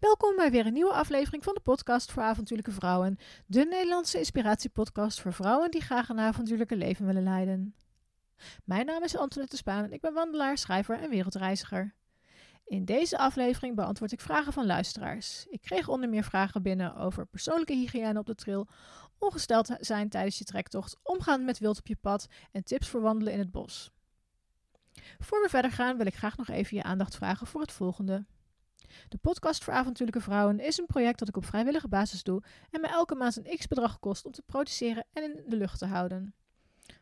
Welkom 0.00 0.36
bij 0.36 0.50
weer 0.50 0.66
een 0.66 0.72
nieuwe 0.72 0.92
aflevering 0.92 1.44
van 1.44 1.54
de 1.54 1.60
podcast 1.60 2.12
voor 2.12 2.22
avontuurlijke 2.22 2.72
vrouwen. 2.72 3.18
De 3.46 3.64
Nederlandse 3.64 4.18
inspiratiepodcast 4.18 5.20
voor 5.20 5.32
vrouwen 5.32 5.70
die 5.70 5.80
graag 5.80 6.08
een 6.08 6.18
avontuurlijke 6.18 6.76
leven 6.76 7.06
willen 7.06 7.22
leiden. 7.22 7.74
Mijn 8.64 8.86
naam 8.86 9.02
is 9.02 9.16
Antoinette 9.16 9.56
Spaan 9.56 9.84
en 9.84 9.92
ik 9.92 10.00
ben 10.00 10.12
wandelaar, 10.12 10.58
schrijver 10.58 11.00
en 11.00 11.10
wereldreiziger. 11.10 11.94
In 12.64 12.84
deze 12.84 13.18
aflevering 13.18 13.76
beantwoord 13.76 14.12
ik 14.12 14.20
vragen 14.20 14.52
van 14.52 14.66
luisteraars. 14.66 15.46
Ik 15.48 15.60
kreeg 15.60 15.88
onder 15.88 16.08
meer 16.08 16.24
vragen 16.24 16.62
binnen 16.62 16.96
over 16.96 17.26
persoonlijke 17.26 17.74
hygiëne 17.74 18.18
op 18.18 18.26
de 18.26 18.34
trail, 18.34 18.68
ongesteld 19.18 19.76
zijn 19.78 20.08
tijdens 20.08 20.38
je 20.38 20.44
trektocht, 20.44 20.96
omgaan 21.02 21.44
met 21.44 21.58
wild 21.58 21.78
op 21.78 21.86
je 21.86 21.96
pad 22.00 22.26
en 22.52 22.64
tips 22.64 22.88
voor 22.88 23.00
wandelen 23.00 23.32
in 23.32 23.38
het 23.38 23.50
bos. 23.50 23.90
Voor 25.18 25.42
we 25.42 25.48
verder 25.48 25.72
gaan 25.72 25.96
wil 25.96 26.06
ik 26.06 26.14
graag 26.14 26.36
nog 26.36 26.48
even 26.48 26.76
je 26.76 26.82
aandacht 26.82 27.16
vragen 27.16 27.46
voor 27.46 27.60
het 27.60 27.72
volgende. 27.72 28.24
De 29.08 29.18
podcast 29.18 29.64
voor 29.64 29.72
avontuurlijke 29.72 30.20
vrouwen 30.22 30.60
is 30.60 30.78
een 30.78 30.86
project 30.86 31.18
dat 31.18 31.28
ik 31.28 31.36
op 31.36 31.44
vrijwillige 31.44 31.88
basis 31.88 32.22
doe 32.22 32.42
en 32.70 32.80
me 32.80 32.86
elke 32.86 33.14
maand 33.14 33.36
een 33.36 33.56
x-bedrag 33.56 33.98
kost 33.98 34.26
om 34.26 34.32
te 34.32 34.42
produceren 34.46 35.06
en 35.12 35.22
in 35.22 35.42
de 35.46 35.56
lucht 35.56 35.78
te 35.78 35.86
houden. 35.86 36.34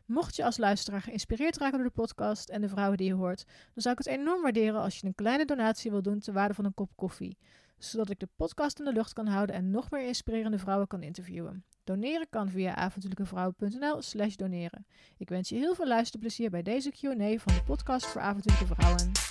Mocht 0.05 0.35
je 0.35 0.43
als 0.43 0.57
luisteraar 0.57 1.01
geïnspireerd 1.01 1.57
raken 1.57 1.77
door 1.77 1.87
de 1.87 1.93
podcast 1.93 2.49
en 2.49 2.61
de 2.61 2.69
vrouwen 2.69 2.97
die 2.97 3.07
je 3.07 3.13
hoort, 3.13 3.45
dan 3.45 3.81
zou 3.81 3.95
ik 3.99 4.05
het 4.05 4.13
enorm 4.17 4.41
waarderen 4.41 4.81
als 4.81 4.99
je 4.99 5.07
een 5.07 5.15
kleine 5.15 5.45
donatie 5.45 5.91
wil 5.91 6.01
doen 6.01 6.19
ter 6.19 6.33
waarde 6.33 6.53
van 6.53 6.65
een 6.65 6.73
kop 6.73 6.91
koffie, 6.95 7.37
zodat 7.77 8.09
ik 8.09 8.19
de 8.19 8.29
podcast 8.35 8.79
in 8.79 8.85
de 8.85 8.93
lucht 8.93 9.13
kan 9.13 9.27
houden 9.27 9.55
en 9.55 9.71
nog 9.71 9.91
meer 9.91 10.07
inspirerende 10.07 10.59
vrouwen 10.59 10.87
kan 10.87 11.03
interviewen. 11.03 11.63
Doneren 11.83 12.29
kan 12.29 12.49
via 12.49 12.75
avontuurlijkevrouwen.nl 12.75 14.01
slash 14.01 14.35
doneren. 14.35 14.85
Ik 15.17 15.29
wens 15.29 15.49
je 15.49 15.55
heel 15.55 15.75
veel 15.75 15.87
luisterplezier 15.87 16.49
bij 16.49 16.61
deze 16.61 16.91
Q&A 16.91 17.37
van 17.37 17.53
de 17.53 17.63
podcast 17.65 18.05
voor 18.05 18.21
avontuurlijke 18.21 18.75
vrouwen. 18.75 19.28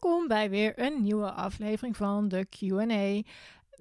Welkom 0.00 0.28
bij 0.28 0.50
weer 0.50 0.72
een 0.78 1.02
nieuwe 1.02 1.30
aflevering 1.30 1.96
van 1.96 2.28
de 2.28 2.46
QA 2.46 3.22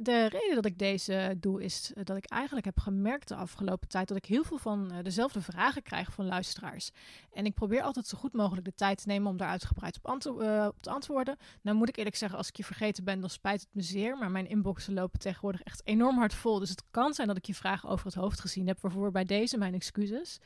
de 0.02 0.28
reden 0.28 0.56
dat 0.56 0.66
ik 0.66 0.78
deze 0.78 1.36
doe 1.40 1.64
is 1.64 1.92
dat 2.04 2.18
ik 2.18 2.26
eigenlijk 2.26 2.66
heb 2.66 2.80
gemerkt 2.80 3.28
de 3.28 3.36
afgelopen 3.36 3.88
tijd 3.88 4.08
dat 4.08 4.18
ik 4.18 4.26
heel 4.26 4.44
veel 4.44 4.58
van 4.58 4.92
eh, 4.92 5.04
dezelfde 5.04 5.42
vragen 5.42 5.82
krijg 5.82 6.12
van 6.14 6.26
luisteraars. 6.26 6.92
En 7.34 7.46
ik 7.46 7.54
probeer 7.54 7.82
altijd 7.82 8.08
zo 8.08 8.18
goed 8.18 8.34
mogelijk 8.34 8.66
de 8.66 8.74
tijd 8.76 8.98
te 9.02 9.08
nemen 9.08 9.32
om 9.32 9.38
daar 9.38 9.50
uitgebreid 9.50 10.00
op, 10.02 10.22
uh, 10.24 10.66
op 10.68 10.82
te 10.82 10.90
antwoorden. 10.90 11.38
Nou 11.62 11.78
moet 11.78 11.90
ik 11.90 11.98
eerlijk 11.98 12.16
zeggen, 12.16 12.38
als 12.38 12.48
ik 12.48 12.58
je 12.58 12.64
vergeten 12.64 13.04
ben, 13.04 13.20
dan 13.20 13.30
spijt 13.30 13.62
het 13.62 13.70
me 13.72 13.82
zeer. 13.82 14.18
Maar 14.18 14.32
mijn 14.32 14.50
inboxen 14.50 14.94
lopen 14.94 15.20
tegenwoordig 15.20 15.62
echt 15.62 15.82
enorm 15.86 16.18
hard 16.18 16.34
vol. 16.34 16.60
Dus 16.60 16.70
het 16.70 16.84
kan 16.92 17.14
zijn 17.14 17.28
dat 17.28 17.38
ik 17.38 17.46
je 17.46 17.56
vragen 17.56 17.90
over 17.90 18.06
het 18.06 18.16
hoofd 18.16 18.40
gezien 18.40 18.68
heb. 18.68 18.80
Waarvoor 18.82 19.12
bij 19.12 19.26
deze 19.26 19.58
mijn 19.58 19.74
excuses. 19.74 20.40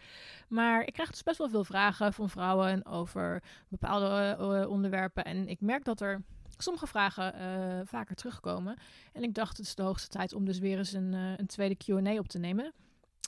Maar 0.48 0.86
ik 0.86 0.94
krijg 0.94 1.12
dus 1.12 1.24
best 1.24 1.38
wel 1.38 1.50
veel 1.50 1.64
vragen 1.64 2.14
van 2.14 2.30
vrouwen 2.30 2.86
over 2.86 3.44
bepaalde 3.68 4.68
onderwerpen. 4.70 5.26
En 5.26 5.48
ik 5.48 5.62
merk 5.62 5.84
dat 5.84 6.02
er 6.02 6.22
sommige 6.58 6.88
vragen 6.88 7.36
uh, 7.36 7.80
vaker 7.86 8.16
terugkomen. 8.16 8.78
En 9.14 9.24
ik 9.24 9.34
dacht, 9.34 9.58
het 9.58 9.66
is 9.66 9.76
de 9.76 9.84
hoogste 9.84 10.08
tijd 10.08 10.34
om 10.34 10.46
dus 10.46 10.60
weer 10.60 10.78
eens 10.78 10.94
een, 10.94 11.14
uh, 11.14 11.38
een 11.38 11.48
tweede 11.48 11.76
QA 11.76 12.18
op 12.18 12.28
te 12.28 12.40
nemen. 12.40 12.74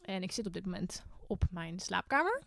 En 0.06 0.24
ik 0.24 0.32
zit 0.32 0.48
op 0.48 0.54
dit 0.54 0.66
moment 0.66 1.04
op 1.28 1.44
mijn 1.52 1.80
slaapkamer. 1.80 2.42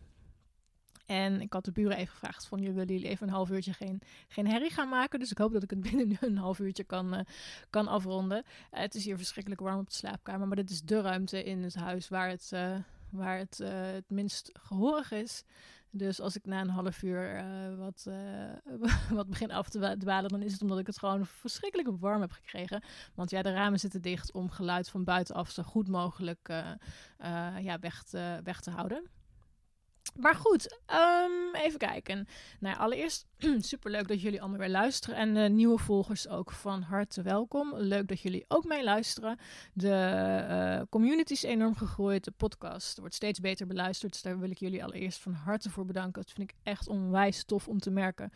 En 1.07 1.41
ik 1.41 1.53
had 1.53 1.65
de 1.65 1.73
buren 1.73 1.97
even 1.97 2.13
gevraagd 2.13 2.47
van, 2.47 2.61
willen 2.61 2.87
jullie 2.87 3.09
even 3.09 3.27
een 3.27 3.33
half 3.35 3.51
uurtje 3.51 3.73
geen, 3.73 4.01
geen 4.29 4.47
herrie 4.47 4.71
gaan 4.71 4.89
maken? 4.89 5.19
Dus 5.19 5.31
ik 5.31 5.39
hoop 5.39 5.53
dat 5.53 5.63
ik 5.63 5.71
het 5.71 5.81
binnen 5.91 6.17
een 6.21 6.39
half 6.39 6.59
uurtje 6.59 6.85
kan, 6.85 7.15
uh, 7.15 7.21
kan 7.71 7.89
afronden. 7.89 8.45
het 8.71 8.95
is 8.95 9.05
hier 9.05 9.17
verschrikkelijk 9.17 9.61
warm 9.61 9.79
op 9.79 9.89
de 9.89 9.95
slaapkamer, 9.95 10.47
maar 10.47 10.57
dit 10.57 10.71
is 10.71 10.83
de 10.83 11.01
ruimte 11.01 11.45
in 11.45 11.63
het 11.63 11.75
huis 11.75 12.09
waar 12.09 12.29
het, 12.29 12.53
waar 13.11 13.39
het, 13.39 13.59
het 13.65 14.11
minst 14.11 14.51
gehoorig 14.53 15.13
is. 15.13 15.45
Dus 15.91 16.21
als 16.21 16.37
ik 16.37 16.47
na 16.47 16.61
een 16.61 16.69
half 16.69 17.03
uur 17.03 17.35
uh, 17.35 17.79
wat, 17.79 18.07
uh, 18.09 18.89
wat 19.19 19.29
begin 19.29 19.51
af 19.51 19.69
te 19.69 19.97
dwalen, 19.99 20.31
dan 20.31 20.43
is 20.43 20.53
het 20.53 20.63
omdat 20.63 20.79
ik 20.79 20.87
het 20.87 20.99
gewoon 20.99 21.27
verschrikkelijk 21.27 22.01
warm 22.01 22.21
heb 22.21 22.33
gekregen. 22.33 22.83
Want 23.15 23.31
ja, 23.31 23.43
de 23.43 23.53
ramen 23.53 23.79
zitten 23.79 24.03
dicht 24.03 24.33
om 24.33 24.51
geluid 24.51 24.89
van 24.89 25.05
buitenaf 25.05 25.51
zo 25.51 25.63
goed 25.63 25.89
mogelijk 25.89 26.49
uh, 26.49 27.59
ja, 27.61 27.79
weg, 27.79 28.03
te, 28.03 28.41
weg 28.43 28.61
te 28.61 28.71
houden. 28.71 29.18
Maar 30.17 30.35
goed, 30.35 30.79
um, 30.87 31.55
even 31.55 31.79
kijken. 31.79 32.29
Nou, 32.61 32.77
allereerst 32.77 33.27
superleuk 33.59 34.09
dat 34.09 34.21
jullie 34.21 34.41
allemaal 34.41 34.59
weer 34.59 34.69
luisteren. 34.69 35.17
En 35.17 35.35
de 35.35 35.41
nieuwe 35.41 35.79
volgers 35.79 36.29
ook 36.29 36.53
van 36.53 36.83
harte 36.83 37.23
welkom. 37.23 37.75
Leuk 37.77 38.09
dat 38.09 38.21
jullie 38.21 38.45
ook 38.49 38.65
meeluisteren. 38.65 39.39
De 39.73 40.47
uh, 40.51 40.83
community 40.91 41.33
is 41.33 41.43
enorm 41.43 41.77
gegroeid. 41.77 42.25
De 42.25 42.31
podcast 42.31 42.99
wordt 42.99 43.15
steeds 43.15 43.41
beter 43.41 43.67
beluisterd. 43.67 44.13
Dus 44.13 44.23
daar 44.23 44.39
wil 44.39 44.51
ik 44.51 44.59
jullie 44.59 44.85
allereerst 44.85 45.19
van 45.19 45.33
harte 45.33 45.71
voor 45.71 45.85
bedanken. 45.85 46.23
Dat 46.23 46.33
vind 46.33 46.51
ik 46.51 46.57
echt 46.63 46.89
onwijs 46.89 47.45
tof 47.45 47.69
om 47.69 47.79
te 47.79 47.91
merken. 47.91 48.33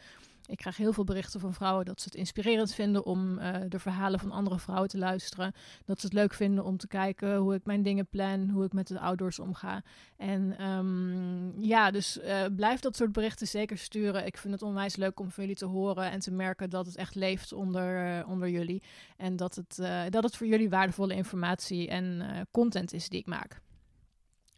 Ik 0.52 0.58
krijg 0.58 0.76
heel 0.76 0.92
veel 0.92 1.04
berichten 1.04 1.40
van 1.40 1.54
vrouwen 1.54 1.84
dat 1.84 2.00
ze 2.00 2.04
het 2.04 2.14
inspirerend 2.18 2.74
vinden 2.74 3.04
om 3.04 3.38
uh, 3.38 3.56
de 3.68 3.78
verhalen 3.78 4.20
van 4.20 4.30
andere 4.30 4.58
vrouwen 4.58 4.88
te 4.88 4.98
luisteren. 4.98 5.52
Dat 5.84 6.00
ze 6.00 6.06
het 6.06 6.14
leuk 6.14 6.34
vinden 6.34 6.64
om 6.64 6.76
te 6.76 6.86
kijken 6.86 7.36
hoe 7.36 7.54
ik 7.54 7.64
mijn 7.64 7.82
dingen 7.82 8.06
plan, 8.06 8.48
hoe 8.48 8.64
ik 8.64 8.72
met 8.72 8.86
de 8.86 8.98
outdoors 8.98 9.38
omga. 9.38 9.82
En 10.16 10.66
um, 10.66 11.62
ja, 11.62 11.90
dus 11.90 12.18
uh, 12.18 12.44
blijf 12.56 12.80
dat 12.80 12.96
soort 12.96 13.12
berichten 13.12 13.46
zeker 13.46 13.78
sturen. 13.78 14.26
Ik 14.26 14.36
vind 14.36 14.52
het 14.52 14.62
onwijs 14.62 14.96
leuk 14.96 15.20
om 15.20 15.30
van 15.30 15.42
jullie 15.42 15.58
te 15.58 15.66
horen 15.66 16.10
en 16.10 16.20
te 16.20 16.32
merken 16.32 16.70
dat 16.70 16.86
het 16.86 16.96
echt 16.96 17.14
leeft 17.14 17.52
onder, 17.52 18.18
uh, 18.18 18.28
onder 18.28 18.48
jullie. 18.48 18.82
En 19.16 19.36
dat 19.36 19.54
het, 19.54 19.76
dat 20.12 20.22
het 20.22 20.36
voor 20.36 20.46
jullie 20.46 20.70
waardevolle 20.70 21.14
informatie 21.14 21.88
en 21.88 22.22
content 22.50 22.92
is 22.92 23.08
die 23.08 23.20
ik 23.20 23.26
maak. 23.26 23.60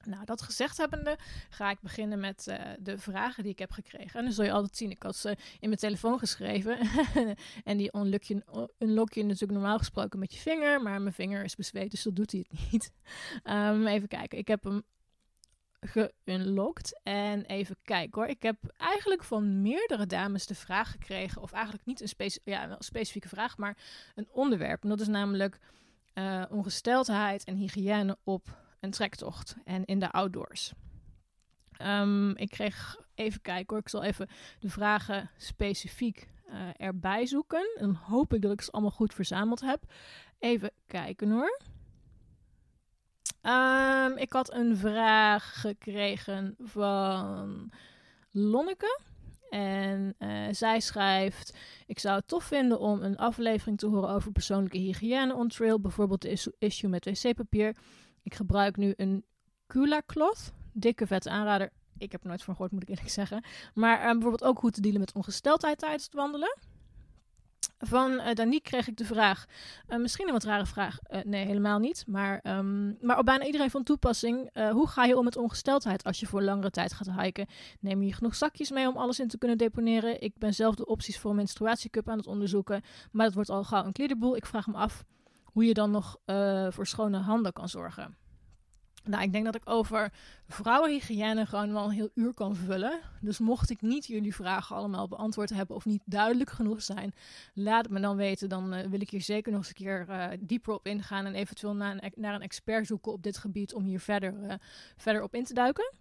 Nou, 0.07 0.25
dat 0.25 0.43
gezegd 0.43 0.77
hebbende 0.77 1.19
ga 1.51 1.71
ik 1.71 1.81
beginnen 1.81 2.21
met 2.21 2.47
uh, 2.49 2.57
de 2.79 2.99
vragen 2.99 3.43
die 3.43 3.53
ik 3.53 3.59
heb 3.59 3.71
gekregen. 3.71 4.19
En 4.19 4.25
dan 4.25 4.35
zul 4.35 4.45
je 4.45 4.53
altijd 4.53 4.77
zien, 4.77 4.91
ik 4.91 5.03
had 5.03 5.17
ze 5.17 5.29
in 5.61 5.69
mijn 5.69 5.81
telefoon 5.81 6.19
geschreven. 6.19 6.79
en 7.65 7.77
die 7.77 7.97
unlock 7.97 8.23
je, 8.23 8.69
unlock 8.79 9.13
je 9.13 9.23
natuurlijk 9.23 9.53
normaal 9.53 9.79
gesproken 9.79 10.19
met 10.19 10.35
je 10.35 10.41
vinger. 10.41 10.83
Maar 10.83 11.03
mijn 11.03 11.15
vinger 11.15 11.45
is 11.45 11.55
bezweet, 11.55 11.91
dus 11.91 12.03
dat 12.03 12.17
doet 12.17 12.33
hij 12.33 12.47
het 12.49 12.61
niet. 12.71 12.93
Um, 13.45 13.87
even 13.87 14.09
kijken, 14.09 14.39
ik 14.39 14.49
heb 14.49 14.65
hem 14.65 14.83
geunlocked. 15.81 17.01
En 17.03 17.45
even 17.45 17.77
kijken 17.83 18.21
hoor. 18.21 18.31
Ik 18.31 18.43
heb 18.43 18.57
eigenlijk 18.77 19.25
van 19.25 19.63
meerdere 19.63 20.07
dames 20.07 20.47
de 20.47 20.55
vraag 20.55 20.91
gekregen. 20.91 21.43
Of 21.43 21.53
eigenlijk 21.53 21.85
niet 21.85 22.01
een, 22.01 22.31
ja, 22.45 22.71
een 22.71 22.77
specifieke 22.79 23.29
vraag, 23.29 23.57
maar 23.57 23.77
een 24.15 24.29
onderwerp. 24.31 24.83
En 24.83 24.89
dat 24.89 25.01
is 25.01 25.09
namelijk 25.09 25.59
uh, 26.15 26.43
ongesteldheid 26.51 27.45
en 27.45 27.57
hygiëne 27.57 28.17
op 28.25 28.63
een 28.85 28.91
trektocht 28.91 29.57
en 29.65 29.85
in 29.85 29.99
de 29.99 30.11
outdoors. 30.11 30.73
Um, 31.83 32.37
ik 32.37 32.51
kreeg 32.51 32.97
even 33.15 33.41
kijken 33.41 33.67
hoor, 33.69 33.79
ik 33.79 33.89
zal 33.89 34.03
even 34.03 34.29
de 34.59 34.69
vragen 34.69 35.31
specifiek 35.37 36.29
uh, 36.49 36.69
erbij 36.77 37.27
zoeken. 37.27 37.71
En 37.79 37.87
dan 37.87 37.95
hoop 37.95 38.35
ik 38.35 38.43
dat 38.43 38.53
ik 38.53 38.61
ze 38.61 38.71
allemaal 38.71 38.91
goed 38.91 39.15
verzameld 39.15 39.61
heb. 39.61 39.93
Even 40.39 40.71
kijken 40.87 41.31
hoor. 41.31 41.61
Um, 43.43 44.17
ik 44.17 44.33
had 44.33 44.53
een 44.53 44.77
vraag 44.77 45.61
gekregen 45.61 46.55
van 46.59 47.71
Lonneke. 48.31 49.01
En 49.51 50.15
uh, 50.19 50.47
zij 50.51 50.81
schrijft: 50.81 51.57
Ik 51.87 51.99
zou 51.99 52.17
het 52.17 52.29
tof 52.29 52.45
vinden 52.45 52.79
om 52.79 53.03
een 53.03 53.17
aflevering 53.17 53.79
te 53.79 53.87
horen 53.87 54.09
over 54.09 54.33
persoonlijke 54.33 54.79
hygiëne 54.79 55.35
on 55.35 55.49
trail. 55.49 55.81
Bijvoorbeeld 55.81 56.23
de 56.23 56.53
issue 56.59 56.91
met 56.91 57.05
wc-papier. 57.05 57.77
Ik 58.25 58.35
gebruik 58.35 58.77
nu 58.77 58.93
een 58.97 59.25
Kula 59.67 60.03
Cloth. 60.07 60.53
Dikke 60.73 61.07
vette 61.07 61.31
aanrader. 61.31 61.71
Ik 61.99 62.13
heb 62.13 62.23
er 62.23 62.29
nooit 62.29 62.43
van 62.43 62.55
gehoord, 62.55 62.73
moet 62.73 62.83
ik 62.83 62.89
eerlijk 62.89 63.11
zeggen. 63.21 63.45
Maar 63.75 63.99
uh, 63.99 64.11
bijvoorbeeld 64.11 64.45
ook 64.45 64.59
hoe 64.59 64.71
te 64.71 64.81
dealen 64.81 65.01
met 65.01 65.13
ongesteldheid 65.13 65.79
tijdens 65.79 66.05
het 66.05 66.15
wandelen. 66.15 66.57
Van 67.79 68.13
uh, 68.13 68.33
Danique 68.33 68.71
kreeg 68.71 68.89
ik 68.89 68.97
de 68.97 69.05
vraag, 69.05 69.47
uh, 69.89 69.99
misschien 69.99 70.27
een 70.27 70.33
wat 70.33 70.45
rare 70.45 70.67
vraag, 70.67 70.99
uh, 71.11 71.21
nee 71.23 71.47
helemaal 71.47 71.79
niet, 71.79 72.05
maar, 72.07 72.41
um, 72.43 72.99
maar 73.01 73.19
op 73.19 73.25
bijna 73.25 73.45
iedereen 73.45 73.71
van 73.71 73.83
toepassing. 73.83 74.51
hoe 74.71 74.89
ga 74.89 75.05
je 75.05 75.17
om 75.17 75.25
met 75.25 75.37
ongesteldheid 75.37 76.05
als 76.05 76.21
je 76.21 76.27
voor 76.27 76.43
langere 76.43 76.71
tijd 76.71 76.93
gaat 76.93 77.11
hiken? 77.21 77.47
Neem 77.81 78.03
je 78.03 78.13
genoeg 78.13 78.35
zakjes 78.35 78.71
mee 78.71 78.89
om 78.89 78.97
alles 78.97 79.21
in 79.21 79.29
te 79.29 79.39
kunnen 79.39 79.59
deponeren? 79.59 80.21
Ik 80.21 80.39
ben 80.39 80.55
zelf 80.55 80.75
de 80.75 80.87
opties 80.87 81.19
voor 81.19 81.31
een 81.31 81.37
menstruatiecup 81.37 82.09
aan 82.09 82.19
het 82.19 82.27
onderzoeken, 82.27 82.83
maar 83.13 83.27
dat 83.27 83.35
wordt 83.35 83.51
al 83.51 83.65
gauw 83.65 83.85
een 83.85 83.93
kliederboel. 83.93 84.37
Ik 84.37 84.47
vraag 84.47 84.67
me 84.67 84.75
af 84.75 85.05
hoe 85.55 85.65
je 85.65 85.75
dan 85.75 85.91
nog 85.91 86.19
uh, 86.27 86.67
voor 86.71 86.87
schone 86.87 87.19
handen 87.19 87.53
kan 87.53 87.69
zorgen. 87.69 88.17
Nou, 89.05 89.23
ik 89.23 89.33
denk 89.33 89.45
dat 89.45 89.55
ik 89.55 89.63
over 89.65 90.13
vrouwenhygiëne 90.49 91.47
gewoon 91.47 91.73
wel 91.73 91.85
een 91.85 91.91
heel 91.91 92.11
uur 92.15 92.35
kan 92.35 92.57
vullen. 92.57 93.01
Dus 93.21 93.39
mocht 93.39 93.71
ik 93.71 93.81
niet 93.81 94.07
jullie 94.07 94.35
vragen 94.35 94.77
allemaal 94.77 95.09
beantwoord 95.09 95.51
hebben 95.51 95.77
of 95.77 95.85
niet 95.85 96.03
duidelijk 96.05 96.51
genoeg 96.51 96.83
zijn, 96.83 97.15
laat 97.55 97.85
het 97.85 97.93
me 97.93 98.01
dan 98.01 98.17
weten. 98.17 98.49
Dan 98.49 98.75
uh, 98.75 98.81
wil 98.87 99.01
ik 99.01 99.11
hier 99.11 99.23
zeker 99.23 99.53
nog 99.53 99.61
eens 99.61 99.69
een 99.69 99.75
keer 99.75 100.07
uh, 100.09 100.27
dieper 100.41 100.75
op 100.75 100.87
ingaan 100.87 101.27
en 101.27 101.35
eventueel 101.35 101.75
naar 101.75 101.99
een, 102.01 102.13
naar 102.15 102.35
een 102.35 102.43
expert 102.43 102.87
zoeken 102.87 103.13
op 103.13 103.23
dit 103.23 103.39
gebied 103.39 103.75
om 103.75 103.85
hier 103.85 104.01
verder, 104.01 104.61
verder 104.97 105.23
op 105.23 105.35
in 105.35 105.45
te 105.45 105.55
duiken. 105.55 105.93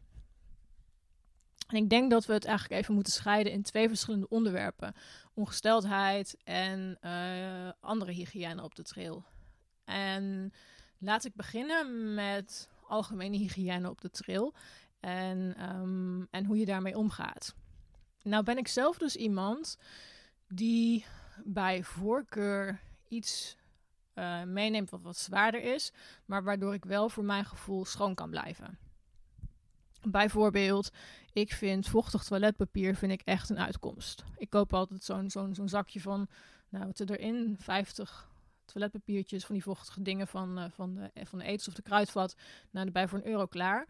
En 1.67 1.75
ik 1.75 1.89
denk 1.89 2.11
dat 2.11 2.25
we 2.25 2.33
het 2.33 2.45
eigenlijk 2.45 2.81
even 2.81 2.94
moeten 2.94 3.13
scheiden 3.13 3.51
in 3.51 3.63
twee 3.63 3.88
verschillende 3.88 4.29
onderwerpen: 4.29 4.94
ongesteldheid 5.33 6.38
en 6.44 6.97
andere 7.79 8.11
hygiëne 8.11 8.63
op 8.63 8.75
de 8.75 8.83
trail. 8.83 9.23
En 9.85 10.53
laat 10.97 11.25
ik 11.25 11.35
beginnen 11.35 12.13
met 12.13 12.69
algemene 12.88 13.38
hygiëne 13.38 13.89
op 13.89 14.01
de 14.01 14.09
trail. 14.09 14.53
En, 15.00 15.56
ehm, 15.57 16.21
en 16.30 16.45
hoe 16.45 16.57
je 16.57 16.65
daarmee 16.65 16.97
omgaat. 16.97 17.56
Nou 18.21 18.44
ben 18.44 18.57
ik 18.57 18.68
zelf 18.68 18.97
dus 18.97 19.15
iemand 19.15 19.77
die 20.47 21.06
bij 21.44 21.83
voorkeur 21.83 22.80
iets 23.07 23.57
uh, 24.15 24.44
meeneemt 24.44 24.89
wat 24.89 25.01
wat 25.01 25.18
zwaarder 25.18 25.62
is, 25.62 25.91
maar 26.25 26.44
waardoor 26.44 26.74
ik 26.74 26.86
wel 26.86 27.09
voor 27.09 27.24
mijn 27.24 27.45
gevoel 27.45 27.86
schoon 27.86 28.15
kan 28.15 28.29
blijven. 28.29 28.77
Bijvoorbeeld, 30.01 30.91
ik 31.33 31.53
vind 31.53 31.88
vochtig 31.88 32.24
toiletpapier 32.24 32.95
vind 32.95 33.12
ik 33.12 33.21
echt 33.21 33.50
een 33.50 33.59
uitkomst. 33.59 34.24
Ik 34.38 34.50
koop 34.50 34.74
altijd 34.74 35.03
zo'n 35.03 35.29
zo'n 35.29 35.56
zo'n 35.56 35.69
zakje 35.69 36.01
van, 36.01 36.27
nou 36.69 36.86
wat 36.86 37.00
er 37.00 37.12
erin, 37.12 37.56
50 37.59 38.31
toiletpapiertjes, 38.73 39.45
van 39.45 39.55
die 39.55 39.63
vochtige 39.63 40.01
dingen 40.01 40.27
van, 40.27 40.59
uh, 40.59 40.65
van, 40.69 40.95
de, 40.95 41.25
van 41.25 41.39
de 41.39 41.63
of 41.67 41.73
de 41.73 41.81
kruidvat, 41.81 42.35
nou 42.71 42.85
erbij 42.85 43.07
voor 43.07 43.17
een 43.17 43.27
euro 43.27 43.45
klaar. 43.45 43.87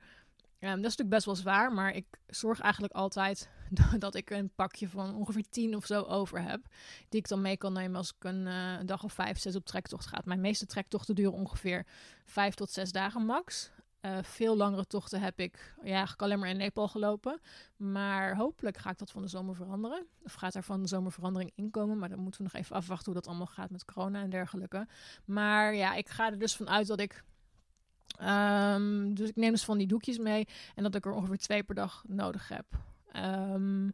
Um, 0.59 0.69
dat 0.69 0.77
is 0.77 0.81
natuurlijk 0.81 1.09
best 1.09 1.25
wel 1.25 1.35
zwaar, 1.35 1.73
maar 1.73 1.95
ik 1.95 2.05
zorg 2.27 2.59
eigenlijk 2.59 2.93
altijd 2.93 3.49
dat 3.99 4.15
ik 4.15 4.29
een 4.29 4.51
pakje 4.55 4.89
van 4.89 5.15
ongeveer 5.15 5.49
10 5.49 5.75
of 5.75 5.85
zo 5.85 6.01
over 6.01 6.41
heb. 6.41 6.61
Die 7.09 7.19
ik 7.19 7.27
dan 7.27 7.41
mee 7.41 7.57
kan 7.57 7.73
nemen 7.73 7.97
als 7.97 8.13
ik 8.17 8.23
een, 8.23 8.45
uh, 8.45 8.77
een 8.79 8.85
dag 8.85 9.03
of 9.03 9.13
5, 9.13 9.39
6 9.39 9.55
op 9.55 9.65
trektocht 9.65 10.05
ga. 10.05 10.21
Mijn 10.25 10.41
meeste 10.41 10.65
trektochten 10.65 11.15
duren 11.15 11.33
ongeveer 11.33 11.85
5 12.25 12.53
tot 12.53 12.71
6 12.71 12.91
dagen 12.91 13.25
max. 13.25 13.71
Uh, 14.05 14.17
veel 14.21 14.57
langere 14.57 14.85
tochten 14.85 15.21
heb 15.21 15.39
ik 15.39 15.75
ja, 15.83 15.91
eigenlijk 15.91 16.21
alleen 16.21 16.39
maar 16.39 16.49
in 16.49 16.57
Nepal 16.57 16.87
gelopen. 16.87 17.39
Maar 17.75 18.35
hopelijk 18.35 18.77
ga 18.77 18.89
ik 18.89 18.97
dat 18.97 19.11
van 19.11 19.21
de 19.21 19.27
zomer 19.27 19.55
veranderen. 19.55 20.05
Of 20.23 20.33
gaat 20.33 20.55
er 20.55 20.63
van 20.63 20.81
de 20.81 20.87
zomer 20.87 21.11
verandering 21.11 21.51
inkomen. 21.55 21.97
Maar 21.97 22.09
dan 22.09 22.19
moeten 22.19 22.41
we 22.41 22.49
nog 22.51 22.61
even 22.61 22.75
afwachten 22.75 23.05
hoe 23.05 23.21
dat 23.21 23.27
allemaal 23.27 23.47
gaat 23.47 23.69
met 23.69 23.85
corona 23.85 24.21
en 24.21 24.29
dergelijke. 24.29 24.87
Maar 25.25 25.75
ja, 25.75 25.93
ik 25.93 26.09
ga 26.09 26.31
er 26.31 26.39
dus 26.39 26.55
vanuit 26.55 26.87
dat 26.87 26.99
ik 26.99 27.23
Um, 28.21 29.13
dus 29.13 29.29
ik 29.29 29.35
neem 29.35 29.51
dus 29.51 29.63
van 29.63 29.77
die 29.77 29.87
doekjes 29.87 30.17
mee 30.17 30.47
en 30.75 30.83
dat 30.83 30.95
ik 30.95 31.05
er 31.05 31.11
ongeveer 31.11 31.37
twee 31.37 31.63
per 31.63 31.75
dag 31.75 32.03
nodig 32.07 32.47
heb. 32.47 32.65
Um, 33.15 33.93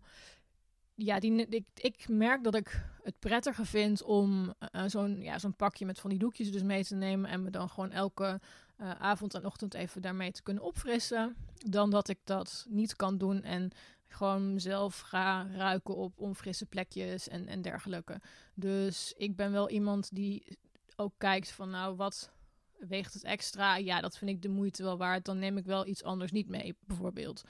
ja, 0.96 1.20
die, 1.20 1.48
ik, 1.48 1.66
ik 1.74 2.08
merk 2.10 2.44
dat 2.44 2.56
ik 2.56 2.86
het 3.04 3.20
prettiger 3.20 3.66
vind 3.66 4.04
om 4.04 4.54
uh, 4.76 4.84
zo'n 4.86 5.22
ja, 5.22 5.40
zo'n 5.40 5.56
pakje 5.56 5.86
met 5.86 6.00
van 6.00 6.10
die 6.10 6.20
doekjes 6.20 6.52
dus 6.52 6.64
mee 6.64 6.86
te 6.86 6.96
nemen 6.96 7.30
en 7.30 7.44
me 7.44 7.50
dan 7.50 7.70
gewoon 7.70 7.92
elke 7.92 8.40
uh, 8.82 8.92
avond 8.92 9.34
en 9.34 9.46
ochtend 9.46 9.74
even 9.74 10.02
daarmee 10.02 10.32
te 10.32 10.44
kunnen 10.44 10.64
opfrissen. 10.64 11.36
Dan 11.56 11.90
dat 11.90 12.08
ik 12.08 12.20
dat 12.24 12.66
niet 12.70 12.96
kan 12.96 13.18
doen 13.18 13.44
en 13.44 13.72
gewoon 14.08 14.54
mezelf 14.54 15.00
ga 15.00 15.48
ruiken 15.52 15.96
op 15.96 16.20
onfrisse 16.20 16.66
plekjes 16.66 17.28
en, 17.28 17.48
en 17.48 17.62
dergelijke. 17.62 18.22
Dus 18.54 19.14
ik 19.18 19.36
ben 19.36 19.52
wel 19.52 19.70
iemand 19.70 20.16
die 20.16 20.58
ook 20.96 21.14
kijkt 21.18 21.52
van 21.52 21.70
nou 21.70 21.96
wat 21.96 22.32
weegt 22.80 23.14
het 23.14 23.24
extra? 23.24 23.78
Ja, 23.78 24.02
dat 24.02 24.18
vind 24.18 24.32
ik 24.32 24.42
de 24.42 24.50
moeite 24.50 24.84
wel 24.84 24.98
waard. 24.98 25.26
Dan 25.26 25.40
neem 25.40 25.58
ik 25.58 25.66
wel 25.66 25.88
iets 25.88 26.04
anders 26.04 26.32
niet 26.32 26.50
mee, 26.50 26.78
bijvoorbeeld. 26.86 27.44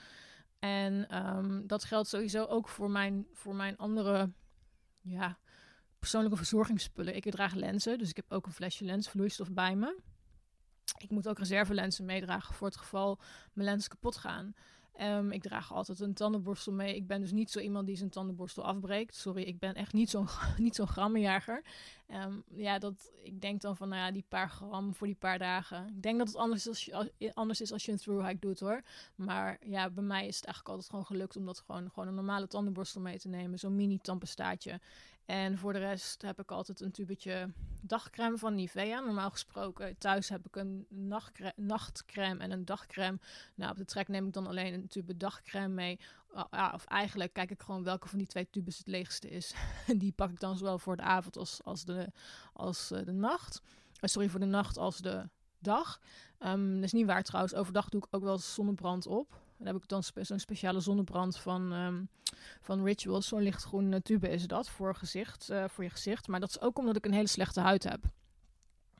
En 0.58 1.26
um, 1.26 1.66
dat 1.66 1.84
geldt 1.84 2.08
sowieso 2.08 2.44
ook 2.44 2.68
voor 2.68 2.90
mijn, 2.90 3.26
voor 3.32 3.54
mijn 3.54 3.76
andere 3.76 4.30
ja, 5.02 5.38
persoonlijke 5.98 6.36
verzorgingsspullen. 6.36 7.16
Ik 7.16 7.30
draag 7.30 7.54
lenzen, 7.54 7.98
dus 7.98 8.10
ik 8.10 8.16
heb 8.16 8.32
ook 8.32 8.46
een 8.46 8.52
flesje 8.52 8.84
lensvloeistof 8.84 9.52
bij 9.52 9.76
me. 9.76 10.00
Ik 10.98 11.10
moet 11.10 11.28
ook 11.28 11.38
reservelenzen 11.38 12.04
meedragen 12.04 12.54
voor 12.54 12.66
het 12.66 12.76
geval 12.76 13.18
mijn 13.52 13.68
lens 13.68 13.88
kapot 13.88 14.16
gaan. 14.16 14.54
Um, 15.00 15.32
ik 15.32 15.42
draag 15.42 15.72
altijd 15.72 16.00
een 16.00 16.14
tandenborstel 16.14 16.72
mee. 16.72 16.94
Ik 16.94 17.06
ben 17.06 17.20
dus 17.20 17.32
niet 17.32 17.50
zo 17.50 17.58
iemand 17.58 17.86
die 17.86 17.96
zijn 17.96 18.10
tandenborstel 18.10 18.64
afbreekt. 18.64 19.16
Sorry, 19.16 19.42
ik 19.42 19.58
ben 19.58 19.74
echt 19.74 19.92
niet 19.92 20.10
zo'n 20.10 20.28
niet 20.56 20.74
zo'n 20.74 20.86
grammenjager. 20.86 21.62
Um, 22.08 22.42
ja, 22.54 22.78
dat, 22.78 23.12
ik 23.22 23.40
denk 23.40 23.60
dan 23.60 23.76
van, 23.76 23.88
nou 23.88 24.00
ja, 24.00 24.10
die 24.10 24.24
paar 24.28 24.50
gram 24.50 24.94
voor 24.94 25.06
die 25.06 25.16
paar 25.16 25.38
dagen. 25.38 25.86
Ik 25.86 26.02
denk 26.02 26.18
dat 26.18 26.26
het 26.26 26.36
anders 26.36 26.66
is 26.66 26.68
als 26.68 27.10
je, 27.18 27.34
anders 27.34 27.60
is 27.60 27.72
als 27.72 27.84
je 27.84 27.92
een 27.92 27.98
through 27.98 28.26
hike 28.26 28.38
doet 28.40 28.60
hoor. 28.60 28.82
Maar 29.14 29.58
ja, 29.66 29.90
bij 29.90 30.04
mij 30.04 30.26
is 30.26 30.36
het 30.36 30.44
eigenlijk 30.44 30.68
altijd 30.68 30.90
gewoon 30.90 31.06
gelukt 31.06 31.36
om 31.36 31.46
dat 31.46 31.62
gewoon, 31.66 31.90
gewoon 31.90 32.08
een 32.08 32.14
normale 32.14 32.46
tandenborstel 32.46 33.00
mee 33.00 33.18
te 33.18 33.28
nemen. 33.28 33.58
Zo'n 33.58 33.76
mini 33.76 33.98
tandpestaatje. 33.98 34.80
En 35.30 35.58
voor 35.58 35.72
de 35.72 35.78
rest 35.78 36.22
heb 36.22 36.40
ik 36.40 36.50
altijd 36.50 36.80
een 36.80 36.90
tubetje 36.90 37.52
dagcreme 37.82 38.38
van 38.38 38.54
Nivea. 38.54 39.00
Normaal 39.00 39.30
gesproken 39.30 39.98
thuis 39.98 40.28
heb 40.28 40.46
ik 40.46 40.56
een 40.56 40.86
nachtcreme 41.56 42.42
en 42.42 42.50
een 42.50 42.64
dagcreme. 42.64 43.18
Nou, 43.54 43.70
op 43.70 43.76
de 43.76 43.84
trek 43.84 44.08
neem 44.08 44.26
ik 44.26 44.32
dan 44.32 44.46
alleen 44.46 44.74
een 44.74 44.88
tube 44.88 45.16
dagcreme 45.16 45.74
mee. 45.74 45.98
Ja, 46.50 46.72
of 46.74 46.84
eigenlijk 46.84 47.32
kijk 47.32 47.50
ik 47.50 47.62
gewoon 47.62 47.84
welke 47.84 48.08
van 48.08 48.18
die 48.18 48.26
twee 48.26 48.50
tubes 48.50 48.78
het 48.78 48.86
leegste 48.86 49.30
is. 49.30 49.54
die 50.02 50.12
pak 50.12 50.30
ik 50.30 50.40
dan 50.40 50.56
zowel 50.56 50.78
voor 50.78 50.96
de 50.96 51.02
avond 51.02 51.36
als, 51.36 51.60
als, 51.64 51.84
de, 51.84 52.12
als 52.52 52.92
uh, 52.92 53.04
de 53.04 53.12
nacht. 53.12 53.62
Uh, 53.64 54.10
sorry, 54.10 54.28
voor 54.28 54.40
de 54.40 54.46
nacht 54.46 54.78
als 54.78 54.98
de 54.98 55.28
dag. 55.58 56.00
Um, 56.40 56.74
dat 56.74 56.84
is 56.84 56.92
niet 56.92 57.06
waar 57.06 57.22
trouwens. 57.22 57.54
Overdag 57.54 57.88
doe 57.88 58.00
ik 58.00 58.14
ook 58.14 58.22
wel 58.22 58.38
zonnebrand 58.38 59.06
op. 59.06 59.40
Dan 59.60 59.72
heb 59.74 59.82
ik 59.82 59.88
dan 59.88 60.02
spe 60.02 60.24
zo'n 60.24 60.38
speciale 60.38 60.80
zonnebrand 60.80 61.38
van, 61.38 61.72
um, 61.72 62.08
van 62.60 62.84
Rituals. 62.84 63.28
Zo'n 63.28 63.42
lichtgroen 63.42 64.02
tube 64.02 64.28
is 64.28 64.46
dat 64.46 64.68
voor, 64.68 64.94
gezicht, 64.94 65.50
uh, 65.50 65.64
voor 65.68 65.84
je 65.84 65.90
gezicht. 65.90 66.28
Maar 66.28 66.40
dat 66.40 66.48
is 66.48 66.60
ook 66.60 66.78
omdat 66.78 66.96
ik 66.96 67.04
een 67.04 67.12
hele 67.12 67.28
slechte 67.28 67.60
huid 67.60 67.82
heb. 67.82 68.00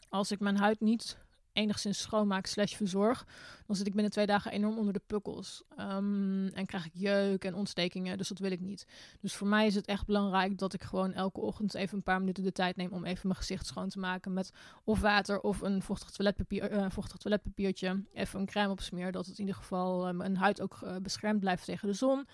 Als 0.09 0.31
ik 0.31 0.41
mijn 0.41 0.57
huid 0.57 0.81
niet 0.81 1.19
enigszins 1.53 2.01
schoonmaak 2.01 2.47
slash 2.47 2.77
verzorg, 2.77 3.27
dan 3.67 3.77
zit 3.77 3.87
ik 3.87 3.93
binnen 3.93 4.13
twee 4.13 4.27
dagen 4.27 4.53
enorm 4.53 4.79
onder 4.79 4.93
de 4.93 5.03
pukkels. 5.07 5.63
Um, 5.79 6.49
en 6.49 6.67
krijg 6.67 6.87
ik 6.87 6.93
jeuk 6.95 7.45
en 7.45 7.55
ontstekingen, 7.55 8.19
dus 8.19 8.29
dat 8.29 8.39
wil 8.39 8.51
ik 8.51 8.61
niet. 8.61 8.87
Dus 9.21 9.35
voor 9.35 9.47
mij 9.47 9.67
is 9.67 9.75
het 9.75 9.87
echt 9.87 10.07
belangrijk 10.07 10.59
dat 10.59 10.73
ik 10.73 10.83
gewoon 10.83 11.13
elke 11.13 11.41
ochtend 11.41 11.75
even 11.75 11.97
een 11.97 12.03
paar 12.03 12.21
minuten 12.21 12.45
de 12.45 12.53
tijd 12.53 12.77
neem 12.77 12.93
om 12.93 13.05
even 13.05 13.29
mijn 13.29 13.39
gezicht 13.39 13.67
schoon 13.67 13.89
te 13.89 13.99
maken 13.99 14.33
met 14.33 14.53
of 14.85 15.01
water 15.01 15.41
of 15.41 15.61
een 15.61 15.83
vochtig, 15.83 16.11
toiletpapier, 16.11 16.73
uh, 16.73 16.87
vochtig 16.89 17.17
toiletpapiertje. 17.17 18.05
Even 18.13 18.41
een 18.41 18.47
crème 18.47 18.71
opsmeer, 18.71 19.13
dat 19.13 19.27
het 19.27 19.35
in 19.35 19.41
ieder 19.41 19.61
geval 19.61 20.09
uh, 20.09 20.15
mijn 20.15 20.37
huid 20.37 20.61
ook 20.61 20.79
uh, 20.85 20.97
beschermd 20.97 21.41
blijft 21.41 21.65
tegen 21.65 21.89
de 21.89 21.95
zon. 21.95 22.27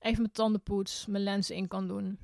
Even 0.00 0.20
mijn 0.20 0.32
tandenpoets, 0.32 1.06
mijn 1.06 1.22
lenzen 1.22 1.56
in 1.56 1.68
kan 1.68 1.88
doen. 1.88 2.18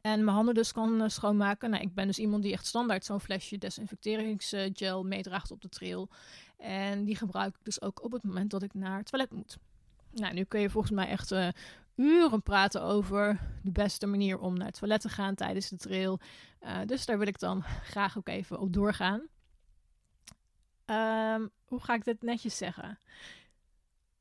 En 0.00 0.24
mijn 0.24 0.36
handen 0.36 0.54
dus 0.54 0.72
kan 0.72 1.02
uh, 1.02 1.08
schoonmaken. 1.08 1.70
Nou, 1.70 1.82
ik 1.82 1.94
ben 1.94 2.06
dus 2.06 2.18
iemand 2.18 2.42
die 2.42 2.52
echt 2.52 2.66
standaard 2.66 3.04
zo'n 3.04 3.20
flesje 3.20 3.58
desinfecteringsgel 3.58 5.04
meedraagt 5.04 5.50
op 5.50 5.60
de 5.60 5.68
trail. 5.68 6.08
En 6.56 7.04
die 7.04 7.16
gebruik 7.16 7.54
ik 7.54 7.64
dus 7.64 7.82
ook 7.82 8.04
op 8.04 8.12
het 8.12 8.22
moment 8.22 8.50
dat 8.50 8.62
ik 8.62 8.74
naar 8.74 8.96
het 8.96 9.06
toilet 9.06 9.30
moet. 9.30 9.56
Nou, 10.10 10.34
nu 10.34 10.44
kun 10.44 10.60
je 10.60 10.70
volgens 10.70 10.92
mij 10.92 11.08
echt 11.08 11.30
uh, 11.32 11.48
uren 11.94 12.42
praten 12.42 12.82
over 12.82 13.40
de 13.62 13.70
beste 13.70 14.06
manier 14.06 14.38
om 14.38 14.56
naar 14.56 14.66
het 14.66 14.78
toilet 14.78 15.00
te 15.00 15.08
gaan 15.08 15.34
tijdens 15.34 15.68
de 15.68 15.76
trail. 15.76 16.20
Uh, 16.62 16.78
dus 16.86 17.06
daar 17.06 17.18
wil 17.18 17.26
ik 17.26 17.38
dan 17.38 17.62
graag 17.62 18.18
ook 18.18 18.28
even 18.28 18.58
op 18.58 18.72
doorgaan. 18.72 19.20
Um, 20.86 21.50
hoe 21.64 21.80
ga 21.80 21.94
ik 21.94 22.04
dit 22.04 22.22
netjes 22.22 22.56
zeggen? 22.56 22.98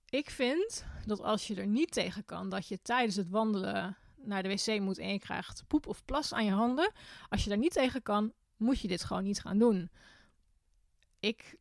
Ik 0.09 0.29
vind 0.29 0.85
dat 1.05 1.21
als 1.21 1.47
je 1.47 1.56
er 1.56 1.68
niet 1.68 1.92
tegen 1.92 2.25
kan 2.25 2.49
dat 2.49 2.68
je 2.68 2.81
tijdens 2.81 3.15
het 3.15 3.30
wandelen 3.30 3.97
naar 4.23 4.44
de 4.44 4.49
wc 4.49 4.80
moet 4.80 4.97
en 4.97 5.11
je 5.11 5.19
krijgt 5.19 5.64
poep 5.68 5.88
of 5.88 6.06
plas 6.06 6.33
aan 6.33 6.45
je 6.45 6.52
handen. 6.52 6.92
Als 7.30 7.44
je 7.44 7.49
daar 7.49 7.57
niet 7.57 7.73
tegen 7.73 8.02
kan, 8.02 8.33
moet 8.57 8.80
je 8.80 8.88
dit 8.88 9.04
gewoon 9.04 9.23
niet 9.23 9.42
gaan 9.42 9.57
doen. 9.57 9.90
Ik 11.19 11.57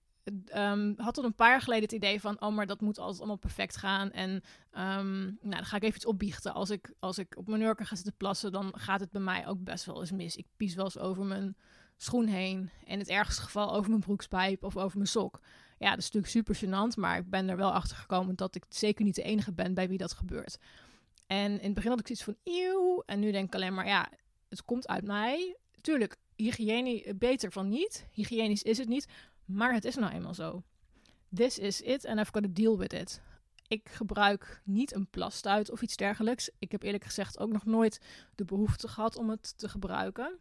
um, 0.55 0.95
had 0.97 1.15
tot 1.15 1.25
een 1.25 1.35
paar 1.35 1.51
jaar 1.51 1.61
geleden 1.61 1.83
het 1.83 1.93
idee 1.93 2.21
van, 2.21 2.41
oh, 2.41 2.55
maar 2.55 2.67
dat 2.67 2.81
moet 2.81 2.99
altijd 2.99 3.19
allemaal 3.19 3.37
perfect 3.37 3.77
gaan. 3.77 4.11
En 4.11 4.31
um, 4.73 5.39
nou, 5.41 5.55
dan 5.55 5.65
ga 5.65 5.77
ik 5.77 5.83
even 5.83 5.97
iets 5.97 6.07
opbiechten. 6.07 6.55
Als 6.55 6.71
ik, 6.71 6.93
als 6.99 7.19
ik 7.19 7.37
op 7.37 7.49
mijn 7.49 7.61
nurken 7.61 7.87
ga 7.87 7.95
zitten 7.95 8.17
plassen, 8.17 8.53
dan 8.53 8.73
gaat 8.77 9.01
het 9.01 9.11
bij 9.11 9.21
mij 9.21 9.47
ook 9.47 9.65
best 9.65 9.85
wel 9.85 10.01
eens 10.01 10.13
mis. 10.13 10.37
Ik 10.37 10.47
pies 10.57 10.75
wel 10.75 10.85
eens 10.85 10.99
over 10.99 11.25
mijn 11.25 11.57
schoen 11.97 12.27
heen. 12.27 12.71
In 12.85 12.99
het 12.99 13.09
ergste 13.09 13.43
geval 13.43 13.75
over 13.75 13.91
mijn 13.91 14.01
broekspijp 14.01 14.65
of 14.65 14.77
over 14.77 14.97
mijn 14.97 15.09
sok. 15.09 15.41
Ja, 15.79 15.91
dat 15.91 15.99
is 15.99 16.11
natuurlijk 16.11 16.33
super 16.33 16.57
gênant, 16.57 16.99
maar 16.99 17.19
ik 17.19 17.31
ben 17.31 17.49
er 17.49 17.57
wel 17.57 17.73
achter 17.73 17.97
gekomen 17.97 18.37
dat 18.37 18.55
ik 18.55 18.65
zeker 18.69 19.05
niet 19.05 19.15
de 19.15 19.23
enige 19.23 19.53
ben 19.53 19.75
bij 19.75 19.89
wie 19.89 19.99
dat 19.99 20.13
gebeurt. 20.13 20.59
En 21.29 21.53
in 21.53 21.65
het 21.65 21.75
begin 21.75 21.91
had 21.91 22.01
ik 22.01 22.07
zoiets 22.07 22.25
van 22.25 22.37
eeuw. 22.45 23.03
En 23.07 23.21
nu 23.21 23.31
denk 23.31 23.47
ik 23.47 23.55
alleen 23.55 23.75
maar, 23.75 23.87
ja, 23.87 24.11
het 24.49 24.65
komt 24.65 24.89
uit 24.89 25.05
mij. 25.05 25.57
Tuurlijk, 25.81 26.17
hygiëne 26.37 27.15
beter 27.15 27.53
van 27.53 27.69
niet. 27.69 28.07
Hygiënisch 28.13 28.63
is 28.63 28.79
het 28.79 28.89
niet. 28.89 29.07
Maar 29.45 29.75
het 29.75 29.85
is 29.85 29.95
nou 29.95 30.13
eenmaal 30.13 30.35
zo. 30.35 30.63
This 31.35 31.59
is 31.59 31.81
it 31.81 32.07
and 32.07 32.19
I've 32.19 32.33
got 32.33 32.43
to 32.43 32.53
deal 32.53 32.79
with 32.79 32.93
it. 32.93 33.21
Ik 33.67 33.89
gebruik 33.89 34.61
niet 34.65 34.95
een 34.95 35.07
plastuit 35.11 35.71
of 35.71 35.83
iets 35.83 35.97
dergelijks. 35.97 36.51
Ik 36.59 36.73
heb 36.73 36.83
eerlijk 36.83 37.05
gezegd 37.05 37.39
ook 37.39 37.53
nog 37.53 37.65
nooit 37.65 38.01
de 38.35 38.45
behoefte 38.45 38.89
gehad 38.89 39.17
om 39.17 39.31
het 39.31 39.59
te 39.59 39.69
gebruiken. 39.69 40.39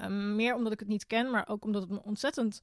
Um, 0.00 0.36
meer 0.36 0.54
omdat 0.54 0.72
ik 0.72 0.78
het 0.78 0.88
niet 0.88 1.06
ken, 1.06 1.30
maar 1.30 1.48
ook 1.48 1.64
omdat 1.64 1.82
het 1.82 1.90
me 1.90 2.02
ontzettend 2.02 2.60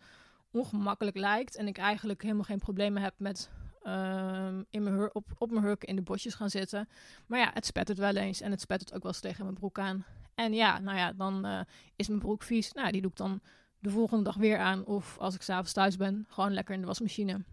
ongemakkelijk 0.51 1.17
lijkt. 1.17 1.55
En 1.55 1.67
ik 1.67 1.77
eigenlijk 1.77 2.21
helemaal 2.21 2.43
geen 2.43 2.59
problemen 2.59 3.01
heb 3.01 3.13
met 3.17 3.49
um, 3.87 4.65
in 4.69 4.83
mijn 4.83 5.15
op, 5.15 5.25
op 5.37 5.51
mijn 5.51 5.63
hurken 5.63 5.87
in 5.87 5.95
de 5.95 6.01
bosjes 6.01 6.33
gaan 6.33 6.49
zitten. 6.49 6.89
Maar 7.27 7.39
ja, 7.39 7.51
het 7.53 7.65
spettert 7.65 7.97
wel 7.97 8.15
eens 8.15 8.41
en 8.41 8.51
het 8.51 8.61
spettert 8.61 8.93
ook 8.93 9.03
wel 9.03 9.11
eens 9.11 9.21
tegen 9.21 9.43
mijn 9.43 9.57
broek 9.57 9.79
aan. 9.79 10.05
En 10.35 10.53
ja, 10.53 10.79
nou 10.79 10.97
ja, 10.97 11.13
dan 11.13 11.45
uh, 11.45 11.59
is 11.95 12.07
mijn 12.07 12.19
broek 12.19 12.43
vies. 12.43 12.71
Nou, 12.71 12.91
die 12.91 13.01
doe 13.01 13.11
ik 13.11 13.17
dan 13.17 13.41
de 13.79 13.89
volgende 13.89 14.23
dag 14.23 14.35
weer 14.35 14.57
aan. 14.57 14.85
Of 14.85 15.17
als 15.17 15.35
ik 15.35 15.41
s'avonds 15.41 15.73
thuis 15.73 15.97
ben, 15.97 16.25
gewoon 16.29 16.53
lekker 16.53 16.73
in 16.73 16.81
de 16.81 16.87
wasmachine. 16.87 17.43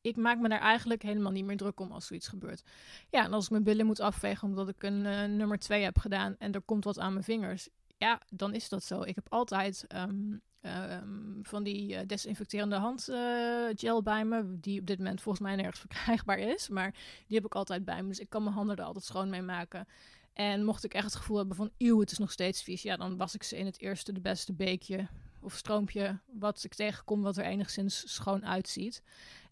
Ik 0.00 0.16
maak 0.16 0.38
me 0.38 0.48
daar 0.48 0.60
eigenlijk 0.60 1.02
helemaal 1.02 1.32
niet 1.32 1.44
meer 1.44 1.56
druk 1.56 1.80
om 1.80 1.92
als 1.92 2.06
zoiets 2.06 2.28
gebeurt. 2.28 2.62
Ja, 3.10 3.24
en 3.24 3.32
als 3.32 3.44
ik 3.44 3.50
mijn 3.50 3.62
billen 3.62 3.86
moet 3.86 4.00
afvegen 4.00 4.48
omdat 4.48 4.68
ik 4.68 4.82
een 4.82 5.04
uh, 5.04 5.24
nummer 5.24 5.58
2 5.58 5.82
heb 5.82 5.98
gedaan 5.98 6.36
en 6.38 6.52
er 6.52 6.60
komt 6.60 6.84
wat 6.84 6.98
aan 6.98 7.12
mijn 7.12 7.24
vingers. 7.24 7.68
Ja, 7.96 8.20
dan 8.30 8.54
is 8.54 8.68
dat 8.68 8.84
zo. 8.84 9.02
Ik 9.02 9.14
heb 9.14 9.26
altijd 9.28 9.86
um, 9.94 10.40
ehm, 10.60 11.42
van 11.42 11.62
die 11.62 11.96
eh, 11.96 12.06
desinfecterende 12.06 12.76
handgel 12.76 14.02
bij 14.02 14.24
me. 14.24 14.60
Die 14.60 14.80
op 14.80 14.86
dit 14.86 14.98
moment 14.98 15.20
volgens 15.20 15.44
mij 15.44 15.56
nergens 15.56 15.80
verkrijgbaar 15.86 16.38
is. 16.38 16.68
Maar 16.68 16.90
die 17.26 17.36
heb 17.36 17.44
ik 17.44 17.54
altijd 17.54 17.84
bij 17.84 18.02
me. 18.02 18.08
Dus 18.08 18.18
ik 18.18 18.28
kan 18.28 18.42
mijn 18.42 18.54
handen 18.54 18.76
er 18.76 18.84
altijd 18.84 19.04
schoon 19.04 19.30
mee 19.30 19.42
maken. 19.42 19.86
En 20.32 20.64
mocht 20.64 20.84
ik 20.84 20.94
echt 20.94 21.04
het 21.04 21.14
gevoel 21.14 21.36
hebben 21.36 21.56
van, 21.56 21.70
eeuw, 21.78 22.00
het 22.00 22.10
is 22.10 22.18
nog 22.18 22.32
steeds 22.32 22.62
vies. 22.62 22.82
Ja, 22.82 22.96
dan 22.96 23.16
was 23.16 23.34
ik 23.34 23.42
ze 23.42 23.56
in 23.56 23.66
het 23.66 23.80
eerste 23.80 24.12
de 24.12 24.20
beste 24.20 24.52
beekje 24.52 25.08
of 25.40 25.54
stroompje 25.54 26.18
wat 26.26 26.64
ik 26.64 26.74
tegenkom 26.74 27.22
wat 27.22 27.36
er 27.36 27.44
enigszins 27.44 28.14
schoon 28.14 28.46
uitziet. 28.46 29.02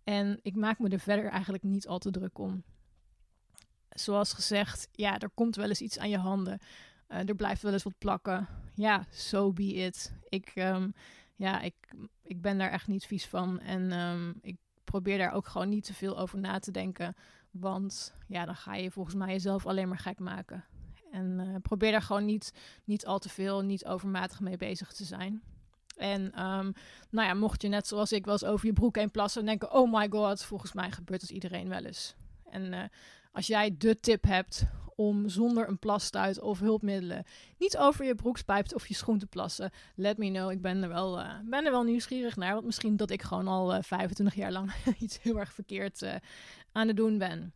En 0.05 0.39
ik 0.43 0.57
maak 0.57 0.79
me 0.79 0.89
er 0.89 1.01
verder 1.01 1.31
eigenlijk 1.31 1.63
niet 1.63 1.87
al 1.87 1.99
te 1.99 2.11
druk 2.11 2.39
om. 2.39 2.63
Zoals 3.91 4.33
gezegd, 4.33 4.89
ja, 4.93 5.19
er 5.19 5.31
komt 5.31 5.57
wel 5.57 5.69
eens 5.69 5.81
iets 5.81 5.99
aan 5.99 6.11
je 6.11 6.19
handen. 6.19 6.59
Uh, 7.09 7.29
er 7.29 7.35
blijft 7.35 7.63
wel 7.63 7.73
eens 7.73 7.83
wat 7.83 7.99
plakken. 7.99 8.49
Ja, 8.75 9.05
so 9.11 9.53
be 9.53 9.75
it. 9.75 10.15
Ik, 10.29 10.53
um, 10.55 10.95
ja, 11.35 11.61
ik, 11.61 11.75
ik 12.23 12.41
ben 12.41 12.59
daar 12.59 12.71
echt 12.71 12.87
niet 12.87 13.07
vies 13.07 13.27
van. 13.27 13.61
En 13.61 13.93
um, 13.93 14.39
ik 14.41 14.57
probeer 14.85 15.19
daar 15.19 15.33
ook 15.33 15.47
gewoon 15.47 15.69
niet 15.69 15.85
te 15.85 15.95
veel 15.95 16.19
over 16.19 16.39
na 16.39 16.59
te 16.59 16.71
denken. 16.71 17.17
Want 17.51 18.15
ja, 18.27 18.45
dan 18.45 18.57
ga 18.57 18.75
je 18.75 18.91
volgens 18.91 19.15
mij 19.15 19.33
jezelf 19.33 19.67
alleen 19.67 19.89
maar 19.89 19.99
gek 19.99 20.19
maken. 20.19 20.65
En 21.13 21.41
uh, 21.41 21.55
probeer 21.63 21.91
daar 21.91 22.03
gewoon 22.03 22.25
niet, 22.25 22.53
niet 22.85 23.07
al 23.07 23.19
te 23.19 23.29
veel, 23.29 23.61
niet 23.61 23.87
overmatig 23.87 24.41
mee 24.41 24.57
bezig 24.57 24.93
te 24.93 25.05
zijn. 25.05 25.43
En 25.97 26.23
um, 26.23 26.73
nou 27.11 27.29
ja, 27.29 27.35
mocht 27.35 27.63
je 27.63 27.69
net 27.69 27.87
zoals 27.87 28.13
ik 28.13 28.27
eens 28.27 28.45
over 28.45 28.67
je 28.67 28.73
broek 28.73 28.97
heen 28.97 29.11
plassen 29.11 29.41
en 29.41 29.47
denken: 29.47 29.73
oh 29.73 29.93
my 29.93 30.09
god, 30.11 30.45
volgens 30.45 30.73
mij 30.73 30.91
gebeurt 30.91 31.21
het 31.21 31.31
iedereen 31.31 31.69
wel 31.69 31.85
eens. 31.85 32.15
En 32.51 32.73
uh, 32.73 32.83
als 33.33 33.47
jij 33.47 33.75
de 33.79 34.01
tip 34.01 34.25
hebt 34.25 34.67
om 34.97 35.29
zonder 35.29 35.69
een 35.69 35.79
plasstuit 35.79 36.41
of 36.41 36.59
hulpmiddelen 36.59 37.25
niet 37.59 37.79
over 37.79 38.05
je 38.05 38.15
broekspijp 38.15 38.75
of 38.75 38.87
je 38.87 38.95
schoen 38.95 39.19
te 39.19 39.27
plassen, 39.27 39.71
let 39.95 40.19
me 40.19 40.31
know. 40.31 40.51
Ik 40.51 40.63
ben 40.63 40.83
er 40.83 40.89
wel, 40.89 41.21
uh, 41.21 41.31
ben 41.45 41.65
er 41.65 41.71
wel 41.71 41.83
nieuwsgierig 41.83 42.37
naar. 42.37 42.53
Want 42.53 42.65
misschien 42.65 42.97
dat 42.97 43.11
ik 43.11 43.23
gewoon 43.23 43.49
al 43.49 43.75
uh, 43.75 43.83
25 43.83 44.35
jaar 44.35 44.53
lang 44.53 44.73
iets 44.99 45.19
heel 45.23 45.39
erg 45.39 45.53
verkeerd 45.53 46.03
uh, 46.03 46.15
aan 46.73 46.87
het 46.87 46.97
doen 46.97 47.19
ben. 47.19 47.53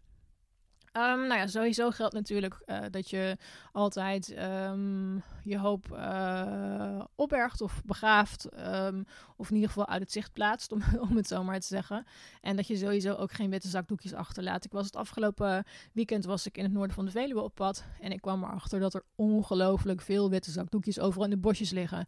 Um, 0.93 1.27
nou 1.27 1.35
ja, 1.35 1.47
sowieso 1.47 1.91
geldt 1.91 2.15
natuurlijk 2.15 2.63
uh, 2.67 2.79
dat 2.91 3.11
je 3.11 3.37
altijd 3.73 4.35
um, 4.39 5.23
je 5.45 5.59
hoop 5.59 5.87
uh, 5.93 7.05
opbergt 7.15 7.61
of 7.61 7.83
begraaft. 7.85 8.49
Um, 8.59 9.05
of 9.37 9.49
in 9.49 9.55
ieder 9.55 9.71
geval 9.71 9.89
uit 9.89 10.01
het 10.01 10.13
zicht 10.13 10.33
plaatst, 10.33 10.73
om, 10.73 10.83
om 11.09 11.17
het 11.17 11.27
zo 11.27 11.45
maar 11.45 11.61
te 11.61 11.67
zeggen. 11.67 12.07
En 12.41 12.57
dat 12.57 12.67
je 12.67 12.77
sowieso 12.77 13.15
ook 13.15 13.33
geen 13.33 13.51
witte 13.51 13.69
zakdoekjes 13.69 14.15
achterlaat. 14.15 14.65
Ik 14.65 14.73
was 14.73 14.87
het 14.87 14.97
afgelopen 14.97 15.65
weekend 15.93 16.25
was 16.25 16.47
ik 16.47 16.57
in 16.57 16.65
het 16.65 16.73
noorden 16.73 16.95
van 16.95 17.05
de 17.05 17.11
Veluwe 17.11 17.41
op 17.41 17.55
pad. 17.55 17.85
En 18.01 18.13
ik 18.13 18.21
kwam 18.21 18.45
erachter 18.45 18.81
dat 18.81 18.95
er 18.95 19.03
ongelooflijk 19.15 20.01
veel 20.01 20.31
witte 20.31 20.51
zakdoekjes 20.51 21.01
overal 21.01 21.25
in 21.25 21.31
de 21.31 21.37
bosjes 21.37 21.71
liggen. 21.71 22.07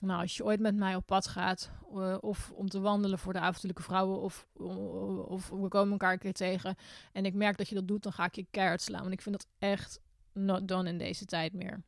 Nou, 0.00 0.20
als 0.20 0.36
je 0.36 0.44
ooit 0.44 0.60
met 0.60 0.76
mij 0.76 0.94
op 0.94 1.06
pad 1.06 1.28
gaat, 1.28 1.70
uh, 1.94 2.16
of 2.20 2.50
om 2.54 2.68
te 2.68 2.80
wandelen 2.80 3.18
voor 3.18 3.32
de 3.32 3.38
avondelijke 3.38 3.82
vrouwen, 3.82 4.20
of, 4.20 4.46
of 5.26 5.48
we 5.48 5.68
komen 5.68 5.92
elkaar 5.92 6.12
een 6.12 6.18
keer 6.18 6.32
tegen 6.32 6.76
en 7.12 7.24
ik 7.24 7.34
merk 7.34 7.56
dat 7.56 7.68
je 7.68 7.74
dat 7.74 7.88
doet, 7.88 8.02
dan 8.02 8.12
ga 8.12 8.24
ik 8.24 8.34
je 8.34 8.46
keihard 8.50 8.82
slaan. 8.82 9.00
Want 9.00 9.12
ik 9.12 9.22
vind 9.22 9.36
dat 9.36 9.46
echt 9.58 10.00
not 10.32 10.68
done 10.68 10.88
in 10.88 10.98
deze 10.98 11.24
tijd 11.24 11.52
meer. 11.52 11.82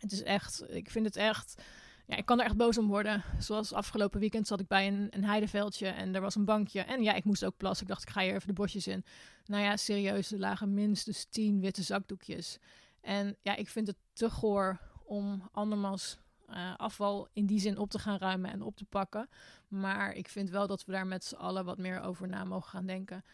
Het 0.00 0.12
is 0.12 0.22
echt, 0.22 0.64
ik 0.68 0.90
vind 0.90 1.06
het 1.06 1.16
echt, 1.16 1.62
ja, 2.06 2.16
ik 2.16 2.26
kan 2.26 2.40
er 2.40 2.44
echt 2.44 2.56
boos 2.56 2.78
om 2.78 2.86
worden. 2.86 3.22
Zoals 3.38 3.72
afgelopen 3.72 4.20
weekend 4.20 4.46
zat 4.46 4.60
ik 4.60 4.66
bij 4.66 4.86
een, 4.86 5.06
een 5.10 5.24
heideveldje 5.24 5.86
en 5.88 6.14
er 6.14 6.20
was 6.20 6.34
een 6.34 6.44
bankje. 6.44 6.80
En 6.80 7.02
ja, 7.02 7.12
ik 7.12 7.24
moest 7.24 7.44
ook 7.44 7.56
plassen. 7.56 7.86
Ik 7.86 7.92
dacht, 7.92 8.02
ik 8.02 8.10
ga 8.10 8.20
hier 8.20 8.34
even 8.34 8.46
de 8.46 8.52
bosjes 8.52 8.86
in. 8.86 9.04
Nou 9.44 9.62
ja, 9.62 9.76
serieus, 9.76 10.32
er 10.32 10.38
lagen 10.38 10.74
minstens 10.74 11.26
tien 11.30 11.60
witte 11.60 11.82
zakdoekjes. 11.82 12.58
En 13.00 13.36
ja, 13.42 13.56
ik 13.56 13.68
vind 13.68 13.86
het 13.86 13.96
te 14.12 14.30
goor 14.30 14.80
om 15.04 15.48
andermans 15.52 16.18
uh, 16.50 16.76
afval 16.76 17.28
in 17.32 17.46
die 17.46 17.60
zin 17.60 17.78
op 17.78 17.90
te 17.90 17.98
gaan 17.98 18.18
ruimen 18.18 18.50
en 18.50 18.62
op 18.62 18.76
te 18.76 18.84
pakken. 18.84 19.28
Maar 19.68 20.12
ik 20.12 20.28
vind 20.28 20.50
wel 20.50 20.66
dat 20.66 20.84
we 20.84 20.92
daar 20.92 21.06
met 21.06 21.24
z'n 21.24 21.34
allen 21.34 21.64
wat 21.64 21.78
meer 21.78 22.00
over 22.00 22.28
na 22.28 22.44
mogen 22.44 22.70
gaan 22.70 22.86
denken. 22.86 23.24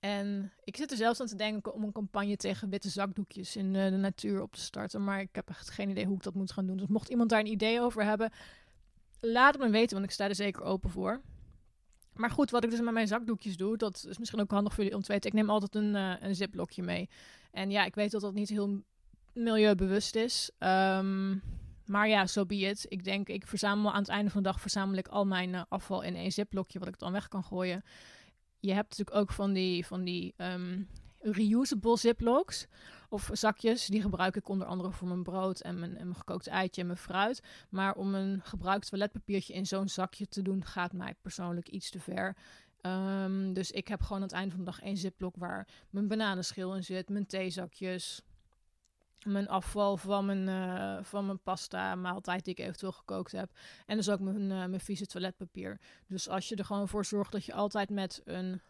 En 0.00 0.52
ik 0.64 0.76
zit 0.76 0.90
er 0.90 0.96
zelfs 0.96 1.20
aan 1.20 1.26
te 1.26 1.36
denken 1.36 1.74
om 1.74 1.82
een 1.82 1.92
campagne 1.92 2.36
tegen 2.36 2.70
witte 2.70 2.88
zakdoekjes 2.88 3.56
in 3.56 3.74
uh, 3.74 3.84
de 3.84 3.96
natuur 3.96 4.42
op 4.42 4.52
te 4.52 4.60
starten. 4.60 5.04
Maar 5.04 5.20
ik 5.20 5.28
heb 5.32 5.48
echt 5.48 5.70
geen 5.70 5.88
idee 5.88 6.06
hoe 6.06 6.16
ik 6.16 6.22
dat 6.22 6.34
moet 6.34 6.52
gaan 6.52 6.66
doen. 6.66 6.76
Dus 6.76 6.86
mocht 6.86 7.08
iemand 7.08 7.30
daar 7.30 7.40
een 7.40 7.46
idee 7.46 7.80
over 7.80 8.04
hebben, 8.04 8.30
laat 9.20 9.54
het 9.54 9.62
me 9.62 9.70
weten, 9.70 9.92
want 9.92 10.04
ik 10.04 10.10
sta 10.10 10.28
er 10.28 10.34
zeker 10.34 10.62
open 10.62 10.90
voor. 10.90 11.20
Maar 12.14 12.30
goed, 12.30 12.50
wat 12.50 12.64
ik 12.64 12.70
dus 12.70 12.80
met 12.80 12.92
mijn 12.92 13.06
zakdoekjes 13.06 13.56
doe, 13.56 13.76
dat 13.76 14.06
is 14.08 14.18
misschien 14.18 14.40
ook 14.40 14.50
handig 14.50 14.74
voor 14.74 14.82
jullie 14.82 14.98
om 14.98 15.04
te 15.04 15.12
weten. 15.12 15.30
Ik 15.30 15.36
neem 15.36 15.50
altijd 15.50 15.74
een, 15.74 15.94
uh, 15.94 16.14
een 16.20 16.34
ziplokje 16.34 16.82
mee. 16.82 17.08
En 17.50 17.70
ja, 17.70 17.84
ik 17.84 17.94
weet 17.94 18.10
dat 18.10 18.20
dat 18.20 18.34
niet 18.34 18.48
heel 18.48 18.82
milieubewust 19.32 20.14
is. 20.14 20.50
Um, 20.58 21.42
maar 21.90 22.08
ja, 22.08 22.26
zo 22.26 22.40
so 22.40 22.46
be. 22.46 22.76
Ik 22.88 23.04
denk, 23.04 23.28
ik 23.28 23.46
verzamel 23.46 23.92
aan 23.92 24.00
het 24.00 24.08
einde 24.08 24.30
van 24.30 24.42
de 24.42 24.48
dag 24.48 24.60
verzamel 24.60 24.96
ik 24.96 25.08
al 25.08 25.26
mijn 25.26 25.52
uh, 25.52 25.62
afval 25.68 26.02
in 26.02 26.16
één 26.16 26.32
ziplokje, 26.32 26.78
wat 26.78 26.88
ik 26.88 26.98
dan 26.98 27.12
weg 27.12 27.28
kan 27.28 27.44
gooien. 27.44 27.82
Je 28.60 28.72
hebt 28.72 28.90
natuurlijk 28.90 29.16
ook 29.16 29.32
van 29.32 29.52
die, 29.52 29.86
van 29.86 30.04
die 30.04 30.34
um, 30.36 30.88
reusable 31.18 31.96
ziplocs. 31.96 32.66
Of 33.08 33.30
zakjes, 33.32 33.86
die 33.86 34.02
gebruik 34.02 34.36
ik 34.36 34.48
onder 34.48 34.66
andere 34.66 34.92
voor 34.92 35.08
mijn 35.08 35.22
brood 35.22 35.60
en 35.60 35.78
mijn, 35.78 35.96
en 35.96 36.04
mijn 36.04 36.16
gekookt 36.16 36.46
eitje 36.46 36.80
en 36.80 36.86
mijn 36.86 36.98
fruit. 36.98 37.42
Maar 37.68 37.94
om 37.94 38.14
een 38.14 38.40
gebruikt 38.42 38.88
toiletpapiertje 38.88 39.54
in 39.54 39.66
zo'n 39.66 39.88
zakje 39.88 40.28
te 40.28 40.42
doen, 40.42 40.64
gaat 40.64 40.92
mij 40.92 41.14
persoonlijk 41.22 41.68
iets 41.68 41.90
te 41.90 42.00
ver. 42.00 42.36
Um, 42.82 43.52
dus 43.52 43.70
ik 43.70 43.88
heb 43.88 44.02
gewoon 44.02 44.16
aan 44.16 44.28
het 44.28 44.32
einde 44.32 44.50
van 44.50 44.64
de 44.64 44.70
dag 44.70 44.80
één 44.80 44.96
ziplok 44.96 45.36
waar 45.36 45.68
mijn 45.90 46.08
bananenschil 46.08 46.74
in 46.74 46.84
zit, 46.84 47.08
mijn 47.08 47.26
theezakjes, 47.26 48.22
mijn 49.24 49.48
afval 49.48 49.96
van 49.96 50.24
mijn, 50.26 50.48
uh, 50.48 51.04
van 51.04 51.26
mijn 51.26 51.42
pasta 51.42 51.94
maaltijd 51.94 52.44
die 52.44 52.54
ik 52.54 52.64
eventueel 52.64 52.92
gekookt 52.92 53.32
heb. 53.32 53.50
En 53.86 53.96
dus 53.96 54.10
ook 54.10 54.20
mijn, 54.20 54.40
uh, 54.40 54.48
mijn 54.48 54.80
vieze 54.80 55.06
toiletpapier. 55.06 55.80
Dus 56.06 56.28
als 56.28 56.48
je 56.48 56.56
er 56.56 56.64
gewoon 56.64 56.88
voor 56.88 57.04
zorgt 57.04 57.32
dat 57.32 57.44
je 57.44 57.52
altijd 57.52 57.90
met 57.90 58.20
een, 58.24 58.60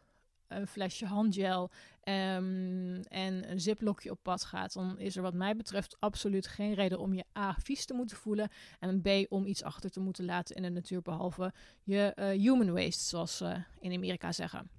een 0.49 0.67
flesje 0.67 1.07
handgel 1.07 1.71
um, 2.05 3.01
en 3.03 3.51
een 3.51 3.61
ziplokje 3.61 4.11
op 4.11 4.19
pad 4.23 4.45
gaat, 4.45 4.73
dan 4.73 4.99
is 4.99 5.17
er 5.17 5.23
wat 5.23 5.35
mij 5.35 5.57
betreft 5.57 5.97
absoluut 5.99 6.47
geen 6.47 6.75
reden 6.75 6.99
om 6.99 7.15
je 7.15 7.25
A 7.39 7.55
vies 7.63 7.85
te 7.85 7.95
moeten 7.95 8.17
voelen 8.17 8.49
en 8.79 9.01
B 9.03 9.09
om 9.29 9.47
iets 9.47 9.63
achter 9.63 9.91
te 9.91 10.01
moeten 10.01 10.25
laten 10.25 10.57
in 10.57 10.63
de 10.63 10.71
natuur 10.71 11.03
behalve 11.03 11.53
je 11.83 12.13
uh, 12.17 12.27
human 12.29 12.73
waste, 12.73 13.05
zoals 13.05 13.37
ze 13.37 13.63
in 13.79 13.93
Amerika 13.93 14.33
zeggen. 14.33 14.71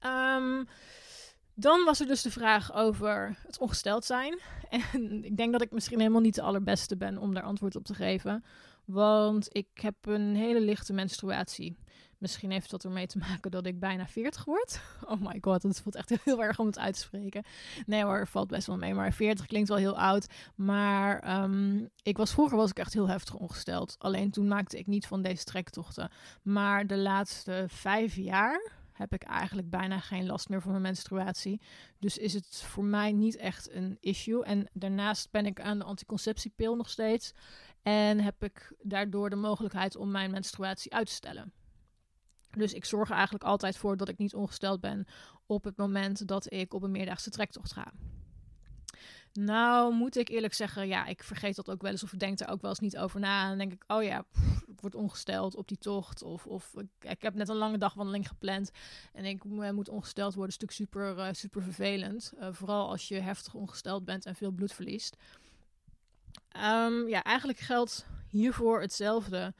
Um, 0.00 0.66
dan 1.58 1.84
was 1.84 2.00
er 2.00 2.06
dus 2.06 2.22
de 2.22 2.30
vraag 2.30 2.74
over 2.74 3.36
het 3.46 3.58
ongesteld 3.58 4.04
zijn. 4.04 4.38
En 4.70 5.24
ik 5.24 5.36
denk 5.36 5.52
dat 5.52 5.62
ik 5.62 5.70
misschien 5.70 5.98
helemaal 5.98 6.20
niet 6.20 6.34
de 6.34 6.42
allerbeste 6.42 6.96
ben 6.96 7.18
om 7.18 7.34
daar 7.34 7.42
antwoord 7.42 7.76
op 7.76 7.84
te 7.84 7.94
geven. 7.94 8.44
Want 8.84 9.48
ik 9.50 9.68
heb 9.74 9.94
een 10.02 10.36
hele 10.36 10.60
lichte 10.60 10.92
menstruatie. 10.92 11.76
Misschien 12.18 12.50
heeft 12.50 12.70
dat 12.70 12.84
ermee 12.84 13.06
te 13.06 13.18
maken 13.18 13.50
dat 13.50 13.66
ik 13.66 13.80
bijna 13.80 14.06
40 14.06 14.44
word. 14.44 14.80
Oh 15.08 15.20
my 15.20 15.38
god, 15.40 15.62
dat 15.62 15.80
voelt 15.80 15.94
echt 15.94 16.12
heel 16.24 16.42
erg 16.42 16.58
om 16.58 16.66
het 16.66 16.78
uit 16.78 16.94
te 16.94 17.00
spreken. 17.00 17.44
Nee 17.86 18.04
hoor, 18.04 18.26
valt 18.26 18.48
best 18.48 18.66
wel 18.66 18.76
mee. 18.76 18.94
Maar 18.94 19.12
40 19.12 19.46
klinkt 19.46 19.68
wel 19.68 19.78
heel 19.78 19.98
oud. 19.98 20.26
Maar 20.54 21.42
um, 21.42 21.88
ik 22.02 22.16
was, 22.16 22.32
vroeger 22.32 22.56
was 22.56 22.70
ik 22.70 22.78
echt 22.78 22.92
heel 22.92 23.08
heftig 23.08 23.34
ongesteld. 23.34 23.96
Alleen 23.98 24.30
toen 24.30 24.48
maakte 24.48 24.78
ik 24.78 24.86
niet 24.86 25.06
van 25.06 25.22
deze 25.22 25.44
trektochten. 25.44 26.10
Maar 26.42 26.86
de 26.86 26.96
laatste 26.96 27.64
vijf 27.68 28.16
jaar 28.16 28.77
heb 28.98 29.12
ik 29.12 29.22
eigenlijk 29.22 29.70
bijna 29.70 30.00
geen 30.00 30.26
last 30.26 30.48
meer 30.48 30.60
van 30.60 30.70
mijn 30.70 30.82
menstruatie. 30.82 31.60
Dus 31.98 32.18
is 32.18 32.34
het 32.34 32.62
voor 32.62 32.84
mij 32.84 33.12
niet 33.12 33.36
echt 33.36 33.72
een 33.72 33.96
issue. 34.00 34.44
En 34.44 34.68
daarnaast 34.72 35.30
ben 35.30 35.46
ik 35.46 35.60
aan 35.60 35.78
de 35.78 35.84
anticonceptiepil 35.84 36.76
nog 36.76 36.90
steeds. 36.90 37.32
En 37.82 38.20
heb 38.20 38.44
ik 38.44 38.74
daardoor 38.82 39.30
de 39.30 39.36
mogelijkheid 39.36 39.96
om 39.96 40.10
mijn 40.10 40.30
menstruatie 40.30 40.94
uit 40.94 41.06
te 41.06 41.12
stellen. 41.12 41.52
Dus 42.50 42.72
ik 42.72 42.84
zorg 42.84 43.08
er 43.08 43.14
eigenlijk 43.14 43.44
altijd 43.44 43.76
voor 43.76 43.96
dat 43.96 44.08
ik 44.08 44.18
niet 44.18 44.34
ongesteld 44.34 44.80
ben 44.80 45.06
op 45.46 45.64
het 45.64 45.76
moment 45.76 46.28
dat 46.28 46.52
ik 46.52 46.74
op 46.74 46.82
een 46.82 46.90
meerdaagse 46.90 47.30
trektocht 47.30 47.72
ga. 47.72 47.92
Nou, 49.40 49.94
moet 49.94 50.16
ik 50.16 50.28
eerlijk 50.28 50.54
zeggen, 50.54 50.88
ja, 50.88 51.06
ik 51.06 51.22
vergeet 51.22 51.56
dat 51.56 51.70
ook 51.70 51.82
wel 51.82 51.90
eens 51.90 52.02
of 52.02 52.12
ik 52.12 52.18
denk 52.18 52.40
er 52.40 52.48
ook 52.48 52.60
wel 52.60 52.70
eens 52.70 52.78
niet 52.78 52.98
over 52.98 53.20
na. 53.20 53.42
En 53.42 53.48
dan 53.48 53.58
denk 53.58 53.72
ik, 53.72 53.84
oh 53.86 54.02
ja, 54.02 54.22
pff, 54.22 54.62
ik 54.66 54.80
word 54.80 54.94
ongesteld 54.94 55.56
op 55.56 55.68
die 55.68 55.78
tocht. 55.78 56.22
Of, 56.22 56.46
of 56.46 56.74
ik, 57.00 57.22
heb 57.22 57.34
net 57.34 57.48
een 57.48 57.56
lange 57.56 57.78
dagwandeling 57.78 58.28
gepland 58.28 58.70
en 59.12 59.24
ik 59.24 59.44
moet 59.44 59.88
ongesteld 59.88 60.34
worden. 60.34 60.58
Dat 60.58 60.70
is 60.70 60.78
natuurlijk 60.78 61.12
super, 61.12 61.26
uh, 61.26 61.32
super 61.32 61.62
vervelend. 61.62 62.32
Uh, 62.40 62.48
vooral 62.52 62.88
als 62.88 63.08
je 63.08 63.20
heftig 63.20 63.54
ongesteld 63.54 64.04
bent 64.04 64.26
en 64.26 64.34
veel 64.34 64.50
bloed 64.50 64.72
verliest. 64.72 65.16
Um, 66.56 67.08
ja, 67.08 67.22
eigenlijk 67.22 67.58
geldt 67.58 68.06
hiervoor 68.28 68.80
hetzelfde. 68.80 69.54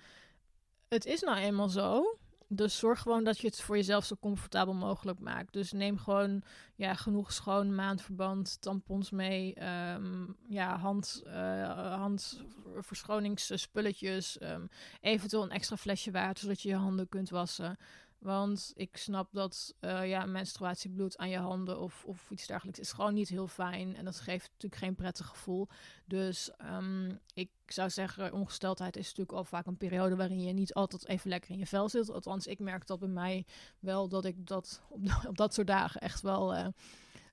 Het 0.88 1.04
is 1.06 1.20
nou 1.20 1.38
eenmaal 1.38 1.68
zo 1.68 2.18
dus 2.48 2.78
zorg 2.78 3.00
gewoon 3.00 3.24
dat 3.24 3.38
je 3.38 3.46
het 3.46 3.60
voor 3.60 3.76
jezelf 3.76 4.04
zo 4.04 4.16
comfortabel 4.20 4.74
mogelijk 4.74 5.20
maakt. 5.20 5.52
Dus 5.52 5.72
neem 5.72 5.98
gewoon 5.98 6.42
ja, 6.74 6.94
genoeg 6.94 7.32
schoon 7.32 7.74
maandverband, 7.74 8.60
tampons 8.60 9.10
mee, 9.10 9.54
um, 9.94 10.36
ja, 10.48 10.78
hand, 10.78 11.22
uh, 11.26 11.94
handverschoningsspulletjes, 11.94 14.38
um, 14.42 14.68
eventueel 15.00 15.42
een 15.42 15.50
extra 15.50 15.76
flesje 15.76 16.10
water 16.10 16.42
zodat 16.42 16.62
je 16.62 16.68
je 16.68 16.74
handen 16.74 17.08
kunt 17.08 17.30
wassen. 17.30 17.76
Want 18.18 18.72
ik 18.74 18.96
snap 18.96 19.28
dat 19.32 19.74
uh, 19.80 20.08
ja, 20.08 20.26
menstruatiebloed 20.26 21.16
aan 21.16 21.28
je 21.28 21.38
handen 21.38 21.80
of, 21.80 22.04
of 22.04 22.30
iets 22.30 22.46
dergelijks 22.46 22.78
is 22.78 22.92
gewoon 22.92 23.14
niet 23.14 23.28
heel 23.28 23.46
fijn. 23.46 23.96
En 23.96 24.04
dat 24.04 24.20
geeft 24.20 24.50
natuurlijk 24.52 24.82
geen 24.82 24.94
prettig 24.94 25.26
gevoel. 25.26 25.68
Dus 26.04 26.50
um, 26.62 27.20
ik 27.34 27.50
zou 27.66 27.90
zeggen, 27.90 28.32
ongesteldheid 28.32 28.96
is 28.96 29.06
natuurlijk 29.06 29.38
al 29.38 29.44
vaak 29.44 29.66
een 29.66 29.76
periode 29.76 30.16
waarin 30.16 30.42
je 30.42 30.52
niet 30.52 30.74
altijd 30.74 31.06
even 31.06 31.30
lekker 31.30 31.50
in 31.50 31.58
je 31.58 31.66
vel 31.66 31.88
zit. 31.88 32.10
Althans, 32.10 32.46
ik 32.46 32.58
merk 32.58 32.86
dat 32.86 32.98
bij 32.98 33.08
mij 33.08 33.46
wel 33.78 34.08
dat 34.08 34.24
ik 34.24 34.46
dat 34.46 34.82
op, 34.88 35.00
op 35.28 35.36
dat 35.36 35.54
soort 35.54 35.66
dagen 35.66 36.00
echt 36.00 36.20
wel 36.20 36.56
uh, 36.56 36.66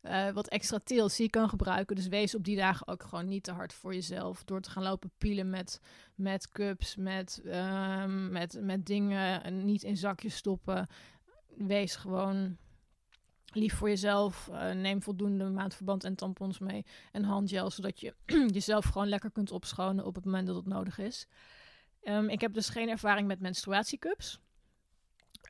uh, 0.06 0.32
wat 0.32 0.48
extra 0.48 0.80
TLC 0.84 1.32
kan 1.32 1.50
gebruiken. 1.50 1.96
Dus 1.96 2.08
wees 2.08 2.36
op 2.36 2.44
die 2.44 2.56
dagen 2.56 2.88
ook 2.88 3.04
gewoon 3.04 3.28
niet 3.28 3.44
te 3.44 3.52
hard 3.52 3.74
voor 3.74 3.94
jezelf. 3.94 4.44
Door 4.44 4.62
te 4.62 4.70
gaan 4.70 4.84
lopen 4.84 5.12
pielen 5.18 5.50
met, 5.50 5.82
met 6.16 6.50
cups, 6.50 6.96
met, 6.96 7.42
um, 7.46 8.32
met, 8.32 8.58
met 8.62 8.86
dingen 8.86 9.66
niet 9.66 9.84
in 9.84 9.98
zakjes 9.98 10.36
stoppen. 10.36 10.88
Wees 11.58 11.96
gewoon 11.96 12.58
lief 13.56 13.74
voor 13.74 13.90
jezelf. 13.90 14.50
Uh, 14.52 14.72
neem 14.72 15.02
voldoende 15.02 15.50
maandverband 15.50 16.04
en 16.04 16.16
tampons 16.16 16.60
mee. 16.60 16.86
En 17.12 17.24
handgel, 17.24 17.70
zodat 17.70 18.00
je 18.00 18.16
jezelf 18.54 18.86
gewoon 18.86 19.08
lekker 19.08 19.32
kunt 19.32 19.52
opschonen 19.52 20.06
op 20.06 20.16
het 20.16 20.26
moment 20.26 20.48
dat 20.48 20.56
het 20.56 20.66
nodig 20.66 20.98
is. 20.98 21.28
Um, 22.04 22.30
ik 22.30 22.42
heb 22.42 22.54
dus 22.54 22.70
geen 22.70 22.90
ervaring 22.90 23.28
met 23.28 23.40
menstruatiecups. 23.40 24.40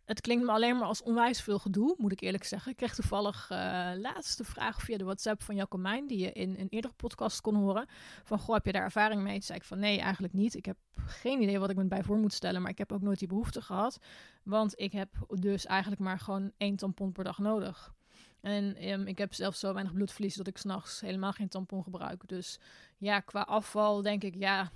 Het 0.05 0.21
klinkt 0.21 0.45
me 0.45 0.51
alleen 0.51 0.77
maar 0.77 0.87
als 0.87 1.03
onwijs 1.03 1.41
veel 1.41 1.59
gedoe, 1.59 1.95
moet 1.97 2.11
ik 2.11 2.21
eerlijk 2.21 2.43
zeggen. 2.43 2.71
Ik 2.71 2.77
kreeg 2.77 2.95
toevallig 2.95 3.49
uh, 3.51 3.57
laatste 3.95 4.43
vraag 4.43 4.81
via 4.81 4.97
de 4.97 5.03
WhatsApp 5.03 5.43
van 5.43 5.55
Jacco 5.55 5.77
Mijn, 5.77 6.07
die 6.07 6.19
je 6.19 6.31
in 6.31 6.55
een 6.59 6.69
eerdere 6.69 6.93
podcast 6.93 7.41
kon 7.41 7.55
horen. 7.55 7.87
Van, 8.23 8.39
goh, 8.39 8.55
heb 8.55 8.65
je 8.65 8.71
daar 8.71 8.83
ervaring 8.83 9.21
mee? 9.21 9.33
Toen 9.33 9.41
zei 9.41 9.57
ik 9.57 9.63
van, 9.63 9.79
nee, 9.79 9.99
eigenlijk 9.99 10.33
niet. 10.33 10.55
Ik 10.55 10.65
heb 10.65 10.77
geen 11.05 11.41
idee 11.41 11.59
wat 11.59 11.69
ik 11.69 11.75
me 11.75 11.85
bij 11.85 12.03
voor 12.03 12.17
moet 12.17 12.33
stellen, 12.33 12.61
maar 12.61 12.71
ik 12.71 12.77
heb 12.77 12.91
ook 12.91 13.01
nooit 13.01 13.19
die 13.19 13.27
behoefte 13.27 13.61
gehad. 13.61 13.99
Want 14.43 14.79
ik 14.79 14.91
heb 14.91 15.09
dus 15.29 15.65
eigenlijk 15.65 16.01
maar 16.01 16.19
gewoon 16.19 16.51
één 16.57 16.75
tampon 16.75 17.11
per 17.11 17.23
dag 17.23 17.37
nodig. 17.37 17.93
En 18.41 18.89
um, 18.89 19.07
ik 19.07 19.17
heb 19.17 19.33
zelfs 19.33 19.59
zo 19.59 19.73
weinig 19.73 19.93
bloedverlies 19.93 20.35
dat 20.35 20.47
ik 20.47 20.57
s'nachts 20.57 21.01
helemaal 21.01 21.31
geen 21.31 21.49
tampon 21.49 21.83
gebruik. 21.83 22.27
Dus 22.27 22.59
ja, 22.97 23.19
qua 23.19 23.41
afval 23.41 24.01
denk 24.01 24.23
ik, 24.23 24.35
ja, 24.35 24.71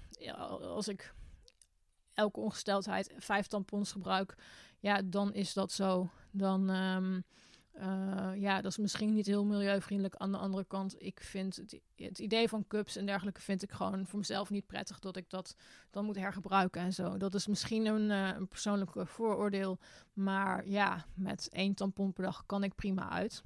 als 0.62 0.88
ik 0.88 1.14
elke 2.20 2.40
ongesteldheid 2.40 3.14
vijf 3.18 3.48
tampons 3.48 3.92
gebruik, 3.92 4.36
ja, 4.80 5.02
dan 5.06 5.34
is 5.34 5.54
dat 5.54 5.72
zo. 5.72 6.10
Dan, 6.32 6.70
um, 6.70 7.24
uh, 7.82 8.32
ja, 8.36 8.62
dat 8.62 8.72
is 8.72 8.78
misschien 8.78 9.14
niet 9.14 9.26
heel 9.26 9.46
milieuvriendelijk. 9.46 10.16
Aan 10.16 10.32
de 10.32 10.38
andere 10.38 10.66
kant, 10.68 10.96
ik 11.02 11.20
vind 11.22 11.56
het, 11.56 11.80
het, 11.96 12.20
idee 12.20 12.50
van 12.50 12.68
cups 12.68 12.96
en 12.96 13.06
dergelijke 13.06 13.42
vind 13.42 13.64
ik 13.64 13.72
gewoon 13.72 14.06
voor 14.08 14.20
mezelf 14.20 14.50
niet 14.50 14.68
prettig 14.68 15.00
dat 15.00 15.18
ik 15.18 15.30
dat 15.30 15.56
dan 15.90 16.06
moet 16.06 16.16
hergebruiken 16.16 16.82
en 16.82 16.94
zo. 16.94 17.18
Dat 17.18 17.34
is 17.34 17.48
misschien 17.48 17.86
een, 17.86 18.10
uh, 18.10 18.38
een 18.38 18.48
persoonlijk 18.48 18.92
vooroordeel, 19.08 19.78
maar 20.14 20.68
ja, 20.68 21.06
met 21.14 21.50
één 21.52 21.74
tampon 21.74 22.14
per 22.14 22.24
dag 22.24 22.44
kan 22.46 22.64
ik 22.64 22.76
prima 22.76 23.10
uit. 23.10 23.44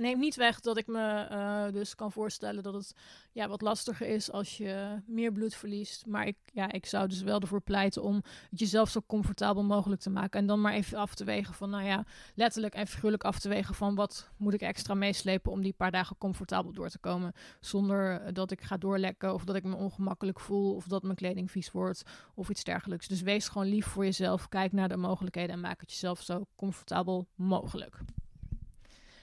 Neemt 0.00 0.20
niet 0.20 0.36
weg 0.36 0.60
dat 0.60 0.76
ik 0.76 0.86
me 0.86 1.28
uh, 1.30 1.72
dus 1.72 1.94
kan 1.94 2.12
voorstellen 2.12 2.62
dat 2.62 2.74
het 2.74 2.94
ja, 3.32 3.48
wat 3.48 3.60
lastiger 3.60 4.06
is 4.06 4.30
als 4.30 4.56
je 4.56 5.02
meer 5.06 5.32
bloed 5.32 5.54
verliest. 5.54 6.06
Maar 6.06 6.26
ik, 6.26 6.36
ja, 6.52 6.72
ik 6.72 6.86
zou 6.86 7.08
dus 7.08 7.22
wel 7.22 7.40
ervoor 7.40 7.60
pleiten 7.60 8.02
om 8.02 8.14
het 8.50 8.58
jezelf 8.58 8.90
zo 8.90 9.00
comfortabel 9.06 9.62
mogelijk 9.64 10.00
te 10.00 10.10
maken. 10.10 10.40
En 10.40 10.46
dan 10.46 10.60
maar 10.60 10.72
even 10.72 10.98
af 10.98 11.14
te 11.14 11.24
wegen 11.24 11.54
van, 11.54 11.70
nou 11.70 11.84
ja, 11.84 12.04
letterlijk 12.34 12.74
en 12.74 12.86
figuurlijk 12.86 13.24
af 13.24 13.38
te 13.38 13.48
wegen 13.48 13.74
van 13.74 13.94
wat 13.94 14.30
moet 14.36 14.54
ik 14.54 14.60
extra 14.60 14.94
meeslepen 14.94 15.52
om 15.52 15.62
die 15.62 15.72
paar 15.72 15.90
dagen 15.90 16.18
comfortabel 16.18 16.72
door 16.72 16.88
te 16.88 16.98
komen. 16.98 17.32
Zonder 17.60 18.34
dat 18.34 18.50
ik 18.50 18.60
ga 18.60 18.76
doorlekken 18.76 19.34
of 19.34 19.44
dat 19.44 19.56
ik 19.56 19.64
me 19.64 19.74
ongemakkelijk 19.74 20.40
voel 20.40 20.74
of 20.74 20.86
dat 20.86 21.02
mijn 21.02 21.16
kleding 21.16 21.50
vies 21.50 21.70
wordt 21.70 22.02
of 22.34 22.48
iets 22.48 22.64
dergelijks. 22.64 23.08
Dus 23.08 23.20
wees 23.20 23.48
gewoon 23.48 23.68
lief 23.68 23.86
voor 23.86 24.04
jezelf. 24.04 24.48
Kijk 24.48 24.72
naar 24.72 24.88
de 24.88 24.96
mogelijkheden 24.96 25.54
en 25.54 25.60
maak 25.60 25.80
het 25.80 25.90
jezelf 25.90 26.22
zo 26.22 26.46
comfortabel 26.56 27.26
mogelijk. 27.34 28.00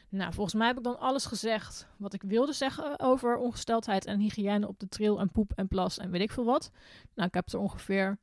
Nou, 0.10 0.34
volgens 0.34 0.56
mij 0.56 0.68
heb 0.68 0.78
ik 0.78 0.84
dan 0.84 1.00
alles 1.00 1.26
gezegd 1.26 1.88
wat 1.98 2.14
ik 2.14 2.22
wilde 2.22 2.54
zeggen 2.54 3.00
over 3.00 3.38
ongesteldheid 3.38 4.06
en 4.06 4.20
hygiëne 4.20 4.68
op 4.68 4.80
de 4.80 4.88
trail 4.88 5.20
en 5.20 5.32
poep 5.32 5.52
en 5.56 5.68
plas 5.68 5.98
en 5.98 6.12
weet 6.12 6.22
ik 6.22 6.32
veel 6.32 6.46
wat. 6.46 6.72
Nou, 7.16 7.28
ik 7.28 7.34
heb 7.34 7.50
er 7.50 7.60
ongeveer 7.60 8.18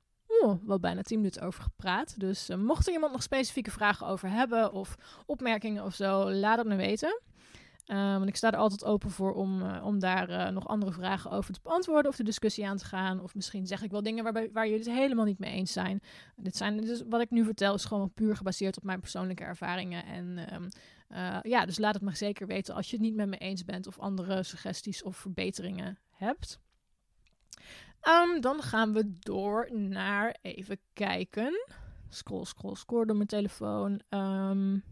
wel 0.67 0.81
bijna 0.81 1.03
10 1.03 1.17
minuten 1.17 1.43
over 1.43 1.63
gepraat. 1.63 2.21
Dus 2.21 2.51
uh, 2.51 2.57
mocht 2.57 2.87
er 2.87 2.93
iemand 2.93 3.13
nog 3.13 3.23
specifieke 3.23 3.71
vragen 3.71 4.07
over 4.07 4.31
hebben 4.31 4.73
of 4.73 4.97
opmerkingen 5.27 5.85
of 5.85 5.95
zo, 5.95 6.31
laat 6.31 6.59
het 6.59 6.67
me 6.67 6.77
weten. 6.77 7.21
Uh, 7.87 8.17
want 8.17 8.29
ik 8.29 8.37
sta 8.37 8.53
er 8.53 8.59
altijd 8.59 8.85
open 8.85 9.11
voor 9.11 9.35
om, 9.35 9.63
uh, 9.63 9.85
om 9.85 9.99
daar 9.99 10.53
nog 10.53 10.69
andere 10.69 10.93
vragen 10.93 11.31
over 11.31 11.55
te 11.55 11.61
beantwoorden 11.63 12.11
of 12.11 12.17
de 12.17 12.25
discussie 12.25 12.67
aan 12.67 12.77
te 12.77 12.85
gaan. 12.85 13.21
Of 13.21 13.35
misschien 13.35 13.67
zeg 13.67 13.83
ik 13.83 13.91
wel 13.91 14.03
dingen 14.03 14.25
waarbij, 14.25 14.51
waar 14.53 14.69
jullie 14.69 14.85
het 14.85 14.95
helemaal 14.95 15.25
niet 15.25 15.39
mee 15.39 15.53
eens 15.53 15.73
zijn. 15.73 16.01
Dit 16.37 16.57
zijn 16.57 16.77
dus, 16.77 17.03
wat 17.09 17.21
ik 17.21 17.31
nu 17.31 17.45
vertel 17.45 17.75
is 17.75 17.85
gewoon 17.85 18.13
puur 18.13 18.37
gebaseerd 18.37 18.77
op 18.77 18.83
mijn 18.83 19.01
persoonlijke 19.01 19.45
ervaringen. 19.45 20.05
En 20.05 20.55
um, 20.55 20.69
ja, 21.43 21.67
dus 21.67 21.79
laat 21.79 21.95
het 21.95 22.03
me 22.03 22.15
zeker 22.15 22.47
weten 22.47 22.75
als 22.75 22.91
je 22.91 22.97
het 22.97 23.05
niet 23.05 23.15
met 23.15 23.29
me 23.29 23.37
eens 23.37 23.65
bent 23.65 23.87
of 23.87 23.99
andere 23.99 24.43
suggesties 24.43 25.03
of 25.03 25.17
verbeteringen 25.17 25.99
hebt. 26.11 26.61
Um, 28.03 28.41
dan 28.41 28.63
gaan 28.63 28.93
we 28.93 29.19
door 29.19 29.69
naar 29.73 30.37
even 30.43 30.79
kijken. 30.93 31.67
Scroll, 32.09 32.45
scroll, 32.45 32.75
scroll 32.75 33.05
door 33.05 33.17
mijn 33.17 33.29
telefoon. 33.29 34.01
Um, 34.11 34.85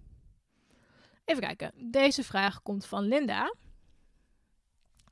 Even 1.24 1.42
kijken. 1.42 1.90
Deze 1.90 2.24
vraag 2.24 2.62
komt 2.62 2.86
van 2.86 3.04
Linda. 3.04 3.54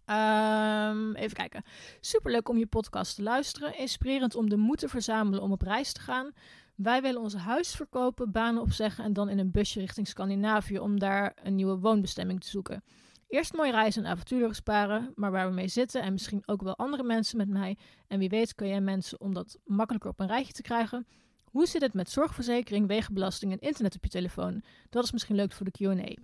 Um, 0.06 1.14
even 1.14 1.36
kijken. 1.36 1.64
Superleuk 2.00 2.48
om 2.48 2.58
je 2.58 2.66
podcast 2.66 3.14
te 3.14 3.22
luisteren. 3.22 3.78
Inspirerend 3.78 4.34
om 4.34 4.48
de 4.48 4.56
moed 4.56 4.78
te 4.78 4.88
verzamelen 4.88 5.42
om 5.42 5.52
op 5.52 5.62
reis 5.62 5.92
te 5.92 6.00
gaan. 6.00 6.32
Wij 6.74 7.02
willen 7.02 7.20
ons 7.20 7.34
huis 7.34 7.74
verkopen, 7.74 8.30
banen 8.32 8.62
opzeggen 8.62 9.04
en 9.04 9.12
dan 9.12 9.28
in 9.28 9.38
een 9.38 9.50
busje 9.50 9.80
richting 9.80 10.08
Scandinavië 10.08 10.78
om 10.78 10.98
daar 10.98 11.36
een 11.42 11.54
nieuwe 11.54 11.78
woonbestemming 11.78 12.40
te 12.40 12.48
zoeken. 12.48 12.82
Eerst 13.28 13.52
mooi 13.52 13.70
reizen 13.70 14.04
en 14.04 14.10
avonturen 14.10 14.54
sparen, 14.54 15.12
maar 15.14 15.30
waar 15.30 15.48
we 15.48 15.54
mee 15.54 15.68
zitten 15.68 16.02
en 16.02 16.12
misschien 16.12 16.42
ook 16.46 16.62
wel 16.62 16.76
andere 16.76 17.02
mensen 17.02 17.36
met 17.36 17.48
mij. 17.48 17.76
En 18.06 18.18
wie 18.18 18.28
weet 18.28 18.54
kun 18.54 18.68
jij 18.68 18.80
mensen 18.80 19.20
om 19.20 19.34
dat 19.34 19.58
makkelijker 19.64 20.10
op 20.10 20.20
een 20.20 20.26
rijtje 20.26 20.52
te 20.52 20.62
krijgen. 20.62 21.06
Hoe 21.44 21.66
zit 21.66 21.82
het 21.82 21.94
met 21.94 22.10
zorgverzekering, 22.10 22.86
wegenbelasting 22.86 23.52
en 23.52 23.58
internet 23.58 23.94
op 23.94 24.04
je 24.04 24.10
telefoon? 24.10 24.62
Dat 24.90 25.04
is 25.04 25.12
misschien 25.12 25.36
leuk 25.36 25.52
voor 25.52 25.66
de 25.66 25.70
Q&A. 25.70 26.14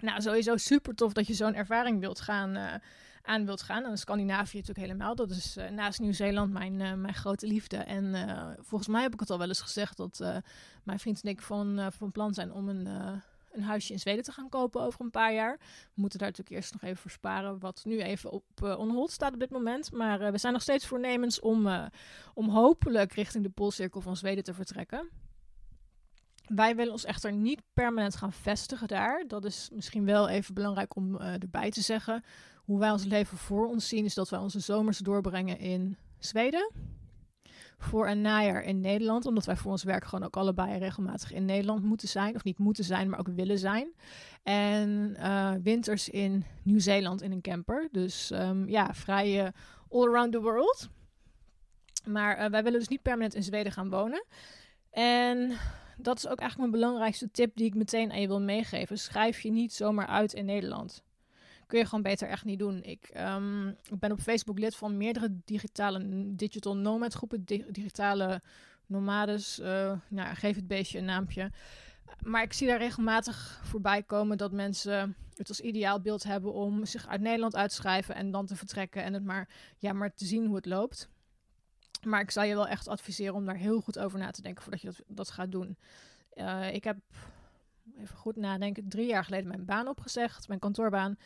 Nou, 0.00 0.20
sowieso 0.20 0.56
super 0.56 0.94
tof 0.94 1.12
dat 1.12 1.26
je 1.26 1.34
zo'n 1.34 1.54
ervaring 1.54 2.00
wilt 2.00 2.20
gaan, 2.20 2.56
uh, 2.56 2.74
aan 3.28 3.44
wilt 3.44 3.62
gaan. 3.62 3.84
En 3.84 3.98
Scandinavië 3.98 4.56
natuurlijk 4.56 4.86
helemaal. 4.86 5.14
Dat 5.14 5.30
is 5.30 5.56
uh, 5.56 5.68
naast 5.68 6.00
Nieuw-Zeeland 6.00 6.52
mijn, 6.52 6.80
uh, 6.80 6.94
mijn 6.94 7.14
grote 7.14 7.46
liefde. 7.46 7.76
En 7.76 8.14
volgens 8.60 8.90
mij 8.90 9.02
heb 9.02 9.12
ik 9.12 9.20
het 9.20 9.30
al 9.30 9.38
wel 9.38 9.48
eens 9.48 9.60
gezegd 9.60 9.96
dat 9.96 10.18
mijn 10.84 10.98
vriend 10.98 11.22
en 11.22 11.30
ik 11.30 11.42
van, 11.42 11.92
van 11.92 12.12
plan 12.12 12.34
zijn 12.34 12.52
om 12.52 12.68
een 12.68 12.86
een 13.52 13.62
huisje 13.62 13.92
in 13.92 13.98
Zweden 13.98 14.24
te 14.24 14.32
gaan 14.32 14.48
kopen 14.48 14.80
over 14.80 15.00
een 15.00 15.10
paar 15.10 15.34
jaar. 15.34 15.56
We 15.94 16.00
moeten 16.00 16.18
daar 16.18 16.28
natuurlijk 16.28 16.56
eerst 16.56 16.72
nog 16.72 16.82
even 16.82 16.96
voor 16.96 17.10
sparen, 17.10 17.58
wat 17.58 17.82
nu 17.84 18.00
even 18.00 18.30
op 18.30 18.44
uh, 18.62 18.78
on 18.78 18.90
hold 18.90 19.10
staat 19.10 19.32
op 19.32 19.40
dit 19.40 19.50
moment. 19.50 19.92
Maar 19.92 20.32
we 20.32 20.38
zijn 20.38 20.52
nog 20.52 20.62
steeds 20.62 20.86
voornemens 20.86 21.40
om, 21.40 21.88
om 22.34 22.48
hopelijk 22.48 23.12
richting 23.12 23.44
de 23.44 23.50
Poolcirkel 23.50 24.00
van 24.00 24.16
Zweden 24.16 24.44
te 24.44 24.54
vertrekken. 24.54 25.08
Wij 26.46 26.76
willen 26.76 26.92
ons 26.92 27.04
echter 27.04 27.32
niet 27.32 27.62
permanent 27.72 28.16
gaan 28.16 28.32
vestigen 28.32 28.88
daar. 28.88 29.24
Dat 29.26 29.44
is 29.44 29.70
misschien 29.72 30.04
wel 30.04 30.28
even 30.28 30.54
belangrijk 30.54 30.96
om 30.96 31.16
erbij 31.16 31.70
te 31.70 31.80
zeggen. 31.80 32.24
Hoe 32.68 32.78
wij 32.78 32.90
ons 32.90 33.04
leven 33.04 33.36
voor 33.36 33.66
ons 33.66 33.88
zien, 33.88 34.04
is 34.04 34.14
dat 34.14 34.28
wij 34.28 34.38
onze 34.38 34.60
zomers 34.60 34.98
doorbrengen 34.98 35.58
in 35.58 35.96
Zweden 36.18 36.72
voor 37.78 38.08
een 38.08 38.20
najaar 38.20 38.62
in 38.62 38.80
Nederland. 38.80 39.26
Omdat 39.26 39.44
wij 39.44 39.56
voor 39.56 39.70
ons 39.70 39.82
werk 39.82 40.04
gewoon 40.04 40.24
ook 40.24 40.36
allebei 40.36 40.78
regelmatig 40.78 41.32
in 41.32 41.44
Nederland 41.44 41.82
moeten 41.82 42.08
zijn. 42.08 42.34
Of 42.34 42.44
niet 42.44 42.58
moeten 42.58 42.84
zijn, 42.84 43.08
maar 43.08 43.18
ook 43.18 43.28
willen 43.28 43.58
zijn. 43.58 43.94
En 44.42 45.16
uh, 45.18 45.52
winters 45.62 46.08
in 46.08 46.44
Nieuw-Zeeland 46.62 47.22
in 47.22 47.32
een 47.32 47.40
camper. 47.40 47.88
Dus 47.92 48.30
um, 48.30 48.68
ja, 48.68 48.94
vrij 48.94 49.44
uh, 49.44 49.48
all 49.90 50.08
around 50.08 50.32
the 50.32 50.40
world. 50.40 50.88
Maar 52.06 52.38
uh, 52.38 52.50
wij 52.50 52.62
willen 52.62 52.78
dus 52.78 52.88
niet 52.88 53.02
permanent 53.02 53.34
in 53.34 53.42
Zweden 53.42 53.72
gaan 53.72 53.90
wonen. 53.90 54.24
En 54.90 55.56
dat 55.96 56.16
is 56.16 56.28
ook 56.28 56.38
eigenlijk 56.38 56.70
mijn 56.70 56.82
belangrijkste 56.82 57.30
tip 57.30 57.56
die 57.56 57.66
ik 57.66 57.74
meteen 57.74 58.10
aan 58.10 58.20
je 58.20 58.26
wil 58.26 58.40
meegeven. 58.40 58.98
Schrijf 58.98 59.40
je 59.40 59.50
niet 59.50 59.72
zomaar 59.72 60.06
uit 60.06 60.32
in 60.32 60.44
Nederland 60.44 61.06
kun 61.68 61.78
je 61.78 61.84
gewoon 61.84 62.02
beter 62.02 62.28
echt 62.28 62.44
niet 62.44 62.58
doen. 62.58 62.82
Ik, 62.82 63.08
ik 63.82 63.98
ben 63.98 64.12
op 64.12 64.20
Facebook 64.20 64.58
lid 64.58 64.76
van 64.76 64.96
meerdere 64.96 65.40
digitale 65.44 66.26
digital 66.34 66.76
nomad 66.76 67.14
groepen, 67.14 67.44
digitale 67.70 68.42
nomades. 68.86 69.58
Uh, 69.58 69.92
nou, 70.08 70.34
geef 70.34 70.56
het 70.56 70.66
beestje 70.66 70.98
een 70.98 71.04
naampje. 71.04 71.50
Maar 72.22 72.42
ik 72.42 72.52
zie 72.52 72.66
daar 72.66 72.78
regelmatig 72.78 73.60
voorbij 73.64 74.02
komen 74.02 74.36
dat 74.36 74.52
mensen 74.52 75.16
het 75.36 75.48
als 75.48 75.60
ideaal 75.60 76.00
beeld 76.00 76.22
hebben 76.22 76.52
om 76.52 76.86
zich 76.86 77.06
uit 77.06 77.20
Nederland 77.20 77.56
uit 77.56 77.70
te 77.70 77.76
schrijven 77.76 78.14
en 78.14 78.30
dan 78.30 78.46
te 78.46 78.56
vertrekken 78.56 79.02
en 79.02 79.12
het 79.12 79.24
maar, 79.24 79.48
ja, 79.78 79.92
maar 79.92 80.14
te 80.14 80.24
zien 80.24 80.46
hoe 80.46 80.56
het 80.56 80.66
loopt. 80.66 81.08
Maar 82.02 82.20
ik 82.20 82.30
zou 82.30 82.46
je 82.46 82.54
wel 82.54 82.68
echt 82.68 82.88
adviseren 82.88 83.34
om 83.34 83.44
daar 83.44 83.56
heel 83.56 83.80
goed 83.80 83.98
over 83.98 84.18
na 84.18 84.30
te 84.30 84.42
denken 84.42 84.62
voordat 84.62 84.80
je 84.80 84.86
dat, 84.86 85.02
dat 85.06 85.30
gaat 85.30 85.52
doen. 85.52 85.76
Uh, 86.34 86.74
ik 86.74 86.84
heb, 86.84 86.96
even 87.98 88.16
goed 88.16 88.36
nadenken, 88.36 88.88
drie 88.88 89.06
jaar 89.06 89.24
geleden 89.24 89.48
mijn 89.48 89.64
baan 89.64 89.88
opgezegd, 89.88 90.48
mijn 90.48 90.60
kantoorbaan. 90.60 91.16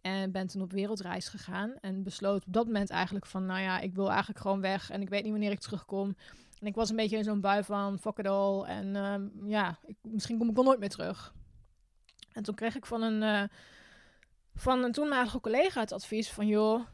En 0.00 0.32
ben 0.32 0.46
toen 0.46 0.62
op 0.62 0.72
wereldreis 0.72 1.28
gegaan. 1.28 1.74
En 1.80 2.02
besloot 2.02 2.46
op 2.46 2.52
dat 2.52 2.66
moment 2.66 2.90
eigenlijk 2.90 3.26
van, 3.26 3.46
nou 3.46 3.60
ja, 3.60 3.80
ik 3.80 3.94
wil 3.94 4.08
eigenlijk 4.08 4.40
gewoon 4.40 4.60
weg. 4.60 4.90
En 4.90 5.00
ik 5.00 5.08
weet 5.08 5.22
niet 5.22 5.32
wanneer 5.32 5.50
ik 5.50 5.60
terugkom. 5.60 6.16
En 6.60 6.66
ik 6.66 6.74
was 6.74 6.90
een 6.90 6.96
beetje 6.96 7.16
in 7.16 7.24
zo'n 7.24 7.40
bui 7.40 7.64
van 7.64 7.98
fuck 7.98 8.18
it 8.18 8.26
all. 8.26 8.62
En 8.62 8.96
ehm, 8.96 9.48
ja, 9.48 9.78
ik, 9.84 9.96
misschien 10.02 10.38
kom 10.38 10.48
ik 10.48 10.54
wel 10.54 10.64
nooit 10.64 10.78
meer 10.78 10.88
terug. 10.88 11.34
En 12.32 12.42
toen 12.42 12.54
kreeg 12.54 12.76
ik 12.76 12.86
van 12.86 13.02
een, 13.02 13.22
uh, 13.22 13.42
van 14.54 14.84
een 14.84 14.92
toenmalige 14.92 15.40
collega 15.40 15.80
het 15.80 15.92
advies 15.92 16.30
van... 16.30 16.46
joh, 16.46 16.86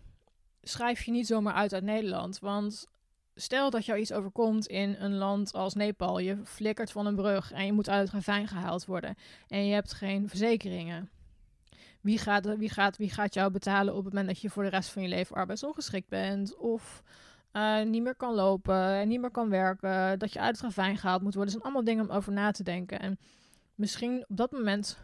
schrijf 0.62 1.02
je 1.02 1.10
niet 1.10 1.26
zomaar 1.26 1.54
uit 1.54 1.72
uit 1.72 1.84
Nederland. 1.84 2.38
Want 2.38 2.86
stel 3.34 3.70
dat 3.70 3.84
jou 3.84 3.98
iets 3.98 4.12
overkomt 4.12 4.66
in 4.66 4.96
een 4.98 5.14
land 5.14 5.52
als 5.52 5.74
Nepal. 5.74 6.18
Je 6.18 6.40
flikkert 6.44 6.92
van 6.92 7.06
een 7.06 7.16
brug 7.16 7.52
en 7.52 7.66
je 7.66 7.72
moet 7.72 7.88
uit 7.88 8.02
het 8.02 8.14
ravijn 8.14 8.48
gehaald 8.48 8.84
worden. 8.84 9.14
En 9.48 9.66
je 9.66 9.72
hebt 9.72 9.92
geen 9.92 10.28
verzekeringen. 10.28 11.10
Wie 12.04 12.18
gaat, 12.18 12.56
wie, 12.56 12.68
gaat, 12.68 12.96
wie 12.96 13.10
gaat 13.10 13.34
jou 13.34 13.50
betalen 13.50 13.94
op 13.94 14.04
het 14.04 14.12
moment 14.12 14.32
dat 14.32 14.40
je 14.40 14.50
voor 14.50 14.62
de 14.62 14.68
rest 14.68 14.90
van 14.90 15.02
je 15.02 15.08
leven 15.08 15.36
arbeidsongeschikt 15.36 16.08
bent? 16.08 16.56
Of 16.56 17.02
uh, 17.52 17.82
niet 17.82 18.02
meer 18.02 18.14
kan 18.14 18.34
lopen 18.34 18.94
en 18.94 19.08
niet 19.08 19.20
meer 19.20 19.30
kan 19.30 19.48
werken. 19.48 20.18
Dat 20.18 20.32
je 20.32 20.40
uit 20.40 20.56
het 20.56 20.64
ravijn 20.64 20.96
gehaald 20.96 21.22
moet 21.22 21.34
worden. 21.34 21.52
Dat 21.52 21.62
zijn 21.62 21.62
allemaal 21.62 21.94
dingen 21.94 22.10
om 22.10 22.16
over 22.16 22.32
na 22.32 22.50
te 22.50 22.62
denken. 22.62 23.00
En 23.00 23.18
misschien 23.74 24.24
op 24.28 24.36
dat 24.36 24.52
moment 24.52 24.98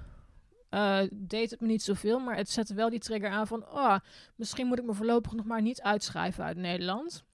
uh, 0.71 1.01
deed 1.13 1.51
het 1.51 1.61
me 1.61 1.67
niet 1.67 1.83
zoveel. 1.83 2.19
Maar 2.19 2.37
het 2.37 2.51
zette 2.51 2.75
wel 2.75 2.91
die 2.91 2.99
trigger 2.99 3.31
aan 3.31 3.47
van... 3.47 3.67
Oh, 3.69 3.97
misschien 4.37 4.67
moet 4.67 4.79
ik 4.79 4.85
me 4.85 4.95
voorlopig 4.95 5.33
nog 5.33 5.47
maar 5.47 5.63
niet 5.63 5.83
uitschrijven 5.83 6.45
uit 6.45 6.57
Nederland. 6.57 7.25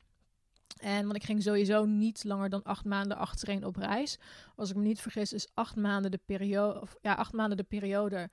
En 0.80 1.02
want 1.02 1.16
ik 1.16 1.24
ging 1.24 1.42
sowieso 1.42 1.84
niet 1.84 2.24
langer 2.24 2.48
dan 2.48 2.62
acht 2.62 2.84
maanden 2.84 3.16
achtereen 3.16 3.64
op 3.64 3.76
reis. 3.76 4.18
Als 4.56 4.70
ik 4.70 4.76
me 4.76 4.82
niet 4.82 5.00
vergis, 5.00 5.32
is 5.32 5.48
acht 5.54 5.76
maanden 5.76 6.10
de 6.10 6.20
periode, 6.26 6.80
of, 6.80 6.96
ja, 7.02 7.14
acht 7.14 7.32
maanden 7.32 7.56
de 7.56 7.62
periode 7.62 8.30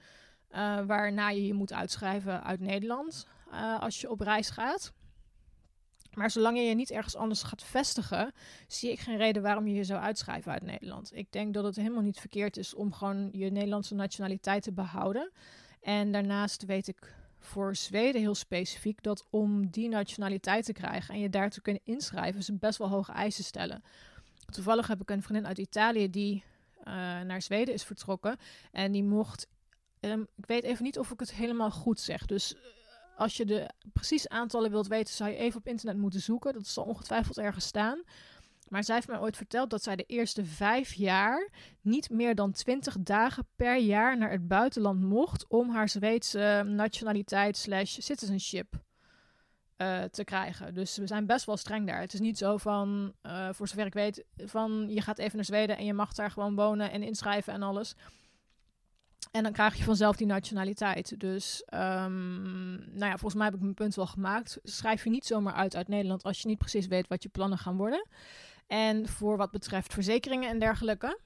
waarna 0.86 1.30
je 1.30 1.46
je 1.46 1.54
moet 1.54 1.74
uitschrijven 1.74 2.44
uit 2.44 2.60
Nederland 2.60 3.28
uh, 3.54 3.80
als 3.80 4.02
je 4.02 4.10
op 4.10 4.20
reis 4.20 4.50
gaat. 4.50 4.94
Maar 6.14 6.32
zolang 6.32 6.58
je 6.58 6.64
je 6.64 6.76
niet 6.76 6.92
ergens 6.92 7.16
anders 7.16 7.44
gaat 7.44 7.64
vestigen, 7.64 8.34
zie 8.68 8.92
ik 8.92 9.00
geen 9.00 9.18
reden 9.18 9.42
waarom 9.42 9.68
je 9.68 9.74
je 9.74 9.84
zou 9.84 10.02
uitschrijven 10.02 10.52
uit 10.52 10.62
Nederland. 10.62 11.16
Ik 11.16 11.32
denk 11.32 11.54
dat 11.54 11.64
het 11.64 11.76
helemaal 11.76 12.02
niet 12.02 12.20
verkeerd 12.20 12.58
is 12.58 12.74
om 12.74 12.94
gewoon 12.94 13.30
je 13.32 13.52
Nederlandse 13.52 13.96
nationaliteit 13.96 14.64
te 14.64 14.72
behouden. 14.72 15.32
En 15.82 16.12
daarnaast 16.12 16.66
weet 16.66 16.88
ik 16.88 17.16
voor 17.40 17.76
Zweden 17.76 18.22
heel 18.22 18.36
specifiek 18.36 19.04
dat 19.04 19.26
om 19.30 19.70
die 19.70 19.90
nationaliteit 19.90 20.66
te 20.66 20.74
krijgen 20.74 21.14
en 21.14 21.20
je 21.20 21.30
daar 21.30 21.50
te 21.50 21.62
kunnen 21.62 21.82
inschrijven, 21.86 22.44
ze 22.44 22.54
best 22.54 22.78
wel 22.78 22.90
hoge 22.90 23.12
eisen 23.12 23.44
stellen. 23.44 23.84
Toevallig 24.52 24.88
heb 24.88 25.02
ik 25.02 25.10
een 25.10 25.22
vriendin 25.22 25.48
uit 25.48 25.58
Italië 25.58 26.10
die 26.10 26.44
uh, 26.80 26.94
naar 27.22 27.42
Zweden 27.42 27.74
is 27.74 27.84
vertrokken 27.84 28.38
en 28.72 28.92
die 28.92 29.04
mocht. 29.04 29.48
Um, 30.06 30.28
ik 30.36 30.46
weet 30.46 30.64
even 30.64 30.84
niet 30.84 31.00
of 31.00 31.12
ik 31.12 31.20
het 31.20 31.34
helemaal 31.34 31.72
goed 31.72 32.00
zeg. 32.00 32.26
Dus 32.26 32.56
als 33.16 33.38
je 33.38 33.46
de 33.46 33.70
precieze 33.94 34.30
aantallen 34.30 34.72
wilt 34.72 34.88
weten, 34.88 35.14
zou 35.14 35.30
je 35.30 35.36
even 35.36 35.60
op 35.60 35.68
internet 35.68 35.98
moeten 35.98 36.22
zoeken. 36.22 36.54
Dat 36.54 36.68
zal 36.68 36.84
ongetwijfeld 36.84 37.38
ergens 37.38 37.66
staan. 37.66 38.04
Maar 38.68 38.84
zij 38.84 38.96
heeft 38.96 39.08
mij 39.08 39.20
ooit 39.20 39.38
verteld 39.38 39.70
dat 39.70 39.84
zij 39.84 39.96
de 39.96 40.04
eerste 40.04 40.46
vijf 40.46 40.94
jaar 40.94 41.50
niet 41.82 42.10
meer 42.10 42.36
dan 42.36 42.52
twintig 42.52 42.96
dagen 43.00 43.48
per 43.56 43.78
jaar 43.78 44.18
naar 44.18 44.32
het 44.32 44.48
buitenland 44.48 45.02
mocht 45.02 45.48
om 45.48 45.70
haar 45.70 45.90
Zweedse 45.90 46.64
nationaliteit 46.66 47.58
slash 47.58 47.98
citizenship 48.00 48.82
uh, 49.78 50.04
te 50.04 50.24
krijgen. 50.24 50.74
Dus 50.74 50.98
we 50.98 51.08
zijn 51.08 51.26
best 51.26 51.46
wel 51.46 51.58
streng 51.58 51.88
daar. 51.88 52.00
Het 52.00 52.14
is 52.14 52.20
niet 52.20 52.38
zo 52.38 52.58
van, 52.58 53.14
uh, 53.24 53.50
voor 53.52 53.68
zover 53.68 53.86
ik 53.86 53.94
weet, 53.94 54.24
van 54.38 54.90
je 54.90 55.02
gaat 55.02 55.18
even 55.18 55.36
naar 55.36 55.46
Zweden 55.46 55.78
en 55.78 55.86
je 55.86 55.94
mag 55.94 56.14
daar 56.14 56.32
gewoon 56.32 56.56
wonen 56.56 56.92
en 56.92 57.04
inschrijven 57.04 57.54
en 57.54 57.62
alles. 57.62 57.96
En 59.34 59.44
dan 59.44 59.52
krijg 59.52 59.76
je 59.76 59.84
vanzelf 59.84 60.16
die 60.16 60.28
nationaliteit. 60.28 61.20
Dus, 61.20 61.64
um, 61.74 62.76
nou 62.76 63.06
ja, 63.06 63.10
volgens 63.10 63.34
mij 63.34 63.46
heb 63.46 63.54
ik 63.54 63.62
mijn 63.62 63.74
punt 63.74 63.96
wel 63.96 64.08
gemaakt. 64.08 64.60
Schrijf 64.64 65.04
je 65.04 65.10
niet 65.10 65.26
zomaar 65.26 65.54
uit 65.54 65.76
uit 65.76 65.88
Nederland 65.88 66.24
als 66.24 66.42
je 66.42 66.48
niet 66.48 66.58
precies 66.58 66.88
weet 66.88 67.08
wat 67.08 67.24
je 67.24 67.30
plannen 67.30 67.58
gaan 67.58 67.78
worden. 67.78 68.08
En 68.68 69.08
voor 69.08 69.38
wat 69.38 69.52
betreft 69.52 69.94
verzekeringen 69.94 70.50
en 70.50 70.60
dergelijke. 70.60 71.20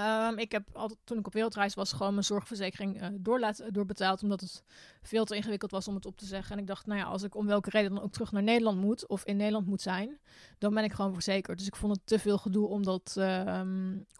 Um, 0.00 0.38
ik 0.38 0.52
heb 0.52 0.68
altijd, 0.72 0.98
toen 1.04 1.18
ik 1.18 1.26
op 1.26 1.32
wereldreis 1.32 1.74
was, 1.74 1.92
gewoon 1.92 2.12
mijn 2.12 2.24
zorgverzekering 2.24 3.02
door 3.20 3.40
laat, 3.40 3.62
doorbetaald. 3.70 4.22
Omdat 4.22 4.40
het 4.40 4.62
veel 5.02 5.24
te 5.24 5.36
ingewikkeld 5.36 5.70
was 5.70 5.88
om 5.88 5.94
het 5.94 6.06
op 6.06 6.16
te 6.16 6.26
zeggen. 6.26 6.52
En 6.52 6.60
ik 6.60 6.66
dacht, 6.66 6.86
nou 6.86 7.00
ja, 7.00 7.06
als 7.06 7.22
ik 7.22 7.34
om 7.34 7.46
welke 7.46 7.70
reden 7.70 7.94
dan 7.94 8.02
ook 8.02 8.12
terug 8.12 8.32
naar 8.32 8.42
Nederland 8.42 8.80
moet, 8.80 9.06
of 9.06 9.24
in 9.24 9.36
Nederland 9.36 9.66
moet 9.66 9.82
zijn, 9.82 10.18
dan 10.58 10.74
ben 10.74 10.84
ik 10.84 10.92
gewoon 10.92 11.12
verzekerd. 11.12 11.58
Dus 11.58 11.66
ik 11.66 11.76
vond 11.76 11.96
het 11.96 12.06
te 12.06 12.18
veel 12.18 12.38
gedoe 12.38 12.68
om 12.68 12.82
dat, 12.82 13.14
uh, 13.18 13.60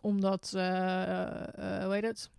om 0.00 0.20
dat 0.20 0.52
uh, 0.56 0.62
hoe 1.84 1.92
heet 1.92 2.04
het? 2.04 2.30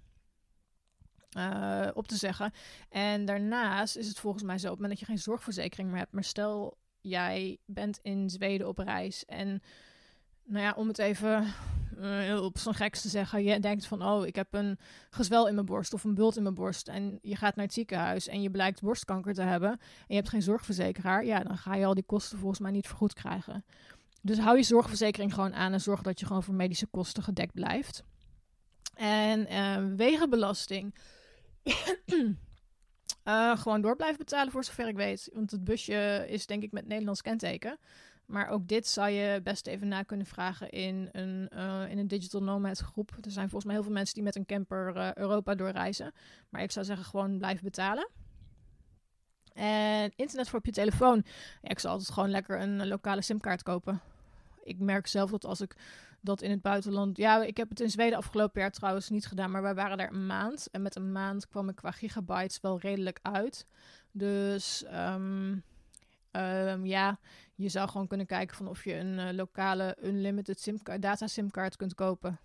Uh, 1.37 1.87
op 1.93 2.07
te 2.07 2.15
zeggen. 2.15 2.51
En 2.89 3.25
daarnaast 3.25 3.95
is 3.95 4.07
het 4.07 4.19
volgens 4.19 4.43
mij 4.43 4.57
zo, 4.57 4.65
op 4.65 4.71
het 4.71 4.81
moment 4.81 4.99
dat 4.99 5.07
je 5.07 5.13
geen 5.13 5.23
zorgverzekering 5.23 5.89
meer 5.89 5.99
hebt, 5.99 6.13
maar 6.13 6.23
stel 6.23 6.77
jij 7.01 7.57
bent 7.65 7.99
in 8.01 8.29
Zweden 8.29 8.67
op 8.67 8.77
reis 8.77 9.25
en, 9.25 9.61
nou 10.43 10.63
ja, 10.63 10.73
om 10.75 10.87
het 10.87 10.99
even 10.99 11.53
uh, 11.99 12.43
op 12.43 12.57
zo'n 12.57 12.73
geks 12.73 13.01
te 13.01 13.09
zeggen, 13.09 13.43
je 13.43 13.59
denkt 13.59 13.85
van, 13.85 14.03
oh, 14.03 14.25
ik 14.25 14.35
heb 14.35 14.53
een 14.53 14.79
gezwel 15.09 15.47
in 15.47 15.53
mijn 15.53 15.65
borst 15.65 15.93
of 15.93 16.03
een 16.03 16.13
bult 16.13 16.37
in 16.37 16.43
mijn 16.43 16.55
borst 16.55 16.87
en 16.87 17.19
je 17.21 17.35
gaat 17.35 17.55
naar 17.55 17.65
het 17.65 17.73
ziekenhuis 17.73 18.27
en 18.27 18.41
je 18.41 18.49
blijkt 18.49 18.81
borstkanker 18.81 19.33
te 19.33 19.41
hebben 19.41 19.71
en 19.71 20.05
je 20.07 20.15
hebt 20.15 20.29
geen 20.29 20.41
zorgverzekeraar, 20.41 21.25
ja, 21.25 21.43
dan 21.43 21.57
ga 21.57 21.75
je 21.75 21.85
al 21.85 21.93
die 21.93 22.03
kosten 22.03 22.37
volgens 22.37 22.59
mij 22.59 22.71
niet 22.71 22.87
vergoed 22.87 23.13
krijgen. 23.13 23.65
Dus 24.21 24.37
hou 24.37 24.57
je 24.57 24.63
zorgverzekering 24.63 25.33
gewoon 25.33 25.53
aan 25.53 25.73
en 25.73 25.81
zorg 25.81 26.01
dat 26.01 26.19
je 26.19 26.25
gewoon 26.25 26.43
voor 26.43 26.53
medische 26.53 26.87
kosten 26.87 27.23
gedekt 27.23 27.53
blijft. 27.53 28.03
En 28.93 29.51
uh, 29.51 29.95
wegenbelasting 29.95 30.95
uh, 33.23 33.57
gewoon 33.57 33.81
door 33.81 33.95
blijven 33.95 34.17
betalen 34.17 34.51
voor 34.51 34.63
zover 34.63 34.87
ik 34.87 34.95
weet. 34.95 35.29
Want 35.33 35.51
het 35.51 35.63
busje 35.63 36.25
is 36.27 36.45
denk 36.45 36.63
ik 36.63 36.71
met 36.71 36.87
Nederlands 36.87 37.21
kenteken. 37.21 37.77
Maar 38.25 38.47
ook 38.47 38.67
dit 38.67 38.87
zou 38.87 39.09
je 39.09 39.41
best 39.41 39.67
even 39.67 39.87
na 39.87 40.03
kunnen 40.03 40.25
vragen 40.25 40.69
in 40.69 41.09
een, 41.11 41.49
uh, 41.53 41.89
in 41.89 41.97
een 41.97 42.07
Digital 42.07 42.43
Nomad 42.43 42.79
groep. 42.79 43.11
Er 43.21 43.31
zijn 43.31 43.49
volgens 43.49 43.65
mij 43.65 43.73
heel 43.73 43.83
veel 43.83 43.93
mensen 43.93 44.13
die 44.13 44.23
met 44.23 44.35
een 44.35 44.45
camper 44.45 44.95
uh, 44.95 45.13
Europa 45.13 45.55
doorreizen. 45.55 46.13
Maar 46.49 46.61
ik 46.61 46.71
zou 46.71 46.85
zeggen 46.85 47.05
gewoon 47.05 47.37
blijven 47.37 47.63
betalen. 47.63 48.09
En 49.53 50.11
internet 50.15 50.49
voor 50.49 50.59
op 50.59 50.65
je 50.65 50.71
telefoon. 50.71 51.23
Ja, 51.61 51.69
ik 51.69 51.79
zal 51.79 51.91
altijd 51.91 52.11
gewoon 52.11 52.29
lekker 52.29 52.61
een 52.61 52.87
lokale 52.87 53.21
simkaart 53.21 53.63
kopen. 53.63 54.01
Ik 54.63 54.79
merk 54.79 55.07
zelf 55.07 55.31
dat 55.31 55.45
als 55.45 55.61
ik 55.61 55.75
dat 56.21 56.41
in 56.41 56.49
het 56.49 56.61
buitenland. 56.61 57.17
Ja, 57.17 57.43
ik 57.43 57.57
heb 57.57 57.69
het 57.69 57.79
in 57.79 57.89
Zweden 57.89 58.17
afgelopen 58.17 58.61
jaar 58.61 58.71
trouwens 58.71 59.09
niet 59.09 59.25
gedaan, 59.25 59.51
maar 59.51 59.61
wij 59.61 59.75
waren 59.75 59.97
daar 59.97 60.11
een 60.11 60.25
maand. 60.25 60.67
En 60.71 60.81
met 60.81 60.95
een 60.95 61.11
maand 61.11 61.47
kwam 61.47 61.69
ik 61.69 61.75
qua 61.75 61.91
gigabytes 61.91 62.59
wel 62.61 62.79
redelijk 62.79 63.19
uit. 63.21 63.67
Dus 64.11 64.85
um, 64.93 65.63
um, 66.31 66.85
ja, 66.85 67.19
je 67.55 67.69
zou 67.69 67.89
gewoon 67.89 68.07
kunnen 68.07 68.25
kijken 68.25 68.55
van 68.55 68.67
of 68.67 68.83
je 68.83 68.95
een 68.95 69.19
uh, 69.19 69.31
lokale 69.31 69.97
unlimited 70.03 70.59
sim 70.59 70.79
data 70.99 71.27
simkaart 71.27 71.75
kunt 71.75 71.95
kopen. 71.95 72.39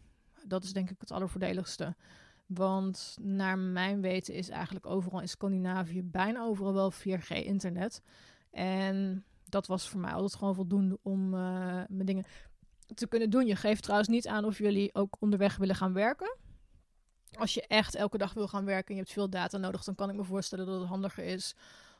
Dat 0.46 0.64
is 0.64 0.72
denk 0.72 0.90
ik 0.90 1.00
het 1.00 1.10
allervoordeligste. 1.10 1.96
Want 2.46 3.16
naar 3.20 3.58
mijn 3.58 4.00
weten 4.00 4.34
is 4.34 4.48
eigenlijk 4.48 4.86
overal 4.86 5.20
in 5.20 5.28
Scandinavië 5.28 6.02
bijna 6.02 6.42
overal 6.42 6.74
wel 6.74 6.92
4G 6.92 7.28
internet. 7.28 8.02
En 8.50 9.24
dat 9.44 9.66
was 9.66 9.88
voor 9.88 10.00
mij 10.00 10.12
altijd 10.12 10.34
gewoon 10.34 10.54
voldoende 10.54 10.98
om 11.02 11.34
uh, 11.34 11.40
mijn 11.88 12.06
dingen 12.06 12.24
te 12.94 13.06
kunnen 13.06 13.30
doen. 13.30 13.46
Je 13.46 13.56
geeft 13.56 13.82
trouwens 13.82 14.08
niet 14.08 14.26
aan 14.28 14.44
of 14.44 14.58
jullie 14.58 14.94
ook 14.94 15.16
onderweg 15.20 15.56
willen 15.56 15.74
gaan 15.74 15.92
werken. 15.92 16.36
Als 17.38 17.54
je 17.54 17.66
echt 17.66 17.94
elke 17.94 18.18
dag 18.18 18.34
wil 18.34 18.48
gaan 18.48 18.64
werken 18.64 18.88
en 18.88 18.94
je 18.94 19.00
hebt 19.00 19.12
veel 19.12 19.30
data 19.30 19.58
nodig, 19.58 19.84
dan 19.84 19.94
kan 19.94 20.10
ik 20.10 20.16
me 20.16 20.24
voorstellen 20.24 20.66
dat 20.66 20.80
het 20.80 20.88
handiger 20.88 21.24
is 21.24 21.54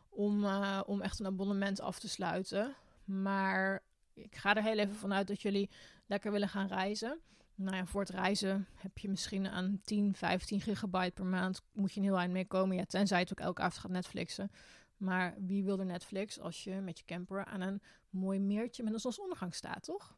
om, 0.08 0.44
uh, 0.44 0.80
om 0.86 1.00
echt 1.00 1.18
een 1.18 1.26
abonnement 1.26 1.80
af 1.80 1.98
te 1.98 2.08
sluiten. 2.08 2.74
Maar 3.04 3.82
ik 4.14 4.36
ga 4.36 4.54
er 4.54 4.62
heel 4.62 4.78
even 4.78 4.94
vanuit 4.94 5.26
dat 5.26 5.42
jullie 5.42 5.70
lekker 6.06 6.32
willen 6.32 6.48
gaan 6.48 6.66
reizen. 6.66 7.20
Nou 7.54 7.76
ja, 7.76 7.86
voor 7.86 8.00
het 8.00 8.10
reizen 8.10 8.66
heb 8.74 8.98
je 8.98 9.08
misschien 9.08 9.48
aan 9.48 9.80
10, 9.84 10.14
15 10.14 10.60
gigabyte 10.60 11.12
per 11.12 11.24
maand. 11.24 11.62
Moet 11.72 11.92
je 11.92 12.00
een 12.00 12.06
heel 12.06 12.18
eind 12.18 12.32
mee 12.32 12.46
komen. 12.46 12.76
Ja, 12.76 12.84
tenzij 12.84 13.18
je 13.18 13.24
het 13.24 13.32
ook 13.32 13.46
elke 13.46 13.62
avond 13.62 13.80
gaat 13.80 13.90
Netflixen. 13.90 14.50
Maar 14.96 15.34
wie 15.38 15.64
wil 15.64 15.78
er 15.78 15.86
Netflix 15.86 16.40
als 16.40 16.64
je 16.64 16.74
met 16.74 16.98
je 16.98 17.04
camper 17.04 17.44
aan 17.44 17.60
een 17.60 17.82
mooi 18.10 18.40
meertje 18.40 18.82
met 18.82 18.92
een 18.92 19.00
zonsondergang 19.00 19.54
staat, 19.54 19.82
toch? 19.82 20.16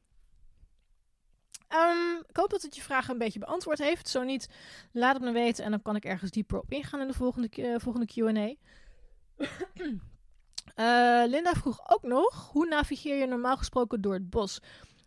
Um, 1.69 2.23
ik 2.29 2.37
hoop 2.37 2.51
dat 2.51 2.63
het 2.63 2.77
je 2.77 2.83
vraag 2.83 3.09
een 3.09 3.19
beetje 3.19 3.39
beantwoord 3.39 3.79
heeft. 3.79 4.09
Zo 4.09 4.23
niet, 4.23 4.49
laat 4.93 5.15
het 5.15 5.23
me 5.23 5.33
weten 5.33 5.65
en 5.65 5.71
dan 5.71 5.83
kan 5.83 5.97
ik 5.97 6.05
ergens 6.05 6.31
dieper 6.31 6.59
op 6.59 6.73
ingaan 6.73 7.01
in 7.01 7.07
de 7.07 7.15
volgende, 7.15 7.49
uh, 7.57 7.75
volgende 7.79 8.07
QA. 8.07 8.55
uh, 10.77 11.29
Linda 11.33 11.53
vroeg 11.53 11.91
ook 11.91 12.03
nog: 12.03 12.51
hoe 12.53 12.67
navigeer 12.67 13.17
je 13.17 13.27
normaal 13.27 13.57
gesproken 13.57 14.01
door 14.01 14.15
het 14.15 14.31
bos? 14.31 14.61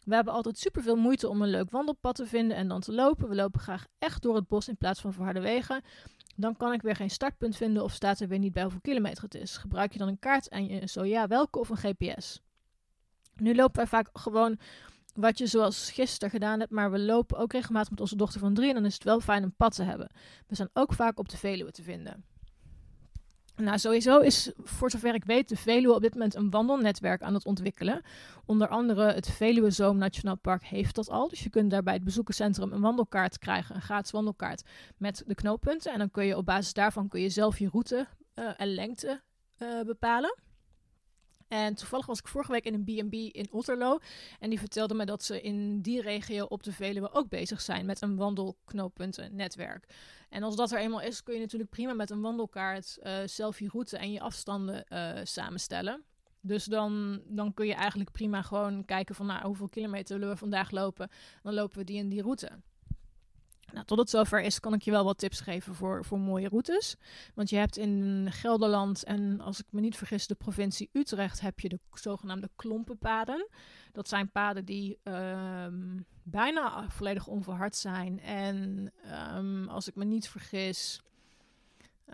We 0.03 0.15
hebben 0.15 0.33
altijd 0.33 0.57
superveel 0.57 0.95
moeite 0.95 1.27
om 1.27 1.41
een 1.41 1.49
leuk 1.49 1.71
wandelpad 1.71 2.15
te 2.15 2.25
vinden 2.25 2.57
en 2.57 2.67
dan 2.67 2.81
te 2.81 2.93
lopen. 2.93 3.29
We 3.29 3.35
lopen 3.35 3.59
graag 3.59 3.85
echt 3.99 4.21
door 4.21 4.35
het 4.35 4.47
bos 4.47 4.67
in 4.67 4.77
plaats 4.77 5.01
van 5.01 5.13
verharde 5.13 5.39
wegen. 5.39 5.81
Dan 6.35 6.57
kan 6.57 6.73
ik 6.73 6.81
weer 6.81 6.95
geen 6.95 7.09
startpunt 7.09 7.55
vinden 7.55 7.83
of 7.83 7.91
staat 7.91 8.19
er 8.19 8.27
weer 8.27 8.39
niet 8.39 8.53
bij 8.53 8.61
hoeveel 8.61 8.81
kilometer 8.81 9.23
het 9.23 9.35
is. 9.35 9.57
Gebruik 9.57 9.93
je 9.93 9.99
dan 9.99 10.07
een 10.07 10.19
kaart 10.19 10.47
en 10.47 10.67
je, 10.67 10.87
zo 10.87 11.05
ja, 11.05 11.27
welke 11.27 11.59
of 11.59 11.69
een 11.69 11.77
GPS? 11.77 12.41
Nu 13.35 13.55
lopen 13.55 13.75
wij 13.75 13.87
vaak 13.87 14.09
gewoon 14.13 14.59
wat 15.19 15.37
je 15.37 15.47
zoals 15.47 15.91
gisteren 15.91 16.29
gedaan 16.29 16.59
hebt, 16.59 16.71
maar 16.71 16.91
we 16.91 16.99
lopen 16.99 17.37
ook 17.37 17.51
regelmatig 17.51 17.89
met 17.89 17.99
onze 17.99 18.15
dochter 18.15 18.39
van 18.39 18.53
drie 18.53 18.69
en 18.69 18.75
dan 18.75 18.85
is 18.85 18.93
het 18.93 19.03
wel 19.03 19.19
fijn 19.19 19.43
een 19.43 19.55
pad 19.55 19.75
te 19.75 19.83
hebben. 19.83 20.09
We 20.47 20.55
zijn 20.55 20.69
ook 20.73 20.93
vaak 20.93 21.19
op 21.19 21.29
de 21.29 21.37
Veluwe 21.37 21.71
te 21.71 21.83
vinden. 21.83 22.23
Nou, 23.55 23.77
sowieso 23.77 24.19
is, 24.19 24.51
voor 24.63 24.91
zover 24.91 25.13
ik 25.13 25.25
weet, 25.25 25.49
de 25.49 25.55
Veluwe 25.55 25.93
op 25.93 26.01
dit 26.01 26.13
moment 26.13 26.35
een 26.35 26.49
wandelnetwerk 26.49 27.21
aan 27.21 27.33
het 27.33 27.45
ontwikkelen. 27.45 28.01
Onder 28.45 28.67
andere 28.67 29.13
het 29.13 29.29
Veluwe 29.29 29.71
Zoom 29.71 29.97
Nationaal 29.97 30.37
Park 30.37 30.63
heeft 30.63 30.95
dat 30.95 31.09
al. 31.09 31.27
Dus 31.27 31.43
je 31.43 31.49
kunt 31.49 31.71
daar 31.71 31.83
bij 31.83 31.93
het 31.93 32.03
bezoekerscentrum 32.03 32.71
een 32.71 32.81
wandelkaart 32.81 33.39
krijgen, 33.39 33.75
een 33.75 33.81
gratis 33.81 34.11
wandelkaart 34.11 34.63
met 34.97 35.23
de 35.27 35.35
knooppunten. 35.35 35.91
En 35.91 35.99
dan 35.99 36.11
kun 36.11 36.25
je 36.25 36.37
op 36.37 36.45
basis 36.45 36.73
daarvan 36.73 37.07
kun 37.07 37.21
je 37.21 37.29
zelf 37.29 37.59
je 37.59 37.69
route 37.69 38.07
uh, 38.35 38.49
en 38.57 38.73
lengte 38.73 39.21
uh, 39.57 39.81
bepalen. 39.81 40.37
En 41.49 41.75
toevallig 41.75 42.05
was 42.05 42.19
ik 42.19 42.27
vorige 42.27 42.51
week 42.51 42.65
in 42.65 42.73
een 42.73 42.83
B&B 42.83 43.13
in 43.13 43.47
Otterlo. 43.51 43.99
En 44.39 44.49
die 44.49 44.59
vertelde 44.59 44.93
me 44.93 45.05
dat 45.05 45.23
ze 45.23 45.41
in 45.41 45.81
die 45.81 46.01
regio 46.01 46.45
op 46.45 46.63
de 46.63 46.71
Veluwe 46.71 47.13
ook 47.13 47.29
bezig 47.29 47.61
zijn 47.61 47.85
met 47.85 48.01
een 48.01 48.15
wandelknooppuntennetwerk. 48.15 49.87
En 50.29 50.43
als 50.43 50.55
dat 50.55 50.71
er 50.71 50.79
eenmaal 50.79 51.01
is, 51.01 51.23
kun 51.23 51.33
je 51.33 51.39
natuurlijk 51.39 51.69
prima 51.69 51.93
met 51.93 52.09
een 52.09 52.21
wandelkaart 52.21 52.97
zelf 53.25 53.59
je 53.59 53.67
route 53.67 53.97
en 53.97 54.11
je 54.11 54.19
afstanden 54.19 54.85
uh, 54.89 55.11
samenstellen. 55.23 56.03
Dus 56.41 56.65
dan, 56.65 57.21
dan 57.25 57.53
kun 57.53 57.67
je 57.67 57.73
eigenlijk 57.73 58.11
prima 58.11 58.41
gewoon 58.41 58.85
kijken 58.85 59.15
van 59.15 59.25
nou, 59.25 59.45
hoeveel 59.45 59.69
kilometer 59.69 60.17
willen 60.17 60.33
we 60.33 60.39
vandaag 60.39 60.71
lopen. 60.71 61.09
Dan 61.43 61.53
lopen 61.53 61.77
we 61.77 61.83
die 61.83 61.99
en 61.99 62.09
die 62.09 62.21
route. 62.21 62.49
Nou, 63.73 63.85
tot 63.85 63.97
het 63.97 64.09
zover 64.09 64.41
is, 64.41 64.59
kan 64.59 64.73
ik 64.73 64.81
je 64.81 64.91
wel 64.91 65.03
wat 65.03 65.17
tips 65.17 65.39
geven 65.39 65.75
voor, 65.75 66.05
voor 66.05 66.19
mooie 66.19 66.47
routes. 66.47 66.95
Want 67.33 67.49
je 67.49 67.55
hebt 67.55 67.77
in 67.77 68.27
Gelderland 68.31 69.03
en 69.03 69.41
als 69.41 69.59
ik 69.59 69.65
me 69.69 69.81
niet 69.81 69.97
vergis, 69.97 70.27
de 70.27 70.35
provincie 70.35 70.89
Utrecht, 70.93 71.41
heb 71.41 71.59
je 71.59 71.69
de 71.69 71.79
zogenaamde 71.93 72.49
klompenpaden. 72.55 73.47
Dat 73.91 74.07
zijn 74.07 74.31
paden 74.31 74.65
die 74.65 74.99
um, 75.03 76.05
bijna 76.23 76.89
volledig 76.89 77.27
onverhard 77.27 77.75
zijn. 77.75 78.19
En 78.19 78.91
um, 79.35 79.67
als 79.67 79.87
ik 79.87 79.95
me 79.95 80.05
niet 80.05 80.29
vergis, 80.29 81.01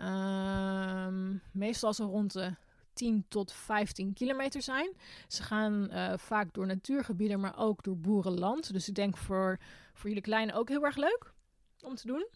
um, 0.00 1.40
meestal 1.52 1.94
zo 1.94 2.04
rond 2.04 2.32
de 2.32 2.54
10 2.92 3.24
tot 3.28 3.52
15 3.52 4.12
kilometer 4.12 4.62
zijn. 4.62 4.92
Ze 5.28 5.42
gaan 5.42 5.88
uh, 5.90 6.12
vaak 6.16 6.52
door 6.52 6.66
natuurgebieden, 6.66 7.40
maar 7.40 7.58
ook 7.58 7.82
door 7.82 7.98
boerenland. 7.98 8.72
Dus 8.72 8.88
ik 8.88 8.94
denk 8.94 9.16
voor, 9.16 9.58
voor 9.92 10.08
jullie 10.08 10.24
kleine 10.24 10.52
ook 10.52 10.68
heel 10.68 10.84
erg 10.84 10.96
leuk 10.96 11.34
om 11.82 11.94
te 11.94 12.06
doen. 12.06 12.26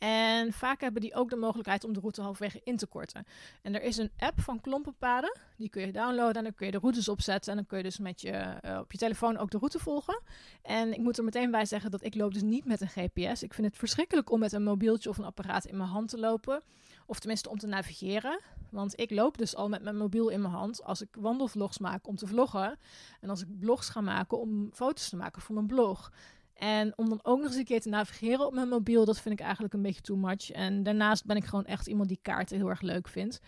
En 0.00 0.52
vaak 0.52 0.80
hebben 0.80 1.00
die 1.00 1.14
ook 1.14 1.30
de 1.30 1.36
mogelijkheid 1.36 1.84
om 1.84 1.92
de 1.92 2.00
route 2.00 2.22
halfwege 2.22 2.60
in 2.64 2.76
te 2.76 2.86
korten. 2.86 3.24
En 3.62 3.74
er 3.74 3.82
is 3.82 3.96
een 3.96 4.10
app 4.18 4.40
van 4.40 4.60
klompenpaden. 4.60 5.38
Die 5.56 5.68
kun 5.68 5.86
je 5.86 5.92
downloaden 5.92 6.36
en 6.36 6.42
dan 6.42 6.54
kun 6.54 6.66
je 6.66 6.72
de 6.72 6.78
routes 6.78 7.08
opzetten. 7.08 7.50
En 7.50 7.56
dan 7.56 7.66
kun 7.66 7.76
je 7.76 7.84
dus 7.84 7.98
met 7.98 8.20
je, 8.20 8.58
uh, 8.64 8.78
op 8.78 8.92
je 8.92 8.98
telefoon 8.98 9.36
ook 9.36 9.50
de 9.50 9.58
route 9.58 9.78
volgen. 9.78 10.22
En 10.62 10.92
ik 10.92 10.98
moet 10.98 11.18
er 11.18 11.24
meteen 11.24 11.50
bij 11.50 11.64
zeggen 11.64 11.90
dat 11.90 12.04
ik 12.04 12.14
loop 12.14 12.32
dus 12.32 12.42
niet 12.42 12.64
met 12.64 12.80
een 12.80 12.88
GPS. 12.88 13.42
Ik 13.42 13.54
vind 13.54 13.66
het 13.66 13.76
verschrikkelijk 13.76 14.30
om 14.30 14.38
met 14.38 14.52
een 14.52 14.62
mobieltje 14.62 15.08
of 15.08 15.18
een 15.18 15.24
apparaat 15.24 15.64
in 15.64 15.76
mijn 15.76 15.88
hand 15.88 16.08
te 16.08 16.18
lopen. 16.18 16.62
Of 17.06 17.18
tenminste 17.18 17.50
om 17.50 17.58
te 17.58 17.66
navigeren. 17.66 18.40
Want 18.70 19.00
ik 19.00 19.10
loop 19.10 19.38
dus 19.38 19.56
al 19.56 19.68
met 19.68 19.82
mijn 19.82 19.96
mobiel 19.96 20.28
in 20.28 20.40
mijn 20.40 20.54
hand 20.54 20.84
als 20.84 21.00
ik 21.00 21.08
wandelvlogs 21.18 21.78
maak 21.78 22.06
om 22.06 22.16
te 22.16 22.26
vloggen. 22.26 22.78
En 23.20 23.30
als 23.30 23.42
ik 23.42 23.58
blogs 23.58 23.88
ga 23.88 24.00
maken 24.00 24.38
om 24.38 24.70
foto's 24.72 25.08
te 25.08 25.16
maken 25.16 25.42
voor 25.42 25.54
mijn 25.54 25.66
blog. 25.66 26.12
En 26.60 26.92
om 26.96 27.08
dan 27.08 27.20
ook 27.22 27.38
nog 27.38 27.46
eens 27.46 27.56
een 27.56 27.64
keer 27.64 27.80
te 27.80 27.88
navigeren 27.88 28.46
op 28.46 28.52
mijn 28.52 28.68
mobiel, 28.68 29.04
dat 29.04 29.20
vind 29.20 29.38
ik 29.38 29.44
eigenlijk 29.44 29.74
een 29.74 29.82
beetje 29.82 30.00
too 30.00 30.16
much. 30.16 30.50
En 30.50 30.82
daarnaast 30.82 31.24
ben 31.24 31.36
ik 31.36 31.44
gewoon 31.44 31.64
echt 31.64 31.86
iemand 31.86 32.08
die 32.08 32.18
kaarten 32.22 32.56
heel 32.56 32.68
erg 32.68 32.80
leuk 32.80 33.08
vindt. 33.08 33.40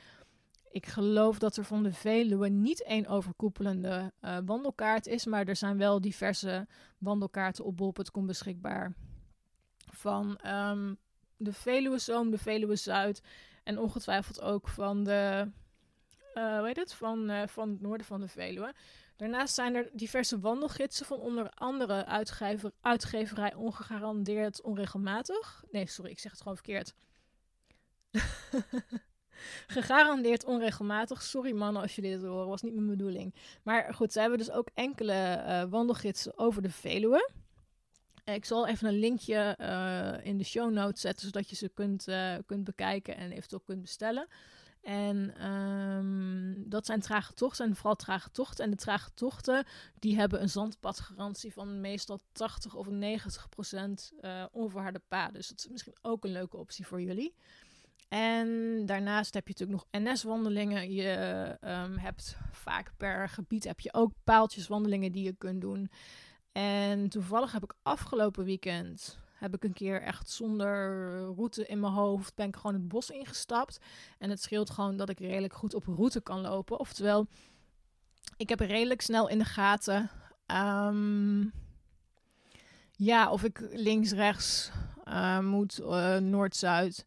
Ik 0.71 0.87
geloof 0.87 1.39
dat 1.39 1.57
er 1.57 1.65
van 1.65 1.83
de 1.83 1.93
Veluwe 1.93 2.49
niet 2.49 2.83
één 2.83 3.07
overkoepelende 3.07 4.13
uh, 4.21 4.39
wandelkaart 4.45 5.07
is, 5.07 5.27
maar 5.27 5.47
er 5.47 5.57
zijn 5.57 5.79
wel 5.79 6.01
diverse 6.01 6.67
wandelkaarten 6.99 7.65
op 7.65 7.77
bol.com 7.77 8.27
beschikbaar. 8.27 8.95
Van 9.91 10.39
um, 10.47 10.97
de 11.37 11.53
Veluwe 11.53 11.99
Zoom, 11.99 12.31
de 12.31 12.39
Veluwe 12.39 12.77
Zuid 12.77 13.23
en 13.65 13.79
ongetwijfeld 13.79 14.41
ook 14.41 14.69
van 14.69 15.05
de, 15.05 15.51
uh, 16.35 16.57
hoe 16.59 16.67
heet 16.67 16.77
het, 16.77 16.95
van, 16.95 17.31
uh, 17.31 17.43
van 17.47 17.69
het 17.69 17.81
noorden 17.81 18.07
van 18.07 18.21
de 18.21 18.29
Veluwe. 18.29 18.75
Daarnaast 19.23 19.55
zijn 19.55 19.75
er 19.75 19.91
diverse 19.93 20.41
wandelgidsen 20.41 21.07
van 21.07 21.19
onder 21.19 21.51
andere 21.51 22.07
uitgever, 22.07 22.73
uitgeverij 22.81 23.55
Ongegarandeerd 23.55 24.63
Onregelmatig. 24.63 25.65
Nee, 25.71 25.87
sorry, 25.87 26.11
ik 26.11 26.19
zeg 26.19 26.31
het 26.31 26.41
gewoon 26.41 26.57
verkeerd. 26.57 26.95
Gegarandeerd 29.77 30.45
onregelmatig. 30.45 31.23
Sorry 31.23 31.53
mannen 31.53 31.83
als 31.83 31.95
jullie 31.95 32.11
dit 32.11 32.23
horen, 32.23 32.49
was 32.49 32.63
niet 32.63 32.75
mijn 32.75 32.87
bedoeling. 32.87 33.35
Maar 33.63 33.95
goed, 33.95 34.13
ze 34.13 34.21
hebben 34.21 34.39
dus 34.39 34.51
ook 34.51 34.69
enkele 34.75 35.45
uh, 35.47 35.63
wandelgidsen 35.71 36.39
over 36.39 36.63
de 36.63 36.71
Veluwe. 36.71 37.31
Ik 38.25 38.45
zal 38.45 38.67
even 38.67 38.89
een 38.89 38.99
linkje 38.99 39.57
uh, 39.61 40.27
in 40.27 40.39
de 40.39 40.45
show 40.45 40.73
notes 40.73 41.01
zetten, 41.01 41.27
zodat 41.27 41.51
je 41.51 41.57
ze 41.57 41.69
kunt, 41.69 42.09
uh, 42.09 42.35
kunt 42.47 42.65
bekijken 42.65 43.17
en 43.17 43.33
eventueel 43.33 43.63
kunt 43.65 43.81
bestellen. 43.81 44.29
En 44.83 45.47
um, 45.51 46.65
dat 46.67 46.87
zijn 46.87 47.01
trage 47.01 47.33
tochten, 47.33 47.57
zijn 47.57 47.77
vooral 47.77 47.97
trage 47.97 48.31
tochten. 48.31 48.65
En 48.65 48.71
de 48.71 48.77
trage 48.77 49.11
tochten, 49.15 49.67
die 49.99 50.17
hebben 50.17 50.43
een 50.43 50.49
zandpadgarantie 50.49 51.53
van 51.53 51.81
meestal 51.81 52.21
80 52.33 52.75
of 52.75 52.89
90 52.89 53.49
procent 53.49 54.13
uh, 54.21 54.45
onverharde 54.53 55.01
paden. 55.09 55.35
Dus 55.35 55.49
dat 55.49 55.59
is 55.59 55.69
misschien 55.69 55.97
ook 56.03 56.25
een 56.25 56.33
leuke 56.33 56.57
optie 56.57 56.87
voor 56.87 57.03
jullie. 57.03 57.35
En 58.09 58.83
daarnaast 58.87 59.35
heb 59.35 59.49
je 59.49 59.55
natuurlijk 59.59 59.85
nog 59.93 60.03
NS-wandelingen. 60.03 60.93
Je 60.93 61.57
um, 61.61 61.97
hebt 61.97 62.37
vaak 62.51 62.93
per 62.97 63.29
gebied 63.29 63.65
heb 63.65 63.81
je 63.81 63.95
ook 63.95 64.13
paaltjeswandelingen 64.25 65.13
die 65.13 65.25
je 65.25 65.35
kunt 65.39 65.61
doen. 65.61 65.91
En 66.53 67.09
toevallig 67.09 67.53
heb 67.53 67.63
ik 67.63 67.75
afgelopen 67.83 68.45
weekend 68.45 69.19
heb 69.43 69.55
ik 69.55 69.65
een 69.65 69.73
keer 69.73 70.03
echt 70.03 70.31
zonder 70.31 71.11
route 71.35 71.67
in 71.67 71.81
mijn 71.81 71.93
hoofd, 71.93 72.35
ben 72.35 72.49
ik 72.49 72.57
gewoon 72.57 72.75
het 72.75 72.89
bos 72.89 73.11
ingestapt. 73.11 73.79
En 74.19 74.31
het 74.31 74.43
scheelt 74.43 74.71
gewoon 74.71 74.97
dat 74.97 75.09
ik 75.09 75.19
redelijk 75.19 75.55
goed 75.55 75.75
op 75.75 75.85
route 75.85 76.21
kan 76.21 76.41
lopen. 76.41 76.79
Oftewel, 76.79 77.27
ik 78.37 78.49
heb 78.49 78.61
redelijk 78.61 79.01
snel 79.01 79.29
in 79.29 79.39
de 79.39 79.45
gaten. 79.45 80.11
Um, 80.47 81.53
ja, 82.93 83.31
of 83.31 83.45
ik 83.45 83.69
links, 83.73 84.13
rechts 84.13 84.71
uh, 85.05 85.39
moet, 85.39 85.81
uh, 85.81 86.17
noord, 86.17 86.57
zuid 86.57 87.05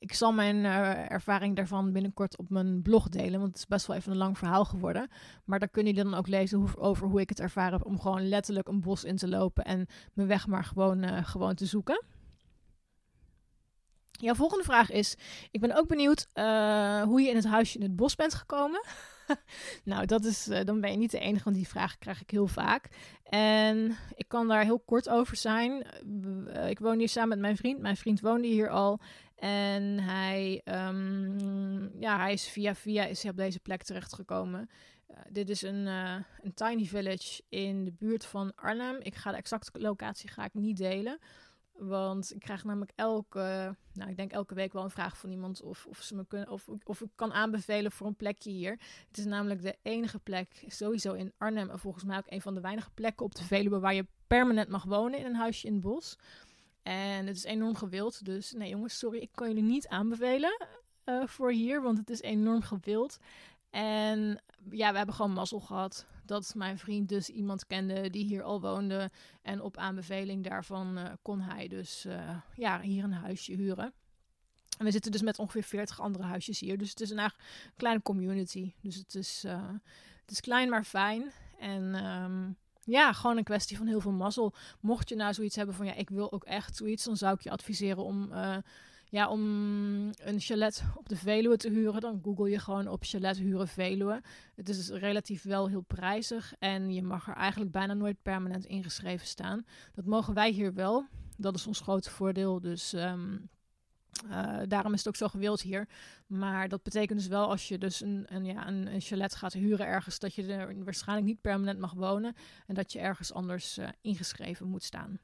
ik 0.00 0.14
zal 0.14 0.32
mijn 0.32 0.56
uh, 0.56 1.10
ervaring 1.10 1.56
daarvan 1.56 1.92
binnenkort 1.92 2.38
op 2.38 2.50
mijn 2.50 2.82
blog 2.82 3.08
delen. 3.08 3.40
Want 3.40 3.50
het 3.50 3.58
is 3.58 3.66
best 3.66 3.86
wel 3.86 3.96
even 3.96 4.10
een 4.12 4.18
lang 4.18 4.38
verhaal 4.38 4.64
geworden. 4.64 5.10
Maar 5.44 5.58
daar 5.58 5.68
kunnen 5.68 5.94
jullie 5.94 6.10
dan 6.10 6.18
ook 6.18 6.26
lezen 6.26 6.78
over 6.78 7.06
hoe 7.06 7.20
ik 7.20 7.28
het 7.28 7.40
ervaren 7.40 7.72
heb 7.72 7.86
om 7.86 8.00
gewoon 8.00 8.28
letterlijk 8.28 8.68
een 8.68 8.80
bos 8.80 9.04
in 9.04 9.16
te 9.16 9.28
lopen 9.28 9.64
en 9.64 9.86
mijn 10.12 10.28
weg 10.28 10.46
maar 10.46 10.64
gewoon, 10.64 11.04
uh, 11.04 11.24
gewoon 11.24 11.54
te 11.54 11.66
zoeken. 11.66 12.04
Jouw 14.10 14.34
volgende 14.34 14.64
vraag 14.64 14.90
is: 14.90 15.16
Ik 15.50 15.60
ben 15.60 15.76
ook 15.76 15.88
benieuwd 15.88 16.26
uh, 16.34 17.02
hoe 17.02 17.20
je 17.20 17.28
in 17.28 17.36
het 17.36 17.46
huisje 17.46 17.78
in 17.78 17.82
het 17.82 17.96
bos 17.96 18.14
bent 18.14 18.34
gekomen. 18.34 18.84
nou, 19.84 20.06
dat 20.06 20.24
is, 20.24 20.44
dan 20.64 20.80
ben 20.80 20.90
je 20.90 20.96
niet 20.96 21.10
de 21.10 21.18
enige, 21.18 21.44
want 21.44 21.56
die 21.56 21.68
vraag 21.68 21.98
krijg 21.98 22.20
ik 22.20 22.30
heel 22.30 22.46
vaak. 22.46 22.88
En 23.22 23.96
ik 24.14 24.28
kan 24.28 24.48
daar 24.48 24.64
heel 24.64 24.80
kort 24.80 25.08
over 25.08 25.36
zijn. 25.36 25.86
Ik 26.68 26.78
woon 26.78 26.98
hier 26.98 27.08
samen 27.08 27.28
met 27.28 27.38
mijn 27.38 27.56
vriend. 27.56 27.80
Mijn 27.80 27.96
vriend 27.96 28.20
woonde 28.20 28.46
hier 28.46 28.68
al. 28.68 29.00
En 29.40 29.98
hij, 29.98 30.62
um, 30.64 32.00
ja, 32.00 32.18
hij 32.18 32.32
is 32.32 32.48
via 32.48 32.74
via 32.74 33.04
is 33.04 33.22
hij 33.22 33.30
op 33.30 33.36
deze 33.36 33.60
plek 33.60 33.82
terechtgekomen. 33.82 34.70
Uh, 35.10 35.16
dit 35.30 35.50
is 35.50 35.62
een, 35.62 35.86
uh, 35.86 36.14
een 36.42 36.54
tiny 36.54 36.84
village 36.84 37.42
in 37.48 37.84
de 37.84 37.92
buurt 37.92 38.24
van 38.24 38.54
Arnhem. 38.54 38.96
Ik 39.00 39.14
ga 39.14 39.30
de 39.30 39.36
exacte 39.36 39.80
locatie 39.80 40.30
ga 40.30 40.44
ik 40.44 40.54
niet 40.54 40.76
delen. 40.76 41.18
Want 41.72 42.34
ik 42.34 42.40
krijg 42.40 42.64
namelijk 42.64 42.92
elke, 42.94 43.76
nou 43.92 44.10
ik 44.10 44.16
denk 44.16 44.32
elke 44.32 44.54
week 44.54 44.72
wel 44.72 44.84
een 44.84 44.90
vraag 44.90 45.16
van 45.16 45.30
iemand 45.30 45.62
of, 45.62 45.86
of 45.86 46.02
ze 46.02 46.14
me 46.14 46.26
kunnen 46.26 46.48
of, 46.48 46.68
of 46.84 47.00
ik 47.00 47.10
kan 47.14 47.32
aanbevelen 47.32 47.92
voor 47.92 48.06
een 48.06 48.16
plekje 48.16 48.50
hier. 48.50 48.78
Het 49.08 49.18
is 49.18 49.24
namelijk 49.24 49.62
de 49.62 49.76
enige 49.82 50.18
plek, 50.18 50.64
sowieso 50.66 51.12
in 51.12 51.32
Arnhem 51.38 51.70
en 51.70 51.78
volgens 51.78 52.04
mij 52.04 52.18
ook 52.18 52.30
een 52.30 52.40
van 52.40 52.54
de 52.54 52.60
weinige 52.60 52.90
plekken 52.90 53.26
op 53.26 53.34
de 53.34 53.44
Veluwe 53.44 53.78
waar 53.78 53.94
je 53.94 54.06
permanent 54.26 54.68
mag 54.68 54.84
wonen 54.84 55.18
in 55.18 55.26
een 55.26 55.34
huisje 55.34 55.66
in 55.66 55.72
het 55.72 55.82
bos. 55.82 56.16
En 56.82 57.26
het 57.26 57.36
is 57.36 57.44
enorm 57.44 57.74
gewild. 57.74 58.24
Dus 58.24 58.52
nee 58.52 58.68
jongens, 58.68 58.98
sorry, 58.98 59.18
ik 59.18 59.30
kan 59.34 59.48
jullie 59.48 59.62
niet 59.62 59.88
aanbevelen 59.88 60.66
uh, 61.04 61.26
voor 61.26 61.52
hier, 61.52 61.82
want 61.82 61.98
het 61.98 62.10
is 62.10 62.20
enorm 62.20 62.62
gewild. 62.62 63.18
En 63.70 64.42
ja, 64.70 64.90
we 64.90 64.96
hebben 64.96 65.14
gewoon 65.14 65.32
mazzel 65.32 65.60
gehad 65.60 66.06
dat 66.24 66.54
mijn 66.54 66.78
vriend 66.78 67.08
dus 67.08 67.28
iemand 67.28 67.66
kende 67.66 68.10
die 68.10 68.24
hier 68.24 68.42
al 68.42 68.60
woonde. 68.60 69.10
En 69.42 69.62
op 69.62 69.76
aanbeveling 69.76 70.44
daarvan 70.44 70.98
uh, 70.98 71.04
kon 71.22 71.40
hij 71.40 71.68
dus 71.68 72.06
uh, 72.06 72.36
ja, 72.54 72.80
hier 72.80 73.04
een 73.04 73.12
huisje 73.12 73.52
huren. 73.52 73.92
En 74.78 74.84
we 74.84 74.90
zitten 74.90 75.12
dus 75.12 75.22
met 75.22 75.38
ongeveer 75.38 75.62
40 75.62 76.00
andere 76.00 76.24
huisjes 76.24 76.60
hier. 76.60 76.78
Dus 76.78 76.90
het 76.90 77.00
is 77.00 77.10
een 77.10 77.30
kleine 77.76 78.02
community. 78.02 78.72
Dus 78.80 78.94
het 78.94 79.14
is, 79.14 79.42
het 80.20 80.30
is 80.30 80.40
klein 80.40 80.68
maar 80.68 80.84
fijn. 80.84 81.32
En 81.58 82.04
um, 82.04 82.56
ja, 82.90 83.12
gewoon 83.12 83.36
een 83.36 83.44
kwestie 83.44 83.76
van 83.76 83.86
heel 83.86 84.00
veel 84.00 84.12
mazzel. 84.12 84.54
Mocht 84.80 85.08
je 85.08 85.16
nou 85.16 85.34
zoiets 85.34 85.56
hebben 85.56 85.74
van 85.74 85.86
ja, 85.86 85.94
ik 85.94 86.10
wil 86.10 86.32
ook 86.32 86.44
echt 86.44 86.76
zoiets, 86.76 87.04
dan 87.04 87.16
zou 87.16 87.34
ik 87.34 87.40
je 87.40 87.50
adviseren 87.50 88.04
om, 88.04 88.32
uh, 88.32 88.56
ja, 89.08 89.28
om 89.28 89.40
een 90.22 90.40
chalet 90.40 90.84
op 90.94 91.08
de 91.08 91.16
Veluwe 91.16 91.56
te 91.56 91.70
huren. 91.70 92.00
Dan 92.00 92.20
google 92.22 92.50
je 92.50 92.58
gewoon 92.58 92.88
op 92.88 93.04
chalet 93.04 93.38
huren 93.38 93.68
Veluwe. 93.68 94.22
Het 94.56 94.68
is 94.68 94.88
relatief 94.88 95.42
wel 95.42 95.68
heel 95.68 95.84
prijzig 95.86 96.54
en 96.58 96.92
je 96.92 97.02
mag 97.02 97.28
er 97.28 97.34
eigenlijk 97.34 97.72
bijna 97.72 97.94
nooit 97.94 98.22
permanent 98.22 98.64
ingeschreven 98.64 99.26
staan. 99.26 99.64
Dat 99.94 100.04
mogen 100.04 100.34
wij 100.34 100.50
hier 100.50 100.74
wel. 100.74 101.06
Dat 101.36 101.54
is 101.54 101.66
ons 101.66 101.80
grote 101.80 102.10
voordeel. 102.10 102.60
Dus 102.60 102.92
um, 102.92 103.48
Uh, 104.26 104.58
daarom 104.68 104.92
is 104.92 104.98
het 104.98 105.08
ook 105.08 105.16
zo 105.16 105.28
gewild 105.28 105.60
hier. 105.60 105.88
Maar 106.26 106.68
dat 106.68 106.82
betekent 106.82 107.18
dus 107.18 107.28
wel 107.28 107.50
als 107.50 107.68
je 107.68 107.78
dus 107.78 108.00
een, 108.00 108.26
een, 108.28 108.44
ja, 108.44 108.68
een, 108.68 109.00
chalet 109.00 109.34
gaat 109.34 109.52
huren 109.52 109.86
ergens, 109.86 110.18
dat 110.18 110.34
je 110.34 110.52
er 110.52 110.84
waarschijnlijk 110.84 111.26
niet 111.26 111.40
permanent 111.40 111.78
mag 111.78 111.92
wonen 111.92 112.34
en 112.66 112.74
dat 112.74 112.92
je 112.92 112.98
ergens 112.98 113.32
anders 113.32 113.78
uh, 113.78 113.88
ingeschreven 114.00 114.66
moet 114.66 114.82
staan. 114.82 115.18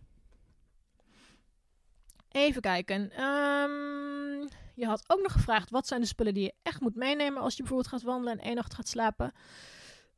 Even 2.28 2.61
kijken. 2.61 3.22
Um, 3.22 4.48
je 4.74 4.87
had 4.87 5.04
ook 5.06 5.22
nog 5.22 5.32
gevraagd: 5.32 5.70
wat 5.70 5.87
zijn 5.87 6.00
de 6.00 6.06
spullen 6.06 6.35
die 6.35 6.42
je 6.42 6.54
echt 6.62 6.80
moet 6.80 6.94
meenemen 6.94 7.42
als 7.42 7.56
je 7.56 7.62
bijvoorbeeld 7.62 7.90
gaat 7.90 8.02
wandelen 8.02 8.38
en 8.38 8.44
één 8.44 8.54
nacht 8.54 8.74
gaat 8.74 8.88
slapen? 8.88 9.32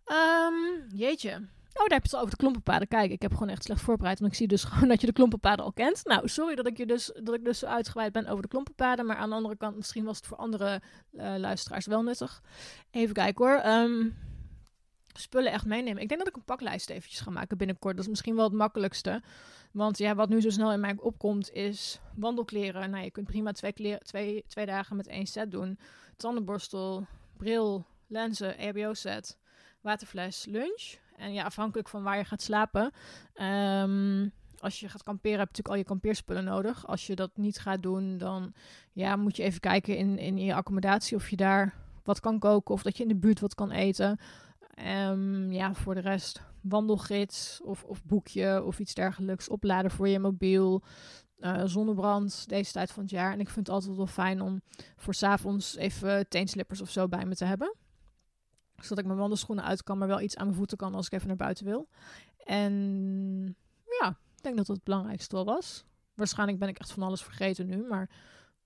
Um, 0.07 0.87
jeetje. 0.95 1.49
Oh, 1.79 1.87
daar 1.87 1.99
heb 1.99 2.03
je 2.03 2.09
het 2.09 2.15
al 2.15 2.21
over 2.21 2.31
de 2.31 2.37
klompenpaden. 2.37 2.89
Kijk, 2.89 3.11
ik 3.11 3.23
heb 3.23 3.33
gewoon 3.33 3.49
echt 3.49 3.65
slecht 3.65 3.81
voorbereid. 3.81 4.21
Want 4.21 4.33
ik 4.33 4.39
zie 4.39 4.49
dus 4.49 4.65
gewoon 4.71 4.89
dat 4.89 5.01
je 5.01 5.07
de 5.07 5.13
klompenpaden 5.13 5.65
al 5.65 5.73
kent. 5.73 6.05
Nou, 6.05 6.29
sorry 6.29 6.55
dat 6.55 6.67
ik, 6.67 6.77
je 6.77 6.87
dus, 6.87 7.13
dat 7.23 7.35
ik 7.35 7.45
dus 7.45 7.59
zo 7.59 7.67
uitgeweid 7.67 8.13
ben 8.13 8.27
over 8.27 8.43
de 8.43 8.49
klompenpaden. 8.49 9.07
Maar 9.07 9.17
aan 9.17 9.29
de 9.29 9.35
andere 9.35 9.57
kant, 9.57 9.77
misschien 9.77 10.05
was 10.05 10.17
het 10.17 10.27
voor 10.27 10.37
andere 10.37 10.81
uh, 11.13 11.35
luisteraars 11.37 11.87
wel 11.87 12.03
nuttig. 12.03 12.43
Even 12.91 13.15
kijken 13.15 13.47
hoor. 13.47 13.65
Um, 13.65 14.17
spullen 15.13 15.53
echt 15.53 15.67
meenemen. 15.67 16.03
Ik 16.03 16.09
denk 16.09 16.21
dat 16.21 16.29
ik 16.29 16.37
een 16.37 16.45
paklijst 16.45 16.91
eventjes 16.91 17.21
ga 17.21 17.31
maken 17.31 17.59
binnenkort. 17.59 17.95
Dat 17.95 18.05
is 18.05 18.11
misschien 18.11 18.35
wel 18.35 18.45
het 18.45 18.53
makkelijkste. 18.53 19.23
Want 19.73 19.99
ja, 19.99 20.15
wat 20.15 20.29
nu 20.29 20.41
zo 20.41 20.51
snel 20.51 20.73
in 20.73 20.81
mij 20.81 20.95
opkomt 20.99 21.53
is 21.53 22.01
wandelkleren. 22.15 22.91
Nou, 22.91 23.05
je 23.05 23.11
kunt 23.11 23.27
prima 23.27 23.53
twee, 23.53 23.99
twee, 23.99 24.45
twee 24.47 24.67
dagen 24.67 24.97
met 24.97 25.07
één 25.07 25.27
set 25.27 25.51
doen. 25.51 25.79
Tandenborstel, 26.17 27.07
bril, 27.37 27.87
lenzen, 28.07 28.59
EHBO-set, 28.59 29.39
waterfles, 29.81 30.47
lunch. 30.49 30.99
En 31.19 31.33
ja, 31.33 31.45
afhankelijk 31.45 31.89
van 31.89 32.03
waar 32.03 32.17
je 32.17 32.25
gaat 32.25 32.43
slapen. 32.43 32.93
Um, 33.35 34.33
als 34.61 34.81
je 34.81 34.89
gaat 34.89 35.03
kamperen, 35.03 35.39
heb 35.39 35.49
je 35.49 35.63
natuurlijk 35.63 35.75
al 35.75 35.81
je 35.81 35.85
kampeerspullen 35.85 36.45
nodig. 36.45 36.87
Als 36.87 37.07
je 37.07 37.15
dat 37.15 37.31
niet 37.35 37.59
gaat 37.59 37.83
doen, 37.83 38.19
dan 38.19 38.53
ja, 38.93 39.17
moet 39.17 39.37
je 39.37 39.43
even 39.43 39.61
kijken 39.61 39.97
in, 39.97 40.19
in 40.19 40.39
je 40.39 40.55
accommodatie 40.55 41.17
of 41.17 41.31
je 41.31 41.37
daar 41.37 41.75
wat 42.05 42.21
kan 42.21 42.39
koken 42.39 42.75
of 42.75 42.83
dat 42.83 42.97
je 42.97 43.03
in 43.03 43.09
de 43.09 43.17
buurt 43.17 43.41
wat 43.41 43.55
kan 43.55 43.71
eten. 43.71 44.19
Um, 45.09 45.53
ja, 45.53 45.75
voor 45.75 45.95
de 45.95 46.01
rest 46.01 46.43
wandelgids 46.61 47.61
of, 47.63 47.85
of 47.85 48.05
boekje 48.05 48.65
of 48.65 48.79
iets 48.79 48.95
dergelijks. 48.95 49.49
Opladen 49.49 49.91
voor 49.91 50.09
je 50.09 50.19
mobiel. 50.19 50.83
Uh, 51.39 51.63
zonnebrand 51.65 52.49
deze 52.49 52.73
tijd 52.73 52.93
van 52.93 53.03
het 53.03 53.13
jaar. 53.13 53.33
En 53.33 53.41
ik 53.41 53.49
vind 53.49 53.67
het 53.67 53.75
altijd 53.75 53.97
wel 53.97 54.07
fijn 54.07 54.41
om 54.41 54.63
voor 54.97 55.15
s'avonds 55.15 55.77
even 55.77 56.29
teenslippers 56.29 56.81
of 56.81 56.91
zo 56.91 57.09
bij 57.09 57.25
me 57.25 57.35
te 57.35 57.45
hebben. 57.45 57.75
Zodat 58.83 58.99
ik 58.99 59.05
mijn 59.05 59.19
wandelschoenen 59.19 59.65
uit 59.65 59.83
kan, 59.83 59.99
maar 59.99 60.09
wel 60.09 60.21
iets 60.21 60.37
aan 60.37 60.47
mijn 60.47 60.59
voeten 60.59 60.77
kan 60.77 60.95
als 60.95 61.07
ik 61.07 61.13
even 61.13 61.27
naar 61.27 61.37
buiten 61.37 61.65
wil. 61.65 61.89
En 62.45 63.57
ja, 64.01 64.09
ik 64.09 64.43
denk 64.43 64.57
dat 64.57 64.67
dat 64.67 64.77
het 64.77 64.85
belangrijkste 64.85 65.45
was. 65.45 65.85
Waarschijnlijk 66.15 66.59
ben 66.59 66.69
ik 66.69 66.79
echt 66.79 66.93
van 66.93 67.03
alles 67.03 67.23
vergeten 67.23 67.67
nu, 67.67 67.87
maar 67.87 68.11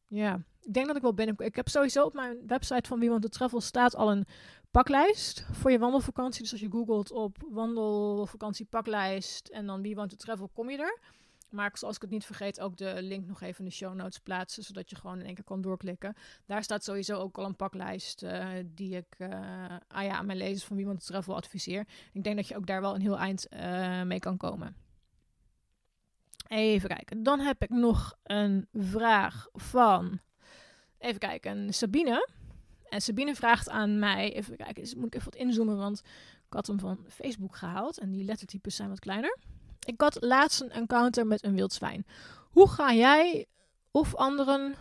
ja, 0.07 0.35
ik 0.61 0.73
denk 0.73 0.87
dat 0.87 0.97
ik 0.97 1.03
wel 1.03 1.15
binnen. 1.15 1.35
Ik 1.39 1.57
heb 1.57 1.69
sowieso 1.69 2.05
op 2.05 2.15
mijn 2.15 2.47
website 2.47 2.89
van 2.89 2.99
Wie 2.99 3.11
Want 3.11 3.23
de 3.23 3.29
Travel 3.29 3.61
staat 3.61 3.97
al 3.97 4.11
een 4.11 4.27
paklijst 4.71 5.47
voor 5.53 5.71
je 5.71 5.79
wandelvakantie. 5.79 6.43
Dus 6.43 6.53
als 6.53 6.61
je 6.61 6.71
googelt 6.71 7.11
op 7.11 7.37
wandelvakantie 7.49 8.67
paklijst 8.67 9.49
en 9.49 9.67
dan 9.67 9.83
Wie 9.83 9.95
Want 9.95 10.11
de 10.11 10.17
Travel, 10.17 10.49
kom 10.49 10.71
je 10.71 10.79
er. 10.79 11.01
Maar 11.53 11.71
zoals 11.75 11.97
ik 11.97 12.03
het 12.03 12.11
niet 12.11 12.25
vergeet, 12.25 12.61
ook 12.61 12.77
de 12.77 13.03
link 13.03 13.27
nog 13.27 13.41
even 13.41 13.59
in 13.59 13.65
de 13.65 13.77
show 13.77 13.95
notes 13.95 14.19
plaatsen, 14.19 14.63
zodat 14.63 14.91
je 14.91 14.97
gewoon 14.97 15.19
in 15.19 15.27
één 15.27 15.35
keer 15.35 15.45
kan 15.45 15.61
doorklikken. 15.61 16.15
Daar 16.47 16.63
staat 16.63 16.85
sowieso 16.85 17.19
ook 17.19 17.39
al 17.39 17.45
een 17.45 17.57
paklijst 17.57 18.23
uh, 18.23 18.49
die 18.67 18.97
ik 18.97 19.15
uh, 19.19 19.29
ah 19.89 20.05
ja, 20.05 20.13
aan 20.13 20.27
mijn 20.27 20.39
lezers 20.39 20.65
van 20.65 20.77
Wie 20.77 20.87
Want 20.87 20.99
de 20.99 21.05
Travel 21.05 21.37
adviseer. 21.37 21.87
Ik 22.13 22.25
denk 22.25 22.37
dat 22.37 22.49
je 22.49 22.57
ook 22.57 22.67
daar 22.67 22.81
wel 22.81 22.95
een 22.95 23.01
heel 23.01 23.19
eind 23.19 23.47
uh, 23.51 24.03
mee 24.03 24.19
kan 24.19 24.37
komen. 24.37 24.77
Even 26.49 26.89
kijken. 26.89 27.23
Dan 27.23 27.41
heb 27.41 27.63
ik 27.63 27.71
nog 27.71 28.19
een 28.23 28.69
vraag 28.73 29.49
van. 29.53 30.21
Even 30.99 31.19
kijken. 31.19 31.75
Sabine. 31.75 32.29
En 32.89 33.01
Sabine 33.01 33.35
vraagt 33.35 33.69
aan 33.69 33.99
mij. 33.99 34.33
Even 34.35 34.57
kijken. 34.57 34.99
Moet 34.99 35.07
ik 35.07 35.15
even 35.15 35.31
wat 35.31 35.41
inzoomen? 35.41 35.77
Want 35.77 36.03
ik 36.47 36.53
had 36.53 36.67
hem 36.67 36.79
van 36.79 37.05
Facebook 37.09 37.57
gehaald. 37.57 37.99
En 37.99 38.11
die 38.11 38.25
lettertypes 38.25 38.77
zijn 38.77 38.89
wat 38.89 38.99
kleiner. 38.99 39.39
Ik 39.85 40.01
had 40.01 40.17
laatst 40.21 40.61
een 40.61 40.71
encounter 40.71 41.27
met 41.27 41.45
een 41.45 41.55
wild 41.55 41.73
zwijn. 41.73 42.07
Hoe 42.51 42.69
ga 42.69 42.93
jij 42.93 43.47
of 43.91 44.15
anderen. 44.15 44.75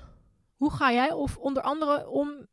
Hoe 0.56 0.72
ga 0.72 0.92
jij 0.92 1.12
of 1.12 1.38
onder 1.38 1.64
andere 1.64 2.10
om. 2.10 2.48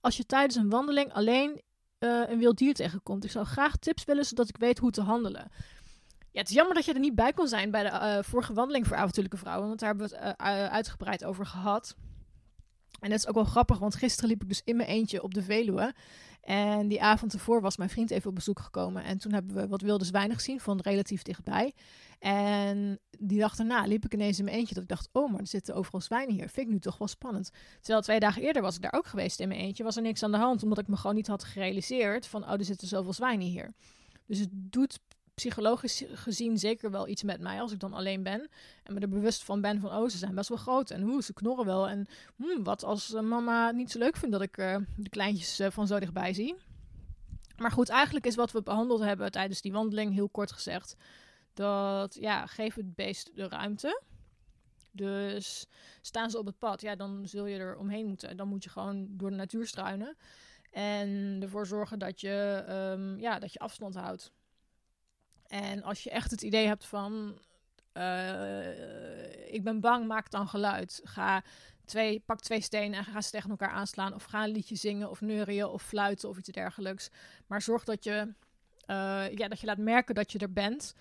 Als 0.00 0.16
je 0.16 0.26
tijdens 0.26 0.56
een 0.56 0.70
wandeling 0.70 1.12
alleen 1.12 1.62
uh, 1.98 2.30
een 2.30 2.38
wild 2.38 2.58
dier 2.58 2.74
tegenkomt? 2.74 3.24
Ik 3.24 3.30
zou 3.30 3.46
graag 3.46 3.76
tips 3.76 4.04
willen 4.04 4.24
zodat 4.24 4.48
ik 4.48 4.56
weet 4.56 4.78
hoe 4.78 4.90
te 4.90 5.02
handelen. 5.02 5.50
Ja, 6.30 6.40
het 6.40 6.48
is 6.48 6.54
jammer 6.54 6.74
dat 6.74 6.84
je 6.84 6.92
er 6.92 7.00
niet 7.00 7.14
bij 7.14 7.32
kon 7.32 7.48
zijn 7.48 7.70
bij 7.70 7.82
de 7.82 7.88
uh, 7.88 8.18
vorige 8.22 8.52
wandeling 8.52 8.86
voor 8.86 8.96
avontuurlijke 8.96 9.36
vrouwen. 9.36 9.68
Want 9.68 9.80
daar 9.80 9.88
hebben 9.88 10.08
we 10.08 10.16
het 10.16 10.40
uh, 10.40 10.66
uitgebreid 10.66 11.24
over 11.24 11.46
gehad. 11.46 11.96
En 13.00 13.10
dat 13.10 13.18
is 13.18 13.26
ook 13.26 13.34
wel 13.34 13.44
grappig, 13.44 13.78
want 13.78 13.94
gisteren 13.94 14.30
liep 14.30 14.42
ik 14.42 14.48
dus 14.48 14.62
in 14.64 14.76
mijn 14.76 14.88
eentje 14.88 15.22
op 15.22 15.34
de 15.34 15.42
Veluwe. 15.42 15.94
En 16.42 16.88
die 16.88 17.02
avond 17.02 17.32
ervoor 17.32 17.60
was 17.60 17.76
mijn 17.76 17.90
vriend 17.90 18.10
even 18.10 18.28
op 18.28 18.34
bezoek 18.34 18.60
gekomen. 18.60 19.04
En 19.04 19.18
toen 19.18 19.32
hebben 19.32 19.54
we 19.54 19.68
wat 19.68 19.80
wilde 19.80 20.04
zwijnen 20.04 20.36
gezien, 20.36 20.60
van 20.60 20.80
relatief 20.80 21.22
dichtbij. 21.22 21.72
En 22.18 22.98
die 23.18 23.38
dag 23.38 23.56
daarna 23.56 23.86
liep 23.86 24.04
ik 24.04 24.14
ineens 24.14 24.38
in 24.38 24.44
mijn 24.44 24.56
eentje. 24.56 24.74
Dat 24.74 24.82
ik 24.82 24.88
dacht, 24.88 25.08
oh, 25.12 25.30
maar 25.30 25.40
er 25.40 25.46
zitten 25.46 25.74
overal 25.74 26.00
zwijnen 26.00 26.34
hier. 26.34 26.48
Vind 26.48 26.66
ik 26.66 26.72
nu 26.72 26.78
toch 26.78 26.98
wel 26.98 27.08
spannend. 27.08 27.50
Terwijl 27.80 28.02
twee 28.02 28.20
dagen 28.20 28.42
eerder 28.42 28.62
was 28.62 28.76
ik 28.76 28.82
daar 28.82 28.92
ook 28.92 29.06
geweest 29.06 29.40
in 29.40 29.48
mijn 29.48 29.60
eentje. 29.60 29.84
Was 29.84 29.96
er 29.96 30.02
niks 30.02 30.22
aan 30.22 30.32
de 30.32 30.38
hand, 30.38 30.62
omdat 30.62 30.78
ik 30.78 30.88
me 30.88 30.96
gewoon 30.96 31.16
niet 31.16 31.26
had 31.26 31.44
gerealiseerd 31.44 32.26
van, 32.26 32.44
oh, 32.44 32.52
er 32.52 32.64
zitten 32.64 32.88
zoveel 32.88 33.12
zwijnen 33.12 33.46
hier. 33.46 33.74
Dus 34.26 34.38
het 34.38 34.50
doet 34.52 34.98
psychologisch 35.34 36.04
gezien 36.12 36.58
zeker 36.58 36.90
wel 36.90 37.08
iets 37.08 37.22
met 37.22 37.40
mij 37.40 37.60
als 37.60 37.72
ik 37.72 37.80
dan 37.80 37.92
alleen 37.92 38.22
ben. 38.22 38.48
En 38.82 38.94
me 38.94 39.00
er 39.00 39.08
bewust 39.08 39.44
van 39.44 39.60
ben 39.60 39.80
van, 39.80 39.92
oh, 39.92 40.08
ze 40.08 40.18
zijn 40.18 40.34
best 40.34 40.48
wel 40.48 40.58
groot. 40.58 40.90
En 40.90 41.02
hoe, 41.02 41.22
ze 41.22 41.32
knorren 41.32 41.66
wel. 41.66 41.88
En 41.88 42.06
hmm, 42.36 42.64
wat 42.64 42.84
als 42.84 43.14
uh, 43.14 43.20
mama 43.20 43.70
niet 43.70 43.90
zo 43.90 43.98
leuk 43.98 44.16
vindt 44.16 44.32
dat 44.32 44.42
ik 44.42 44.56
uh, 44.56 44.76
de 44.96 45.08
kleintjes 45.08 45.60
uh, 45.60 45.70
van 45.70 45.86
zo 45.86 45.98
dichtbij 45.98 46.32
zie. 46.32 46.56
Maar 47.56 47.70
goed, 47.70 47.88
eigenlijk 47.88 48.26
is 48.26 48.34
wat 48.34 48.52
we 48.52 48.62
behandeld 48.62 49.00
hebben 49.00 49.30
tijdens 49.30 49.60
die 49.60 49.72
wandeling, 49.72 50.14
heel 50.14 50.28
kort 50.28 50.52
gezegd, 50.52 50.96
dat, 51.54 52.14
ja, 52.14 52.46
geef 52.46 52.74
het 52.74 52.94
beest 52.94 53.30
de 53.34 53.48
ruimte. 53.48 54.02
Dus 54.92 55.66
staan 56.00 56.30
ze 56.30 56.38
op 56.38 56.46
het 56.46 56.58
pad, 56.58 56.80
ja, 56.80 56.96
dan 56.96 57.28
zul 57.28 57.46
je 57.46 57.58
er 57.58 57.76
omheen 57.76 58.06
moeten. 58.06 58.36
Dan 58.36 58.48
moet 58.48 58.64
je 58.64 58.70
gewoon 58.70 59.06
door 59.10 59.30
de 59.30 59.36
natuur 59.36 59.66
struinen. 59.66 60.16
En 60.70 61.38
ervoor 61.42 61.66
zorgen 61.66 61.98
dat 61.98 62.20
je, 62.20 62.64
um, 62.68 63.18
ja, 63.18 63.38
dat 63.38 63.52
je 63.52 63.58
afstand 63.58 63.94
houdt. 63.94 64.32
En 65.52 65.82
als 65.82 66.02
je 66.02 66.10
echt 66.10 66.30
het 66.30 66.42
idee 66.42 66.66
hebt 66.66 66.84
van, 66.84 67.38
uh, 67.94 69.54
ik 69.54 69.62
ben 69.62 69.80
bang, 69.80 70.06
maak 70.06 70.30
dan 70.30 70.48
geluid. 70.48 71.00
Ga 71.04 71.42
twee, 71.84 72.20
pak 72.20 72.40
twee 72.40 72.60
stenen 72.60 72.98
en 72.98 73.04
ga 73.04 73.20
ze 73.20 73.30
tegen 73.30 73.50
elkaar 73.50 73.70
aanslaan. 73.70 74.14
Of 74.14 74.24
ga 74.24 74.44
een 74.44 74.50
liedje 74.50 74.76
zingen 74.76 75.10
of 75.10 75.20
neurien 75.20 75.66
of 75.66 75.82
fluiten 75.82 76.28
of 76.28 76.38
iets 76.38 76.48
dergelijks. 76.48 77.10
Maar 77.46 77.62
zorg 77.62 77.84
dat 77.84 78.04
je, 78.04 78.34
uh, 78.86 79.34
ja, 79.34 79.48
dat 79.48 79.60
je 79.60 79.66
laat 79.66 79.78
merken 79.78 80.14
dat 80.14 80.32
je 80.32 80.38
er 80.38 80.52
bent. 80.52 80.94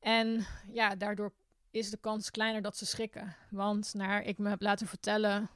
En 0.00 0.46
ja, 0.72 0.94
daardoor 0.94 1.32
is 1.70 1.90
de 1.90 1.98
kans 2.00 2.30
kleiner 2.30 2.62
dat 2.62 2.76
ze 2.76 2.86
schrikken. 2.86 3.36
Want 3.50 3.94
naar 3.94 4.22
ik 4.22 4.38
me 4.38 4.48
heb 4.48 4.60
laten 4.60 4.86
vertellen, 4.86 5.50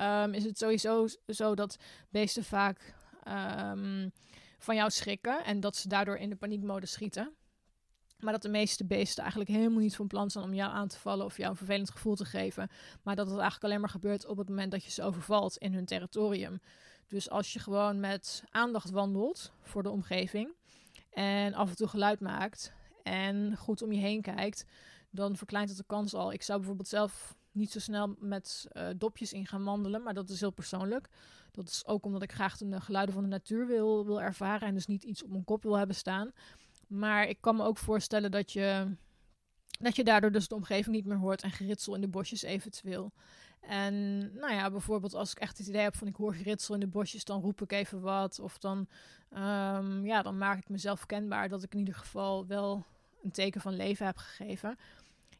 um, 0.00 0.34
is 0.34 0.44
het 0.44 0.58
sowieso 0.58 1.06
zo 1.26 1.54
dat 1.54 1.76
beesten 2.08 2.44
vaak 2.44 2.94
um, 3.28 4.12
van 4.58 4.74
jou 4.74 4.90
schrikken 4.90 5.44
en 5.44 5.60
dat 5.60 5.76
ze 5.76 5.88
daardoor 5.88 6.16
in 6.16 6.28
de 6.28 6.36
paniekmode 6.36 6.86
schieten. 6.86 7.32
Maar 8.18 8.32
dat 8.32 8.42
de 8.42 8.48
meeste 8.48 8.84
beesten 8.84 9.22
eigenlijk 9.22 9.50
helemaal 9.50 9.78
niet 9.78 9.96
van 9.96 10.06
plan 10.06 10.30
zijn 10.30 10.44
om 10.44 10.54
jou 10.54 10.72
aan 10.72 10.88
te 10.88 10.98
vallen 10.98 11.24
of 11.24 11.36
jou 11.36 11.50
een 11.50 11.56
vervelend 11.56 11.90
gevoel 11.90 12.14
te 12.14 12.24
geven. 12.24 12.68
Maar 13.02 13.16
dat 13.16 13.26
het 13.26 13.34
eigenlijk 13.34 13.64
alleen 13.64 13.80
maar 13.80 13.90
gebeurt 13.90 14.26
op 14.26 14.36
het 14.36 14.48
moment 14.48 14.70
dat 14.70 14.84
je 14.84 14.90
ze 14.90 15.02
overvalt 15.02 15.56
in 15.56 15.74
hun 15.74 15.84
territorium. 15.84 16.60
Dus 17.08 17.30
als 17.30 17.52
je 17.52 17.58
gewoon 17.58 18.00
met 18.00 18.42
aandacht 18.50 18.90
wandelt 18.90 19.52
voor 19.62 19.82
de 19.82 19.90
omgeving 19.90 20.54
en 21.10 21.54
af 21.54 21.70
en 21.70 21.76
toe 21.76 21.88
geluid 21.88 22.20
maakt 22.20 22.72
en 23.02 23.56
goed 23.56 23.82
om 23.82 23.92
je 23.92 24.00
heen 24.00 24.22
kijkt, 24.22 24.64
dan 25.10 25.36
verkleint 25.36 25.68
het 25.68 25.78
de 25.78 25.84
kans 25.86 26.14
al. 26.14 26.32
Ik 26.32 26.42
zou 26.42 26.58
bijvoorbeeld 26.58 26.88
zelf 26.88 27.36
niet 27.58 27.72
zo 27.72 27.78
snel 27.78 28.16
met 28.18 28.66
uh, 28.72 28.88
dopjes 28.96 29.32
in 29.32 29.46
gaan 29.46 29.64
wandelen, 29.64 30.02
maar 30.02 30.14
dat 30.14 30.28
is 30.28 30.40
heel 30.40 30.50
persoonlijk. 30.50 31.08
Dat 31.52 31.68
is 31.68 31.86
ook 31.86 32.04
omdat 32.04 32.22
ik 32.22 32.32
graag 32.32 32.56
de 32.56 32.80
geluiden 32.80 33.14
van 33.14 33.22
de 33.22 33.28
natuur 33.28 33.66
wil, 33.66 34.06
wil 34.06 34.20
ervaren 34.20 34.68
en 34.68 34.74
dus 34.74 34.86
niet 34.86 35.02
iets 35.02 35.22
op 35.24 35.30
mijn 35.30 35.44
kop 35.44 35.62
wil 35.62 35.78
hebben 35.78 35.96
staan. 35.96 36.32
Maar 36.86 37.28
ik 37.28 37.40
kan 37.40 37.56
me 37.56 37.64
ook 37.64 37.78
voorstellen 37.78 38.30
dat 38.30 38.52
je, 38.52 38.96
dat 39.80 39.96
je 39.96 40.04
daardoor 40.04 40.32
dus 40.32 40.48
de 40.48 40.54
omgeving 40.54 40.96
niet 40.96 41.06
meer 41.06 41.16
hoort 41.16 41.42
en 41.42 41.50
geritsel 41.50 41.94
in 41.94 42.00
de 42.00 42.08
bosjes 42.08 42.42
eventueel. 42.42 43.12
En 43.60 44.18
nou 44.34 44.52
ja, 44.52 44.70
bijvoorbeeld 44.70 45.14
als 45.14 45.30
ik 45.30 45.38
echt 45.38 45.58
het 45.58 45.66
idee 45.66 45.82
heb 45.82 45.96
van 45.96 46.06
ik 46.06 46.16
hoor 46.16 46.34
geritsel 46.34 46.74
in 46.74 46.80
de 46.80 46.86
bosjes, 46.86 47.24
dan 47.24 47.40
roep 47.40 47.62
ik 47.62 47.72
even 47.72 48.00
wat. 48.00 48.38
Of 48.38 48.58
dan, 48.58 48.78
um, 49.30 50.06
ja, 50.06 50.22
dan 50.22 50.38
maak 50.38 50.58
ik 50.58 50.68
mezelf 50.68 51.06
kenbaar 51.06 51.48
dat 51.48 51.62
ik 51.62 51.72
in 51.72 51.78
ieder 51.78 51.94
geval 51.94 52.46
wel 52.46 52.86
een 53.22 53.30
teken 53.30 53.60
van 53.60 53.76
leven 53.76 54.06
heb 54.06 54.16
gegeven. 54.16 54.78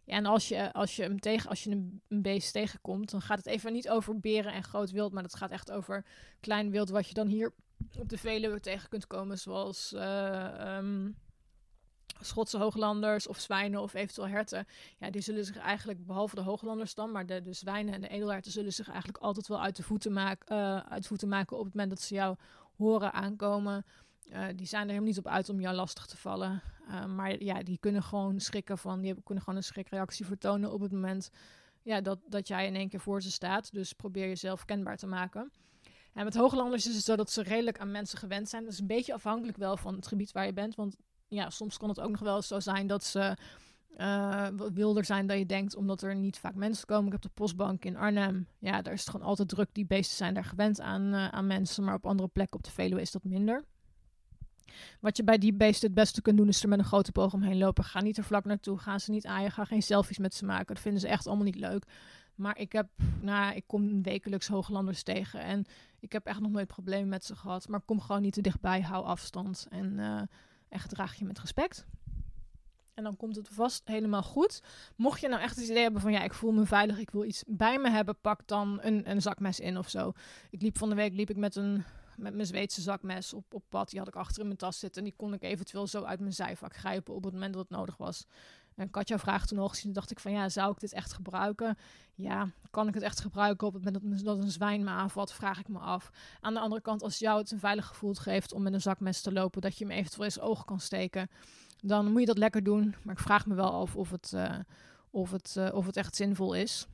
Ja, 0.08 0.14
en 0.14 0.26
als 0.26 0.48
je, 0.48 0.72
als 0.72 0.96
je, 0.96 1.14
tegen, 1.14 1.50
als 1.50 1.64
je 1.64 1.70
een, 1.70 2.02
een, 2.08 2.22
beest 2.22 2.52
tegenkomt, 2.52 3.10
dan 3.10 3.22
gaat 3.22 3.38
het 3.38 3.46
even 3.46 3.72
niet 3.72 3.88
over 3.88 4.20
beren 4.20 4.52
en 4.52 4.64
groot 4.64 4.90
wild, 4.90 5.12
maar 5.12 5.22
het 5.22 5.36
gaat 5.36 5.50
echt 5.50 5.70
over 5.70 6.04
klein 6.40 6.70
wild 6.70 6.88
wat 6.88 7.08
je 7.08 7.14
dan 7.14 7.26
hier 7.26 7.54
op 7.98 8.08
de 8.08 8.18
Veluwe 8.18 8.60
tegen 8.60 8.88
kunt 8.88 9.06
komen, 9.06 9.38
zoals 9.38 9.92
uh, 9.92 10.76
um, 10.76 11.16
Schotse 12.20 12.58
hooglanders 12.58 13.26
of 13.26 13.38
zwijnen 13.38 13.80
of 13.80 13.94
eventueel 13.94 14.28
herten, 14.28 14.66
ja, 14.98 15.10
die 15.10 15.22
zullen 15.22 15.44
zich 15.44 15.56
eigenlijk, 15.56 16.06
behalve 16.06 16.34
de 16.34 16.40
hooglanders 16.40 16.94
dan, 16.94 17.10
maar 17.10 17.26
de, 17.26 17.42
de 17.42 17.52
zwijnen 17.52 17.94
en 17.94 18.00
de 18.00 18.08
edelherten 18.08 18.52
zullen 18.52 18.72
zich 18.72 18.88
eigenlijk 18.88 19.18
altijd 19.18 19.46
wel 19.48 19.62
uit 19.62 19.76
de 19.76 19.82
voeten, 19.82 20.12
maken, 20.12 20.56
uh, 20.56 20.76
uit 20.76 21.06
voeten 21.06 21.28
maken 21.28 21.56
op 21.58 21.64
het 21.64 21.74
moment 21.74 21.90
dat 21.90 22.00
ze 22.00 22.14
jou 22.14 22.36
horen 22.76 23.12
aankomen. 23.12 23.84
Uh, 24.32 24.44
die 24.54 24.66
zijn 24.66 24.82
er 24.82 24.88
helemaal 24.88 25.08
niet 25.08 25.18
op 25.18 25.26
uit 25.26 25.48
om 25.48 25.60
jou 25.60 25.74
lastig 25.74 26.06
te 26.06 26.16
vallen. 26.16 26.62
Uh, 26.88 27.04
maar 27.04 27.42
ja, 27.42 27.62
die 27.62 27.78
kunnen 27.78 28.02
gewoon 28.02 28.40
schrikken 28.40 28.78
van, 28.78 29.00
die 29.00 29.22
kunnen 29.22 29.44
gewoon 29.44 29.58
een 29.58 29.64
schrikreactie 29.64 30.26
vertonen 30.26 30.72
op 30.72 30.80
het 30.80 30.92
moment 30.92 31.30
ja, 31.82 32.00
dat, 32.00 32.18
dat 32.26 32.48
jij 32.48 32.66
in 32.66 32.74
één 32.74 32.88
keer 32.88 33.00
voor 33.00 33.22
ze 33.22 33.30
staat. 33.30 33.72
Dus 33.72 33.92
probeer 33.92 34.26
jezelf 34.26 34.64
kenbaar 34.64 34.96
te 34.96 35.06
maken. 35.06 35.50
En 36.12 36.24
met 36.24 36.36
hooglanders 36.36 36.86
is 36.86 36.94
het 36.94 37.04
zo 37.04 37.16
dat 37.16 37.30
ze 37.30 37.42
redelijk 37.42 37.78
aan 37.78 37.90
mensen 37.90 38.18
gewend 38.18 38.48
zijn. 38.48 38.62
Dat 38.62 38.72
is 38.72 38.78
een 38.78 38.86
beetje 38.86 39.14
afhankelijk 39.14 39.56
wel 39.56 39.76
van 39.76 39.94
het 39.94 40.06
gebied 40.06 40.32
waar 40.32 40.46
je 40.46 40.52
bent. 40.52 40.74
Want 40.74 40.96
ja, 41.28 41.50
soms 41.50 41.76
kan 41.76 41.88
het 41.88 42.00
ook 42.00 42.10
nog 42.10 42.20
wel 42.20 42.42
zo 42.42 42.60
zijn 42.60 42.86
dat 42.86 43.04
ze 43.04 43.36
uh, 43.96 44.48
wat 44.56 44.72
wilder 44.72 45.04
zijn 45.04 45.26
dan 45.26 45.38
je 45.38 45.46
denkt, 45.46 45.76
omdat 45.76 46.02
er 46.02 46.14
niet 46.14 46.38
vaak 46.38 46.54
mensen 46.54 46.86
komen. 46.86 47.06
Ik 47.06 47.12
heb 47.12 47.22
de 47.22 47.30
postbank 47.34 47.84
in 47.84 47.96
Arnhem. 47.96 48.46
Ja, 48.58 48.82
daar 48.82 48.92
is 48.92 49.00
het 49.00 49.10
gewoon 49.10 49.26
altijd 49.26 49.48
druk. 49.48 49.68
Die 49.72 49.86
beesten 49.86 50.16
zijn 50.16 50.34
daar 50.34 50.44
gewend 50.44 50.80
aan, 50.80 51.14
aan 51.14 51.46
mensen. 51.46 51.84
Maar 51.84 51.94
op 51.94 52.06
andere 52.06 52.28
plekken 52.28 52.56
op 52.56 52.64
de 52.64 52.70
Veluwe 52.70 53.00
is 53.00 53.10
dat 53.10 53.24
minder. 53.24 53.64
Wat 55.00 55.16
je 55.16 55.24
bij 55.24 55.38
die 55.38 55.52
beesten 55.52 55.86
het 55.86 55.94
beste 55.94 56.22
kunt 56.22 56.36
doen, 56.36 56.48
is 56.48 56.62
er 56.62 56.68
met 56.68 56.78
een 56.78 56.84
grote 56.84 57.12
boog 57.12 57.32
omheen 57.32 57.58
lopen. 57.58 57.84
Ga 57.84 58.00
niet 58.00 58.16
er 58.16 58.24
vlak 58.24 58.44
naartoe. 58.44 58.78
Ga 58.78 58.98
ze 58.98 59.10
niet 59.10 59.26
aaien. 59.26 59.50
Ga 59.50 59.64
geen 59.64 59.82
selfies 59.82 60.18
met 60.18 60.34
ze 60.34 60.44
maken. 60.44 60.74
Dat 60.74 60.82
vinden 60.82 61.00
ze 61.00 61.08
echt 61.08 61.26
allemaal 61.26 61.44
niet 61.44 61.58
leuk. 61.58 61.84
Maar 62.34 62.58
ik 62.58 62.72
heb, 62.72 62.88
nou, 63.20 63.54
ik 63.54 63.64
kom 63.66 64.02
wekelijks 64.02 64.48
hooglanders 64.48 65.02
tegen. 65.02 65.40
En 65.40 65.64
ik 66.00 66.12
heb 66.12 66.26
echt 66.26 66.40
nog 66.40 66.50
nooit 66.50 66.66
problemen 66.66 67.08
met 67.08 67.24
ze 67.24 67.36
gehad. 67.36 67.68
Maar 67.68 67.80
kom 67.80 68.00
gewoon 68.00 68.22
niet 68.22 68.32
te 68.32 68.40
dichtbij. 68.40 68.80
Hou 68.80 69.04
afstand. 69.04 69.66
En 69.70 69.98
uh, 69.98 70.22
echt 70.68 70.88
draag 70.88 71.14
je 71.14 71.24
met 71.24 71.40
respect. 71.40 71.86
En 72.98 73.04
dan 73.04 73.16
komt 73.16 73.36
het 73.36 73.48
vast 73.48 73.82
helemaal 73.84 74.22
goed. 74.22 74.62
Mocht 74.96 75.20
je 75.20 75.28
nou 75.28 75.42
echt 75.42 75.56
het 75.56 75.64
idee 75.64 75.82
hebben 75.82 76.00
van 76.00 76.12
ja, 76.12 76.22
ik 76.22 76.34
voel 76.34 76.52
me 76.52 76.66
veilig, 76.66 76.98
ik 76.98 77.10
wil 77.10 77.24
iets 77.24 77.44
bij 77.46 77.78
me 77.78 77.90
hebben, 77.90 78.20
pak 78.20 78.40
dan 78.46 78.78
een, 78.82 79.10
een 79.10 79.22
zakmes 79.22 79.60
in 79.60 79.78
of 79.78 79.88
zo. 79.88 80.12
Ik 80.50 80.62
liep 80.62 80.78
van 80.78 80.88
de 80.88 80.94
week 80.94 81.12
liep 81.14 81.30
ik 81.30 81.36
met 81.36 81.56
een 81.56 81.84
met 82.18 82.34
mijn 82.34 82.46
Zweedse 82.46 82.80
zakmes 82.80 83.34
op, 83.34 83.54
op 83.54 83.64
pad. 83.68 83.90
Die 83.90 83.98
had 83.98 84.08
ik 84.08 84.16
achter 84.16 84.40
in 84.40 84.46
mijn 84.46 84.58
tas 84.58 84.78
zitten. 84.78 85.02
En 85.02 85.08
die 85.08 85.16
kon 85.16 85.32
ik 85.32 85.42
eventueel 85.42 85.86
zo 85.86 86.02
uit 86.02 86.20
mijn 86.20 86.32
zijvak 86.32 86.76
grijpen 86.76 87.14
op 87.14 87.24
het 87.24 87.32
moment 87.32 87.52
dat 87.52 87.62
het 87.62 87.78
nodig 87.78 87.96
was. 87.96 88.26
En 88.78 88.90
Katja 88.90 89.18
vraagt 89.18 89.48
toen 89.48 89.58
nog, 89.58 89.76
toen 89.76 89.92
dacht 89.92 90.10
ik 90.10 90.20
van 90.20 90.32
ja, 90.32 90.48
zou 90.48 90.72
ik 90.72 90.80
dit 90.80 90.92
echt 90.92 91.12
gebruiken? 91.12 91.76
Ja, 92.14 92.48
kan 92.70 92.88
ik 92.88 92.94
het 92.94 93.02
echt 93.02 93.20
gebruiken 93.20 93.66
op 93.66 93.72
het 93.74 93.82
moment 93.82 94.24
dat, 94.24 94.38
een 94.38 94.50
zwijn 94.50 94.84
me 94.84 94.90
aanvalt? 94.90 95.32
Vraag 95.32 95.58
ik 95.58 95.68
me 95.68 95.78
af. 95.78 96.10
Aan 96.40 96.54
de 96.54 96.60
andere 96.60 96.80
kant, 96.80 97.02
als 97.02 97.18
jou 97.18 97.38
het 97.38 97.50
een 97.50 97.58
veilig 97.58 97.86
gevoel 97.86 98.14
geeft 98.14 98.52
om 98.52 98.62
met 98.62 98.72
een 98.72 98.80
zakmes 98.80 99.20
te 99.20 99.32
lopen, 99.32 99.60
dat 99.60 99.78
je 99.78 99.84
hem 99.84 99.94
eventueel 99.94 100.30
zijn 100.30 100.44
oog 100.44 100.64
kan 100.64 100.80
steken, 100.80 101.30
dan 101.80 102.10
moet 102.10 102.20
je 102.20 102.26
dat 102.26 102.38
lekker 102.38 102.62
doen. 102.62 102.94
Maar 103.02 103.14
ik 103.14 103.20
vraag 103.20 103.46
me 103.46 103.54
wel 103.54 103.72
af 103.72 103.96
of 103.96 104.10
het, 104.10 104.32
uh, 104.34 104.58
of 105.10 105.30
het, 105.30 105.54
uh, 105.58 105.68
of 105.72 105.86
het 105.86 105.96
echt 105.96 106.16
zinvol 106.16 106.54
is. 106.54 106.86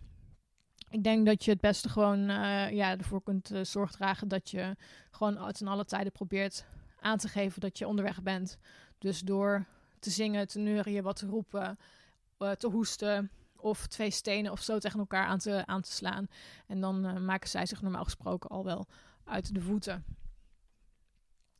Ik 0.95 1.05
denk 1.05 1.27
dat 1.27 1.45
je 1.45 1.51
het 1.51 1.61
beste 1.61 1.89
gewoon 1.89 2.31
uh, 2.31 2.71
ja, 2.71 2.97
ervoor 2.97 3.23
kunt 3.23 3.53
uh, 3.53 3.65
zorg 3.65 3.91
dragen 3.91 4.29
dat 4.29 4.51
je 4.51 4.77
gewoon 5.11 5.53
in 5.59 5.69
alle 5.69 5.85
tijden 5.85 6.13
probeert 6.13 6.65
aan 7.01 7.19
te 7.19 7.29
geven 7.29 7.61
dat 7.61 7.79
je 7.79 7.87
onderweg 7.87 8.23
bent. 8.23 8.59
Dus 8.99 9.21
door 9.21 9.67
te 9.99 10.11
zingen, 10.11 10.49
te 10.49 10.59
neurien, 10.59 11.03
wat 11.03 11.17
te 11.17 11.27
roepen, 11.27 11.79
uh, 12.39 12.51
te 12.51 12.69
hoesten 12.69 13.31
of 13.57 13.87
twee 13.87 14.11
stenen 14.11 14.53
of 14.53 14.63
zo 14.63 14.79
tegen 14.79 14.99
elkaar 14.99 15.27
aan 15.27 15.39
te, 15.39 15.67
aan 15.67 15.81
te 15.81 15.93
slaan. 15.93 16.29
En 16.67 16.81
dan 16.81 17.25
maken 17.25 17.49
zij 17.49 17.67
zich 17.67 17.83
normaal 17.83 18.05
gesproken 18.05 18.51
al 18.51 18.65
wel 18.65 18.87
uit 19.25 19.55
de 19.55 19.61
voeten. 19.61 20.05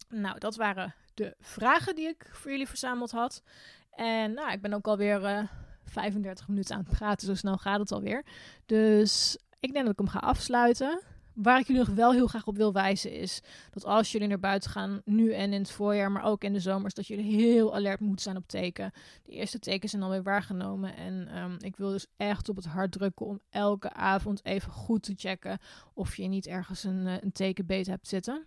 Nou, 0.09 0.39
dat 0.39 0.57
waren 0.57 0.95
de 1.15 1.37
vragen 1.41 1.95
die 1.95 2.09
ik 2.09 2.29
voor 2.33 2.51
jullie 2.51 2.69
verzameld 2.69 3.11
had. 3.11 3.43
En 3.91 4.35
nou, 4.35 4.53
ik 4.53 4.61
ben 4.61 4.73
ook 4.73 4.87
alweer 4.87 5.49
35 5.85 6.49
minuten 6.49 6.75
aan 6.75 6.85
het 6.87 6.97
praten. 6.97 7.27
Zo 7.27 7.35
snel 7.35 7.57
gaat 7.57 7.79
het 7.79 7.93
alweer. 7.93 8.25
Dus 8.67 9.39
ik 9.61 9.73
denk 9.73 9.85
dat 9.85 9.93
ik 9.93 9.99
hem 9.99 10.09
ga 10.09 10.19
afsluiten. 10.19 11.03
Waar 11.35 11.59
ik 11.59 11.67
jullie 11.67 11.83
nog 11.87 11.95
wel 11.95 12.13
heel 12.13 12.27
graag 12.27 12.47
op 12.47 12.57
wil 12.57 12.73
wijzen 12.73 13.13
is 13.13 13.41
dat 13.71 13.85
als 13.85 14.13
jullie 14.13 14.29
naar 14.29 14.39
buiten 14.39 14.71
gaan, 14.71 15.01
nu 15.05 15.33
en 15.33 15.53
in 15.53 15.61
het 15.61 15.71
voorjaar, 15.71 16.13
maar 16.13 16.25
ook 16.25 16.45
in 16.45 16.53
de 16.53 16.61
zomers, 16.61 16.95
dat 16.95 17.07
jullie 17.07 17.37
heel 17.37 17.75
alert 17.75 18.01
moeten 18.01 18.23
zijn 18.23 18.37
op 18.37 18.47
teken. 18.47 18.93
De 19.23 19.33
eerste 19.33 19.59
tekens 19.59 19.91
zijn 19.91 20.03
alweer 20.03 20.23
waargenomen 20.23 20.97
en 20.97 21.39
um, 21.39 21.57
ik 21.59 21.77
wil 21.77 21.91
dus 21.91 22.07
echt 22.17 22.49
op 22.49 22.57
het 22.57 22.65
hart 22.65 22.93
drukken 22.93 23.27
om 23.27 23.41
elke 23.51 23.93
avond 23.93 24.45
even 24.45 24.73
goed 24.73 25.03
te 25.03 25.15
checken 25.17 25.59
of 25.95 26.17
je 26.17 26.27
niet 26.27 26.47
ergens 26.47 26.85
een, 26.85 27.07
een 27.07 27.33
tekenbeet 27.33 27.87
hebt 27.87 28.09
zitten. 28.09 28.47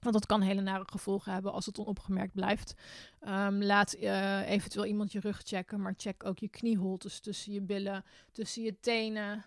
Want 0.00 0.14
dat 0.14 0.26
kan 0.26 0.40
hele 0.40 0.60
nare 0.60 0.84
gevolgen 0.86 1.32
hebben 1.32 1.52
als 1.52 1.66
het 1.66 1.78
onopgemerkt 1.78 2.34
blijft. 2.34 2.74
Um, 3.28 3.62
laat 3.62 3.96
uh, 3.96 4.50
eventueel 4.50 4.86
iemand 4.86 5.12
je 5.12 5.20
rug 5.20 5.40
checken, 5.44 5.80
maar 5.80 5.94
check 5.96 6.24
ook 6.24 6.38
je 6.38 6.48
knieholtes 6.48 7.20
tussen 7.20 7.52
je 7.52 7.60
billen, 7.60 8.04
tussen 8.32 8.62
je 8.62 8.80
tenen. 8.80 9.44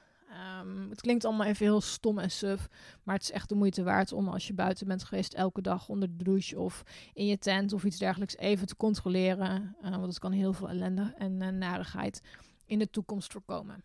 Um, 0.62 0.90
het 0.90 1.02
klinkt 1.02 1.26
allemaal 1.26 1.46
even 1.46 1.66
heel 1.66 1.82
stom 1.82 2.20
en 2.20 2.32
suf, 2.32 2.68
maar 3.04 3.16
het 3.16 3.24
is 3.24 3.32
echt 3.32 3.50
de 3.50 3.56
moeite 3.56 3.84
waard 3.84 4.12
om 4.12 4.28
als 4.28 4.48
je 4.48 4.54
buiten 4.54 4.88
bent 4.88 5.04
geweest 5.04 5.34
elke 5.34 5.62
dag 5.62 5.90
onder 5.90 6.18
de 6.18 6.24
douche 6.24 6.60
of 6.60 6.84
in 7.14 7.26
je 7.26 7.38
tent 7.38 7.74
of 7.74 7.84
iets 7.84 7.98
dergelijks 7.98 8.38
even 8.38 8.68
te 8.68 8.76
controleren. 8.76 9.76
Uh, 9.84 9.90
want 9.90 10.06
het 10.06 10.20
kan 10.20 10.32
heel 10.32 10.54
veel 10.54 10.70
ellende 10.70 11.14
en 11.18 11.42
uh, 11.42 11.48
narigheid 11.48 12.22
in 12.66 12.80
de 12.80 12.90
toekomst 12.90 13.32
voorkomen. 13.32 13.84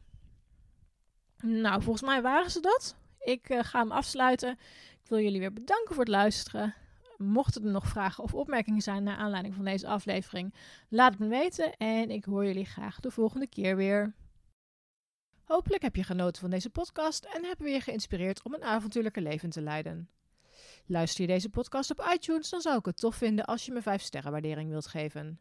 Nou, 1.42 1.82
volgens 1.82 2.04
mij 2.04 2.22
waren 2.22 2.50
ze 2.50 2.60
dat. 2.60 2.96
Ik 3.20 3.46
ga 3.60 3.80
hem 3.80 3.92
afsluiten 3.92 4.58
wil 5.10 5.20
jullie 5.20 5.40
weer 5.40 5.52
bedanken 5.52 5.94
voor 5.94 6.04
het 6.04 6.12
luisteren. 6.12 6.74
Mochten 7.16 7.64
er 7.64 7.70
nog 7.70 7.86
vragen 7.86 8.24
of 8.24 8.34
opmerkingen 8.34 8.80
zijn 8.80 9.02
naar 9.02 9.16
aanleiding 9.16 9.54
van 9.54 9.64
deze 9.64 9.86
aflevering, 9.86 10.54
laat 10.88 11.10
het 11.10 11.20
me 11.20 11.28
weten 11.28 11.76
en 11.76 12.10
ik 12.10 12.24
hoor 12.24 12.44
jullie 12.44 12.64
graag 12.64 13.00
de 13.00 13.10
volgende 13.10 13.46
keer 13.46 13.76
weer. 13.76 14.14
Hopelijk 15.44 15.82
heb 15.82 15.96
je 15.96 16.02
genoten 16.02 16.40
van 16.40 16.50
deze 16.50 16.70
podcast 16.70 17.24
en 17.24 17.44
hebben 17.44 17.66
we 17.66 17.72
je 17.72 17.80
geïnspireerd 17.80 18.42
om 18.42 18.54
een 18.54 18.64
avontuurlijke 18.64 19.20
leven 19.20 19.50
te 19.50 19.62
leiden. 19.62 20.10
Luister 20.86 21.20
je 21.20 21.26
deze 21.26 21.48
podcast 21.48 21.90
op 21.90 22.10
iTunes, 22.14 22.50
dan 22.50 22.60
zou 22.60 22.78
ik 22.78 22.84
het 22.84 22.96
tof 22.96 23.14
vinden 23.14 23.44
als 23.44 23.66
je 23.66 23.72
me 23.72 23.82
5 23.82 24.02
sterren 24.02 24.32
waardering 24.32 24.70
wilt 24.70 24.86
geven. 24.86 25.40